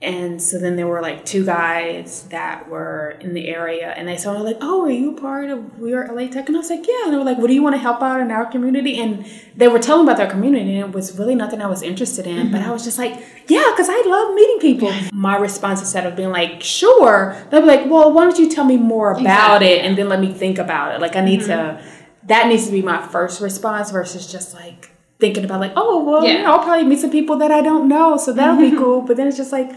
And 0.03 0.41
so 0.41 0.59
then 0.59 0.77
there 0.77 0.87
were 0.87 1.03
like 1.03 1.27
two 1.27 1.45
guys 1.45 2.23
that 2.31 2.69
were 2.71 3.19
in 3.21 3.35
the 3.35 3.49
area 3.49 3.91
and 3.91 4.09
they 4.09 4.17
saw 4.17 4.33
me 4.33 4.41
like, 4.41 4.57
Oh, 4.63 4.85
are 4.87 4.91
you 4.91 5.13
part 5.13 5.51
of 5.51 5.79
We 5.79 5.93
Are 5.93 6.07
LA 6.07 6.27
Tech? 6.29 6.49
And 6.49 6.57
I 6.57 6.61
was 6.61 6.71
like, 6.71 6.87
Yeah. 6.89 7.05
And 7.05 7.13
they 7.13 7.19
were 7.19 7.25
like, 7.25 7.37
What 7.37 7.49
do 7.49 7.53
you 7.55 7.63
want 7.63 7.75
to 7.75 7.79
help 7.79 8.01
out 8.01 8.19
in 8.21 8.31
our 8.31 8.47
community? 8.51 8.99
And 8.99 9.27
they 9.55 9.69
were 9.69 9.79
telling 9.79 10.07
about 10.07 10.17
their 10.17 10.31
community 10.31 10.79
and 10.79 10.89
it 10.89 10.93
was 10.95 11.19
really 11.19 11.35
nothing 11.35 11.61
I 11.61 11.67
was 11.67 11.83
interested 11.83 12.27
in. 12.27 12.37
Mm-hmm. 12.37 12.53
But 12.53 12.63
I 12.63 12.71
was 12.71 12.83
just 12.83 12.97
like, 12.99 13.13
Yeah, 13.47 13.67
because 13.73 13.89
I 13.91 14.03
love 14.07 14.35
meeting 14.35 14.59
people. 14.61 14.91
My 15.13 15.37
response 15.37 15.81
instead 15.81 16.07
of 16.07 16.17
being 16.17 16.31
like, 16.31 16.63
Sure, 16.63 17.37
they'll 17.51 17.61
be 17.61 17.67
like, 17.67 17.85
Well, 17.91 18.11
why 18.13 18.25
don't 18.25 18.39
you 18.39 18.49
tell 18.51 18.65
me 18.65 18.79
more 18.79 19.11
about 19.13 19.21
Exactly. 19.61 19.69
it 19.69 19.85
and 19.85 19.99
then 19.99 20.09
let 20.09 20.21
me 20.21 20.33
think 20.33 20.57
about 20.59 20.95
it? 20.95 21.01
Like 21.03 21.15
I 21.17 21.21
need 21.23 21.41
to 21.43 21.51
Mm-hmm. 21.51 22.27
that 22.29 22.47
needs 22.49 22.65
to 22.67 22.73
be 22.73 22.81
my 22.81 23.07
first 23.07 23.41
response 23.43 23.91
versus 23.91 24.31
just 24.33 24.55
like 24.55 24.91
thinking 25.21 25.45
about 25.45 25.61
like, 25.61 25.73
oh 25.77 26.03
well, 26.05 26.23
you 26.25 26.33
Yeah. 26.33 26.43
know, 26.43 26.53
I'll 26.53 26.63
probably 26.65 26.85
meet 26.85 26.99
some 27.01 27.11
people 27.11 27.37
that 27.37 27.51
I 27.51 27.61
don't 27.61 27.89
know, 27.89 28.17
so 28.17 28.33
that'll 28.33 28.57
be 28.57 28.71
cool. 28.83 29.03
But 29.03 29.17
then 29.17 29.27
it's 29.29 29.37
just 29.37 29.53
like 29.53 29.71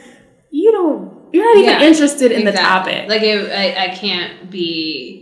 you 0.50 0.72
don't, 0.72 1.34
you're 1.34 1.44
not 1.44 1.60
even 1.64 1.80
Yeah, 1.82 1.88
interested 1.88 2.32
in 2.32 2.46
the 2.46 2.52
topic. 2.52 3.08
Like 3.10 3.22
it, 3.24 3.52
I, 3.52 3.86
I 3.86 3.96
can't 3.96 4.50
be 4.50 5.20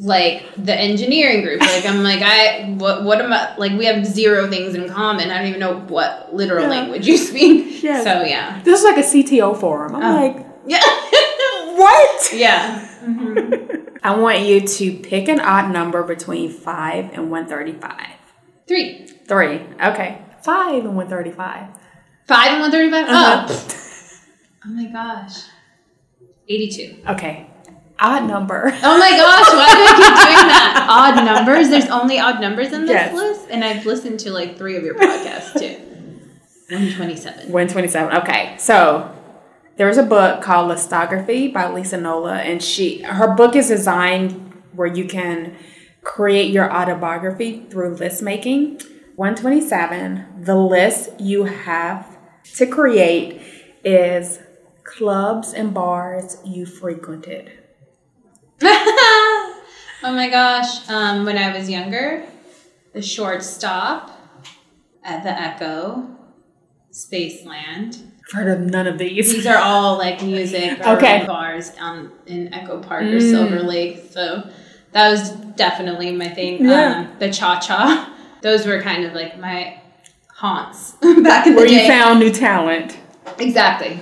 like 0.00 0.44
the 0.56 0.74
engineering 0.74 1.42
group. 1.42 1.60
Like 1.60 1.84
I'm 1.84 2.02
like 2.02 2.22
I 2.22 2.74
what 2.78 3.02
what 3.04 3.20
am 3.20 3.32
I 3.32 3.56
like? 3.56 3.72
We 3.72 3.84
have 3.86 4.06
zero 4.06 4.48
things 4.48 4.74
in 4.74 4.88
common. 4.88 5.30
I 5.30 5.38
don't 5.38 5.48
even 5.48 5.60
know 5.60 5.80
what 5.80 6.32
literal 6.34 6.62
Yeah. 6.64 6.70
language 6.70 7.06
you 7.06 7.16
speak. 7.16 7.66
So 7.88 8.22
yeah, 8.22 8.60
this 8.64 8.78
is 8.80 8.84
like 8.84 8.96
a 8.98 9.02
CTO 9.08 9.58
forum. 9.58 9.94
I'm 9.96 10.02
Oh. 10.02 10.14
like, 10.20 10.46
yeah, 10.66 10.78
what? 11.76 12.30
yeah. 12.32 12.84
I 14.02 14.14
want 14.16 14.40
you 14.40 14.60
to 14.60 14.92
pick 14.98 15.28
an 15.28 15.40
odd 15.40 15.72
number 15.72 16.02
between 16.02 16.50
five 16.50 17.10
and 17.12 17.30
one 17.30 17.46
thirty-five. 17.46 18.17
Three, 18.68 19.06
Three. 19.26 19.62
Okay. 19.82 20.22
Five 20.42 20.84
and 20.84 20.96
one 20.96 21.08
thirty-five. 21.08 21.68
five, 22.26 22.52
and 22.52 22.60
one 22.60 22.70
thirty-five. 22.70 23.04
Uh-huh. 23.08 23.46
Oh, 23.48 24.20
oh 24.66 24.68
my 24.70 24.86
gosh, 24.86 25.38
eighty-two. 26.48 26.98
Okay. 27.08 27.46
Odd 28.00 28.28
number. 28.28 28.70
Oh 28.84 28.98
my 28.98 29.10
gosh, 29.10 29.48
why 29.52 29.74
do 29.74 29.82
I 29.82 29.94
keep 29.96 30.14
doing 30.14 30.48
that? 30.48 30.86
Odd 30.88 31.24
numbers. 31.24 31.68
There's 31.68 31.88
only 31.90 32.20
odd 32.20 32.40
numbers 32.40 32.72
in 32.72 32.82
this 32.82 32.90
Yes. 32.90 33.12
list, 33.12 33.48
and 33.50 33.64
I've 33.64 33.84
listened 33.86 34.20
to 34.20 34.30
like 34.30 34.56
three 34.56 34.76
of 34.76 34.84
your 34.84 34.94
podcasts 34.94 35.58
too. 35.58 35.76
One 36.70 36.92
twenty-seven. 36.92 37.50
127. 37.50 38.16
Okay. 38.18 38.54
So 38.58 39.12
there's 39.76 39.96
a 39.98 40.04
book 40.04 40.42
called 40.42 40.70
Listography 40.70 41.52
by 41.52 41.72
Lisa 41.72 41.96
Nola, 41.96 42.36
and 42.36 42.62
she 42.62 43.02
her 43.02 43.34
book 43.34 43.56
is 43.56 43.66
designed 43.66 44.52
where 44.74 44.86
you 44.86 45.04
can 45.06 45.56
create 46.02 46.52
your 46.52 46.70
autobiography 46.72 47.64
through 47.70 47.96
list 47.96 48.22
making. 48.22 48.80
127. 49.16 50.44
The 50.44 50.54
list 50.56 51.20
you 51.20 51.44
have 51.44 52.16
to 52.56 52.66
create 52.66 53.40
is 53.84 54.38
clubs 54.84 55.52
and 55.52 55.74
bars 55.74 56.38
you 56.44 56.64
frequented. 56.66 57.50
oh 58.62 59.54
my 60.02 60.28
gosh. 60.30 60.88
Um, 60.88 61.24
when 61.24 61.36
I 61.38 61.56
was 61.56 61.68
younger, 61.68 62.24
the 62.92 63.02
short 63.02 63.42
stop 63.42 64.10
at 65.02 65.22
the 65.22 65.30
Echo, 65.30 66.08
Spaceland. 66.92 68.02
I've 68.26 68.32
heard 68.32 68.48
of 68.48 68.60
none 68.60 68.86
of 68.86 68.98
these. 68.98 69.32
These 69.32 69.46
are 69.46 69.58
all 69.58 69.96
like 69.98 70.22
music 70.22 70.78
or 70.86 70.96
Okay. 70.96 71.24
bars 71.26 71.72
um, 71.80 72.12
in 72.26 72.52
Echo 72.52 72.80
Park 72.80 73.04
or 73.04 73.18
Mm. 73.18 73.30
Silver 73.30 73.60
Lake. 73.62 74.02
So 74.10 74.48
that 74.92 75.10
was 75.10 75.30
definitely 75.30 76.12
my 76.12 76.28
thing. 76.28 76.64
Yeah. 76.64 76.98
Um, 77.10 77.18
the 77.18 77.30
Cha 77.32 77.58
Cha. 77.60 78.14
Those 78.42 78.66
were 78.66 78.80
kind 78.80 79.04
of 79.04 79.14
like 79.14 79.38
my 79.38 79.80
haunts 80.34 80.92
back 81.22 81.46
in 81.46 81.54
Where 81.56 81.64
the 81.64 81.70
day. 81.70 81.76
Where 81.76 81.82
you 81.82 81.88
found 81.88 82.20
new 82.20 82.30
talent. 82.32 82.96
exactly. 83.38 84.00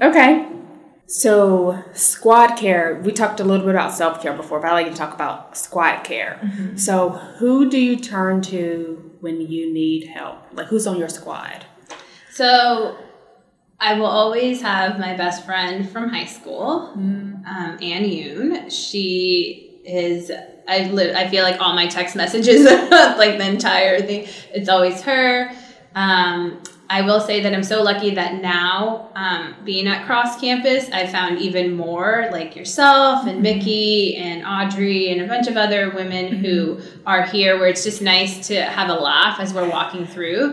Okay. 0.00 0.48
So, 1.06 1.84
squad 1.92 2.56
care, 2.56 2.98
we 3.04 3.12
talked 3.12 3.38
a 3.40 3.44
little 3.44 3.66
bit 3.66 3.74
about 3.74 3.92
self 3.92 4.22
care 4.22 4.32
before, 4.34 4.60
but 4.60 4.68
I 4.68 4.72
like 4.72 4.90
to 4.90 4.96
talk 4.96 5.12
about 5.14 5.56
squad 5.58 6.04
care. 6.04 6.40
So, 6.76 7.10
who 7.10 7.68
do 7.68 7.78
you 7.78 7.96
turn 7.96 8.40
to 8.42 9.10
when 9.20 9.42
you 9.42 9.72
need 9.72 10.06
help? 10.08 10.38
Like, 10.54 10.68
who's 10.68 10.86
on 10.86 10.96
your 10.98 11.10
squad? 11.10 11.66
So 12.30 12.96
I 13.78 13.94
will 13.98 14.06
always 14.06 14.62
have 14.62 14.98
my 14.98 15.14
best 15.14 15.44
friend 15.44 15.86
from 15.90 16.08
high 16.08 16.24
school, 16.24 16.92
um, 16.94 17.44
Ann 17.46 18.04
Yoon. 18.04 18.70
She 18.72 19.71
is. 19.84 20.30
I 20.68 20.84
li- 20.90 21.12
I 21.12 21.28
feel 21.28 21.42
like 21.42 21.60
all 21.60 21.74
my 21.74 21.86
text 21.88 22.14
messages, 22.14 22.64
like 22.90 23.38
the 23.38 23.46
entire 23.48 24.00
thing, 24.00 24.28
it's 24.54 24.68
always 24.68 25.02
her. 25.02 25.50
Um, 25.94 26.62
I 26.92 27.00
will 27.00 27.20
say 27.20 27.40
that 27.40 27.54
I'm 27.54 27.62
so 27.62 27.82
lucky 27.82 28.14
that 28.16 28.42
now, 28.42 29.08
um, 29.14 29.54
being 29.64 29.86
at 29.86 30.04
Cross 30.04 30.38
Campus, 30.42 30.90
I 30.90 31.06
found 31.06 31.38
even 31.38 31.74
more 31.74 32.28
like 32.30 32.54
yourself 32.54 33.26
and 33.26 33.40
Mickey 33.40 34.14
and 34.16 34.44
Audrey 34.44 35.10
and 35.10 35.22
a 35.22 35.26
bunch 35.26 35.48
of 35.48 35.56
other 35.56 35.88
women 35.88 36.28
who 36.28 36.82
are 37.06 37.22
here 37.22 37.58
where 37.58 37.68
it's 37.68 37.82
just 37.82 38.02
nice 38.02 38.46
to 38.48 38.60
have 38.60 38.90
a 38.90 38.94
laugh 38.94 39.40
as 39.40 39.54
we're 39.54 39.70
walking 39.70 40.06
through, 40.06 40.52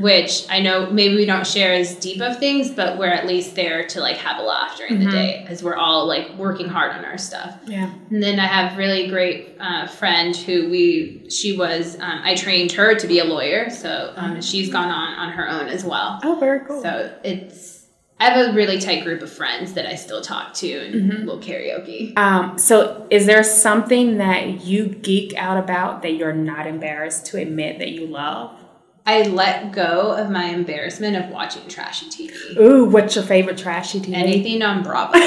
which 0.00 0.44
I 0.50 0.60
know 0.60 0.90
maybe 0.90 1.16
we 1.16 1.24
don't 1.24 1.46
share 1.46 1.72
as 1.72 1.94
deep 1.96 2.20
of 2.20 2.38
things, 2.38 2.70
but 2.70 2.98
we're 2.98 3.06
at 3.06 3.26
least 3.26 3.54
there 3.54 3.86
to 3.88 4.00
like 4.00 4.18
have 4.18 4.38
a 4.38 4.42
laugh 4.42 4.76
during 4.76 4.98
the 5.02 5.10
day 5.10 5.46
as 5.48 5.62
we're 5.62 5.76
all 5.76 6.06
like 6.06 6.36
working 6.36 6.68
hard 6.68 6.92
on 6.92 7.06
our 7.06 7.16
stuff. 7.16 7.56
Yeah. 7.66 7.90
And 8.10 8.22
then 8.22 8.38
I 8.38 8.46
have 8.46 8.76
really 8.76 9.08
great 9.08 9.56
uh, 9.58 9.86
friend 9.86 10.36
who 10.36 10.68
we 10.68 11.30
she 11.30 11.56
was 11.56 11.96
um, 12.00 12.20
I 12.22 12.34
trained 12.34 12.72
her 12.72 12.94
to 12.94 13.06
be 13.06 13.20
a 13.20 13.24
lawyer, 13.24 13.70
so 13.70 14.12
um, 14.16 14.42
she's 14.42 14.70
gone 14.70 14.90
on 14.90 15.14
on 15.14 15.32
her 15.32 15.48
own 15.48 15.68
as 15.68 15.77
well. 15.84 16.20
Oh, 16.22 16.36
very 16.38 16.60
cool. 16.66 16.82
So 16.82 17.14
it's 17.24 17.78
I 18.20 18.30
have 18.30 18.48
a 18.48 18.52
really 18.52 18.80
tight 18.80 19.04
group 19.04 19.22
of 19.22 19.30
friends 19.30 19.74
that 19.74 19.86
I 19.86 19.94
still 19.94 20.20
talk 20.20 20.52
to 20.54 20.72
and 20.72 21.26
will 21.26 21.38
karaoke. 21.38 22.18
um, 22.18 22.58
so, 22.58 23.06
is 23.10 23.26
there 23.26 23.44
something 23.44 24.18
that 24.18 24.64
you 24.64 24.88
geek 24.88 25.34
out 25.36 25.56
about 25.56 26.02
that 26.02 26.14
you're 26.14 26.32
not 26.32 26.66
embarrassed 26.66 27.26
to 27.26 27.38
admit 27.38 27.78
that 27.78 27.90
you 27.90 28.06
love? 28.06 28.58
I 29.06 29.22
let 29.22 29.72
go 29.72 30.12
of 30.12 30.30
my 30.30 30.46
embarrassment 30.46 31.16
of 31.16 31.30
watching 31.30 31.68
trashy 31.68 32.06
TV. 32.06 32.58
Ooh, 32.58 32.86
what's 32.86 33.14
your 33.14 33.24
favorite 33.24 33.56
trashy 33.56 34.00
TV? 34.00 34.14
Anything 34.14 34.62
on 34.62 34.82
Bravo. 34.82 35.12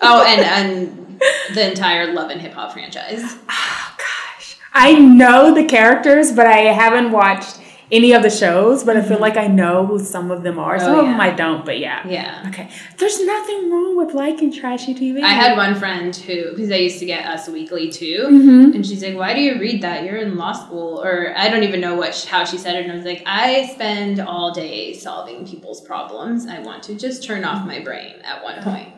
oh, 0.00 0.24
and 0.24 0.40
and 0.40 1.20
the 1.52 1.68
entire 1.68 2.12
Love 2.12 2.30
and 2.30 2.40
Hip 2.40 2.52
Hop 2.52 2.72
franchise. 2.72 3.22
Oh, 3.48 3.96
gosh. 3.98 4.56
I 4.72 4.94
know 4.94 5.52
the 5.52 5.64
characters, 5.64 6.32
but 6.32 6.46
I 6.46 6.58
haven't 6.58 7.10
watched 7.10 7.58
any 7.92 8.12
of 8.12 8.22
the 8.22 8.30
shows, 8.30 8.82
but 8.82 8.96
I 8.96 9.02
feel 9.02 9.12
mm-hmm. 9.12 9.22
like 9.22 9.36
I 9.36 9.46
know 9.46 9.86
who 9.86 9.98
some 9.98 10.30
of 10.30 10.42
them 10.42 10.58
are. 10.58 10.78
Some 10.78 10.94
Oh, 10.94 11.00
of 11.00 11.06
them. 11.06 11.20
I 11.20 11.30
don't, 11.30 11.64
but 11.64 11.78
yeah. 11.78 12.06
Yeah. 12.06 12.44
Okay. 12.48 12.68
There's 12.98 13.24
nothing 13.24 13.70
wrong 13.70 13.96
with 13.96 14.12
liking 14.12 14.52
trashy 14.52 14.94
TV. 14.94 15.22
I 15.22 15.28
had 15.28 15.56
one 15.56 15.74
friend 15.76 16.14
who, 16.14 16.50
because 16.50 16.70
I 16.70 16.76
used 16.76 16.98
to 16.98 17.06
get 17.06 17.26
Us 17.26 17.48
Weekly 17.48 17.90
too, 17.90 18.26
Mhm. 18.28 18.74
and 18.74 18.84
she's 18.84 19.02
like, 19.02 19.16
"Why 19.16 19.34
do 19.34 19.40
you 19.40 19.58
read 19.60 19.82
that? 19.82 20.04
You're 20.04 20.16
in 20.16 20.36
law 20.36 20.52
school." 20.52 21.00
Or 21.02 21.32
I 21.36 21.48
don't 21.48 21.62
even 21.62 21.80
know 21.80 21.94
what 21.94 22.26
how 22.28 22.44
she 22.44 22.58
said 22.58 22.74
it, 22.74 22.84
and 22.84 22.92
I 22.92 22.96
was 22.96 23.04
like, 23.04 23.22
"I 23.24 23.70
spend 23.72 24.20
all 24.20 24.52
day 24.52 24.92
solving 24.92 25.46
people's 25.46 25.80
problems. 25.80 26.46
I 26.46 26.58
want 26.60 26.82
to 26.84 26.94
just 26.94 27.22
turn 27.22 27.44
off 27.44 27.66
my 27.66 27.80
brain 27.80 28.14
at 28.24 28.42
one 28.42 28.58
uh-huh. 28.58 28.70
point." 28.70 28.88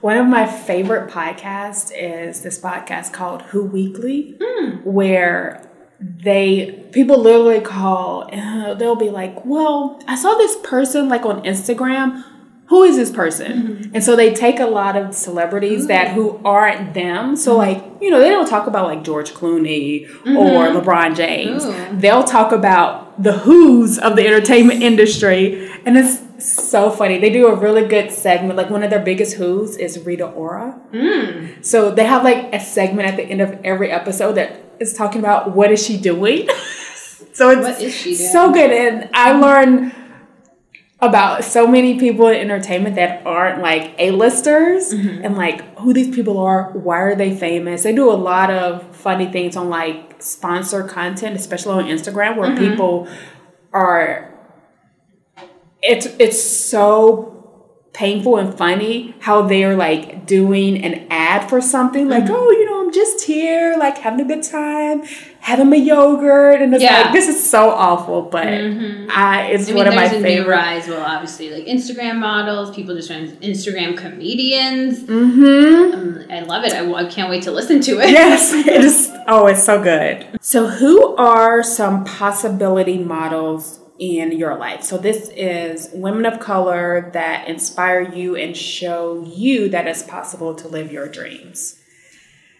One 0.00 0.16
of 0.16 0.26
my 0.26 0.46
favorite 0.46 1.10
podcasts 1.10 1.90
is 1.96 2.42
this 2.42 2.60
podcast 2.60 3.12
called 3.12 3.42
Who 3.42 3.64
Weekly, 3.64 4.36
hmm. 4.40 4.76
where 4.84 5.65
they 6.00 6.84
people 6.92 7.18
literally 7.18 7.60
call 7.60 8.28
uh, 8.32 8.74
they'll 8.74 8.96
be 8.96 9.10
like, 9.10 9.44
"Well, 9.44 10.00
I 10.06 10.16
saw 10.16 10.34
this 10.34 10.56
person 10.62 11.08
like 11.08 11.24
on 11.24 11.42
Instagram. 11.44 12.24
Who 12.66 12.82
is 12.82 12.96
this 12.96 13.10
person?" 13.10 13.52
Mm-hmm. 13.52 13.94
And 13.94 14.04
so 14.04 14.16
they 14.16 14.34
take 14.34 14.58
a 14.60 14.66
lot 14.66 14.96
of 14.96 15.14
celebrities 15.14 15.86
that 15.86 16.08
who 16.08 16.40
aren't 16.44 16.94
them. 16.94 17.36
So 17.36 17.56
mm-hmm. 17.56 17.58
like, 17.58 18.02
you 18.02 18.10
know, 18.10 18.18
they 18.18 18.28
don't 18.28 18.48
talk 18.48 18.66
about 18.66 18.86
like 18.86 19.04
George 19.04 19.32
Clooney 19.32 20.08
mm-hmm. 20.08 20.36
or 20.36 20.66
LeBron 20.68 21.16
James. 21.16 21.64
Ooh. 21.64 21.96
They'll 21.96 22.24
talk 22.24 22.52
about 22.52 23.22
the 23.22 23.32
who's 23.32 23.98
of 23.98 24.16
the 24.16 24.26
entertainment 24.26 24.82
industry 24.82 25.70
and 25.86 25.96
it's 25.96 26.20
so 26.44 26.90
funny. 26.90 27.18
They 27.18 27.30
do 27.30 27.46
a 27.46 27.54
really 27.54 27.86
good 27.86 28.10
segment. 28.10 28.56
Like 28.56 28.70
one 28.70 28.82
of 28.82 28.90
their 28.90 29.02
biggest 29.02 29.36
who's 29.36 29.76
is 29.76 30.04
Rita 30.04 30.26
Ora. 30.26 30.78
Mm. 30.92 31.64
So 31.64 31.92
they 31.92 32.04
have 32.04 32.24
like 32.24 32.52
a 32.52 32.58
segment 32.58 33.08
at 33.08 33.16
the 33.16 33.22
end 33.22 33.40
of 33.40 33.58
every 33.64 33.92
episode 33.92 34.32
that 34.32 34.65
is 34.80 34.92
talking 34.94 35.18
about 35.20 35.54
what 35.54 35.70
is 35.70 35.84
she 35.84 35.96
doing. 35.98 36.48
so 37.32 37.50
it's 37.50 37.60
What 37.62 37.80
is 37.82 37.94
she 37.94 38.16
doing? 38.16 38.30
so 38.30 38.52
good, 38.52 38.70
and 38.70 39.08
I 39.14 39.32
learned 39.32 39.92
about 41.00 41.44
so 41.44 41.66
many 41.66 41.98
people 41.98 42.26
in 42.28 42.36
entertainment 42.36 42.96
that 42.96 43.26
aren't 43.26 43.60
like 43.60 43.94
A-listers 43.98 44.94
Mm-hmm. 44.94 45.24
and 45.24 45.36
like 45.36 45.78
who 45.78 45.92
these 45.92 46.14
people 46.14 46.38
are, 46.38 46.70
why 46.72 46.98
are 47.00 47.14
they 47.14 47.36
famous? 47.36 47.82
They 47.82 47.94
do 47.94 48.10
a 48.10 48.16
lot 48.16 48.50
of 48.50 48.96
funny 48.96 49.30
things 49.30 49.56
on 49.56 49.68
like 49.68 50.22
sponsor 50.22 50.82
content, 50.84 51.36
especially 51.36 51.82
on 51.82 51.84
Instagram, 51.90 52.36
where 52.38 52.50
Mm-hmm. 52.50 52.70
people 52.70 53.08
are 53.74 54.32
it's 55.82 56.06
it's 56.18 56.42
so 56.42 57.32
painful 57.92 58.36
and 58.38 58.56
funny 58.56 59.14
how 59.20 59.42
they're 59.42 59.76
like 59.76 60.26
doing 60.26 60.82
an 60.82 61.06
ad 61.10 61.48
for 61.48 61.60
something 61.60 62.08
like 62.08 62.24
oh 62.28 62.50
you 62.50 62.64
just 62.96 63.24
here, 63.24 63.76
like 63.78 63.98
having 63.98 64.20
a 64.20 64.28
good 64.28 64.42
time, 64.42 65.02
having 65.40 65.70
my 65.70 65.76
yogurt, 65.76 66.60
and 66.62 66.74
it's 66.74 66.82
Yeah. 66.82 67.02
like 67.02 67.12
this 67.12 67.28
is 67.28 67.48
so 67.48 67.70
awful, 67.70 68.22
but 68.22 68.46
I 68.48 69.50
it's 69.52 69.64
I 69.64 69.66
mean, 69.68 69.76
one 69.76 69.86
of 69.88 69.94
my 69.94 70.04
a 70.06 70.12
new 70.12 70.22
favorite. 70.22 70.50
rise. 70.56 70.88
Well, 70.88 71.04
obviously, 71.04 71.50
like 71.50 71.66
Instagram 71.66 72.16
models, 72.18 72.74
people 72.74 72.94
just 72.96 73.08
trying 73.08 73.30
Instagram 73.36 73.96
comedians. 73.96 75.00
Mm-hmm. 75.00 75.94
Um, 75.94 76.24
I 76.30 76.40
love 76.40 76.64
it. 76.64 76.72
I, 76.72 76.90
I 76.92 77.04
can't 77.04 77.30
wait 77.30 77.42
to 77.44 77.52
listen 77.52 77.80
to 77.82 78.00
it. 78.00 78.10
Yes, 78.10 78.52
it 78.66 78.66
is. 78.84 79.10
Oh, 79.28 79.46
it's 79.46 79.62
so 79.62 79.82
good. 79.82 80.26
So, 80.40 80.66
who 80.68 81.14
are 81.16 81.62
some 81.62 82.04
possibility 82.04 82.98
models 82.98 83.80
in 83.98 84.32
your 84.32 84.56
life? 84.56 84.82
So, 84.82 84.98
this 84.98 85.30
is 85.36 85.88
women 85.92 86.24
of 86.26 86.40
color 86.40 87.10
that 87.12 87.48
inspire 87.48 88.02
you 88.02 88.36
and 88.36 88.56
show 88.56 89.22
you 89.26 89.68
that 89.70 89.86
it's 89.86 90.02
possible 90.02 90.54
to 90.56 90.68
live 90.68 90.90
your 90.92 91.08
dreams. 91.08 91.78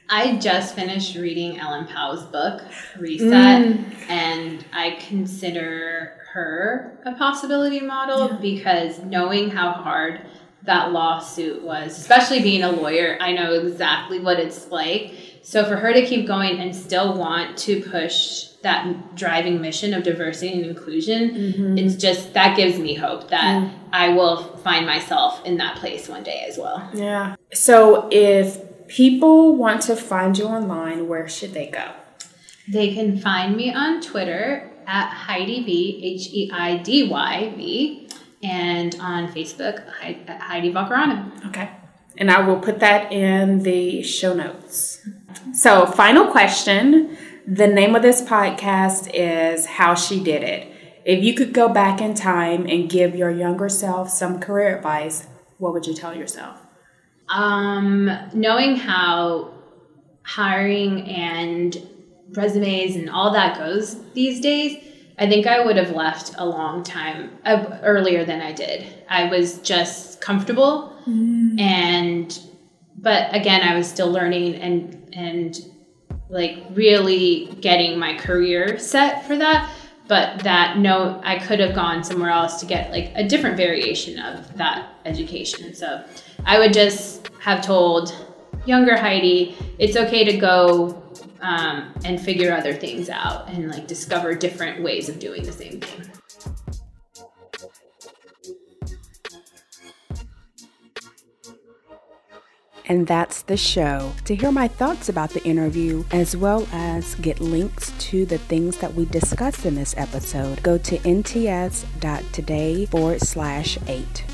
I 0.09 0.37
just 0.37 0.75
finished 0.75 1.17
reading 1.17 1.59
Ellen 1.59 1.87
Pao's 1.87 2.23
book, 2.25 2.63
Reset, 2.99 3.29
Mm. 3.31 3.85
and 4.09 4.65
I 4.73 4.99
consider 5.09 6.13
her 6.33 6.99
a 7.05 7.13
possibility 7.13 7.81
model 7.81 8.35
because 8.41 9.01
knowing 9.03 9.51
how 9.51 9.71
hard 9.73 10.21
that 10.65 10.93
lawsuit 10.93 11.63
was, 11.63 11.97
especially 11.99 12.41
being 12.43 12.63
a 12.63 12.71
lawyer, 12.71 13.17
I 13.21 13.33
know 13.33 13.53
exactly 13.55 14.19
what 14.21 14.39
it's 14.39 14.71
like. 14.71 15.13
So 15.43 15.65
for 15.65 15.77
her 15.77 15.93
to 15.93 16.05
keep 16.05 16.27
going 16.27 16.59
and 16.59 16.75
still 16.75 17.15
want 17.17 17.57
to 17.59 17.81
push 17.83 18.47
that 18.63 19.15
driving 19.15 19.61
mission 19.61 19.95
of 19.95 20.03
diversity 20.03 20.53
and 20.53 20.67
inclusion, 20.67 21.31
Mm-hmm. 21.31 21.79
it's 21.79 21.95
just 21.95 22.35
that 22.35 22.57
gives 22.57 22.79
me 22.81 22.95
hope 22.95 23.29
that 23.31 23.73
I 23.93 24.09
will 24.11 24.39
find 24.59 24.85
myself 24.87 25.45
in 25.45 25.57
that 25.59 25.77
place 25.77 26.09
one 26.09 26.25
day 26.25 26.45
as 26.49 26.59
well. 26.59 26.89
Yeah. 26.93 27.37
So, 27.53 28.09
if 28.11 28.59
people 28.89 29.57
want 29.57 29.83
to 29.83 29.97
find 29.97 30.37
you 30.37 30.47
online, 30.47 31.09
where 31.09 31.29
should 31.29 31.53
they 31.53 31.69
go? 31.69 31.93
They 32.69 32.95
can 32.95 33.19
find 33.19 33.57
me 33.57 33.73
on 33.73 34.01
Twitter 34.01 34.71
at 34.87 35.09
Heidi 35.11 35.65
V, 35.65 36.01
H 36.03 36.29
E 36.33 36.51
I 36.53 36.79
D 36.79 37.09
Y 37.09 37.53
V, 37.57 38.09
and 38.43 38.97
on 39.01 39.29
Facebook 39.33 39.85
at 40.03 40.41
Heidi 40.41 40.73
Vaccarino. 40.73 41.47
Okay. 41.47 41.71
And 42.19 42.31
I 42.31 42.41
will 42.47 42.59
put 42.59 42.81
that 42.81 43.13
in 43.13 43.63
the 43.63 44.03
show 44.03 44.35
notes. 44.35 45.07
So, 45.53 45.87
final 45.87 46.31
question. 46.31 47.17
The 47.47 47.69
name 47.69 47.95
of 47.95 48.03
this 48.03 48.23
podcast 48.23 49.11
is 49.15 49.67
How 49.67 49.95
She 49.95 50.23
Did 50.23 50.43
It. 50.43 50.73
If 51.05 51.23
you 51.23 51.35
could 51.35 51.53
go 51.53 51.69
back 51.69 52.01
in 52.01 52.15
time 52.15 52.67
and 52.67 52.91
give 52.91 53.15
your 53.15 53.31
younger 53.31 53.69
self 53.69 54.11
some 54.11 54.41
career 54.41 54.77
advice, 54.77 55.29
what 55.59 55.73
would 55.73 55.87
you 55.87 55.95
tell 55.95 56.17
yourself? 56.17 56.66
Um, 57.29 58.11
knowing 58.33 58.77
how 58.77 59.53
hiring 60.23 61.03
and 61.09 61.77
resumes 62.33 62.97
and 62.97 63.09
all 63.11 63.33
that 63.33 63.57
goes 63.59 64.03
these 64.13 64.41
days, 64.41 64.83
I 65.19 65.27
think 65.27 65.47
I 65.47 65.65
would 65.65 65.77
have 65.77 65.93
left 65.93 66.35
a 66.37 66.45
long 66.45 66.83
time 66.83 67.31
uh, 67.45 67.79
earlier 67.83 68.25
than 68.25 68.41
I 68.41 68.53
did. 68.53 68.87
I 69.09 69.29
was 69.29 69.59
just 69.61 70.21
comfortable 70.21 70.93
and 71.59 72.39
but 72.99 73.35
again 73.35 73.63
I 73.63 73.77
was 73.77 73.89
still 73.89 74.11
learning 74.11 74.57
and 74.57 75.09
and 75.13 75.59
like 76.29 76.59
really 76.73 77.57
getting 77.61 77.99
my 77.99 78.17
career 78.19 78.79
set 78.79 79.27
for 79.27 79.37
that. 79.37 79.73
But 80.09 80.41
that 80.41 80.79
no 80.79 81.21
I 81.25 81.39
could 81.39 81.61
have 81.61 81.75
gone 81.75 82.05
somewhere 82.05 82.31
else 82.31 82.61
to 82.61 82.67
get 82.67 82.91
like 82.91 83.13
a 83.15 83.27
different 83.27 83.57
variation 83.57 84.19
of 84.19 84.57
that 84.57 84.89
education. 85.05 85.75
So 85.75 86.05
I 86.47 86.59
would 86.61 86.73
just 86.73 87.29
have 87.41 87.61
told 87.61 88.15
younger 88.65 88.97
Heidi 88.97 89.57
it's 89.79 89.97
okay 89.97 90.25
to 90.25 90.37
go 90.39 91.03
um, 91.41 91.93
and 92.05 92.21
figure 92.21 92.53
other 92.53 92.73
things 92.73 93.09
out 93.09 93.49
and 93.49 93.71
like 93.71 93.87
discover 93.87 94.35
different 94.35 94.83
ways 94.83 95.09
of 95.09 95.19
doing 95.19 95.43
the 95.43 95.53
same 95.53 95.81
thing 95.81 96.11
And 102.89 103.07
that's 103.07 103.43
the 103.43 103.57
show. 103.57 104.13
To 104.27 104.35
hear 104.35 104.53
my 104.53 104.69
thoughts 104.69 105.09
about 105.09 105.31
the 105.31 105.45
interview, 105.45 106.05
as 106.13 106.37
well 106.37 106.69
as 106.73 107.17
get 107.17 107.41
links 107.41 107.93
to 108.11 108.25
the 108.25 108.39
things 108.39 108.77
that 108.79 108.95
we 108.95 109.07
discussed 109.07 109.67
in 109.67 109.75
this 109.75 109.95
episode, 109.97 110.63
go 110.63 110.79
to 110.79 110.99
nts.today 110.99 112.87
forward 112.87 113.21
slash 113.23 113.77
eight. 113.89 114.25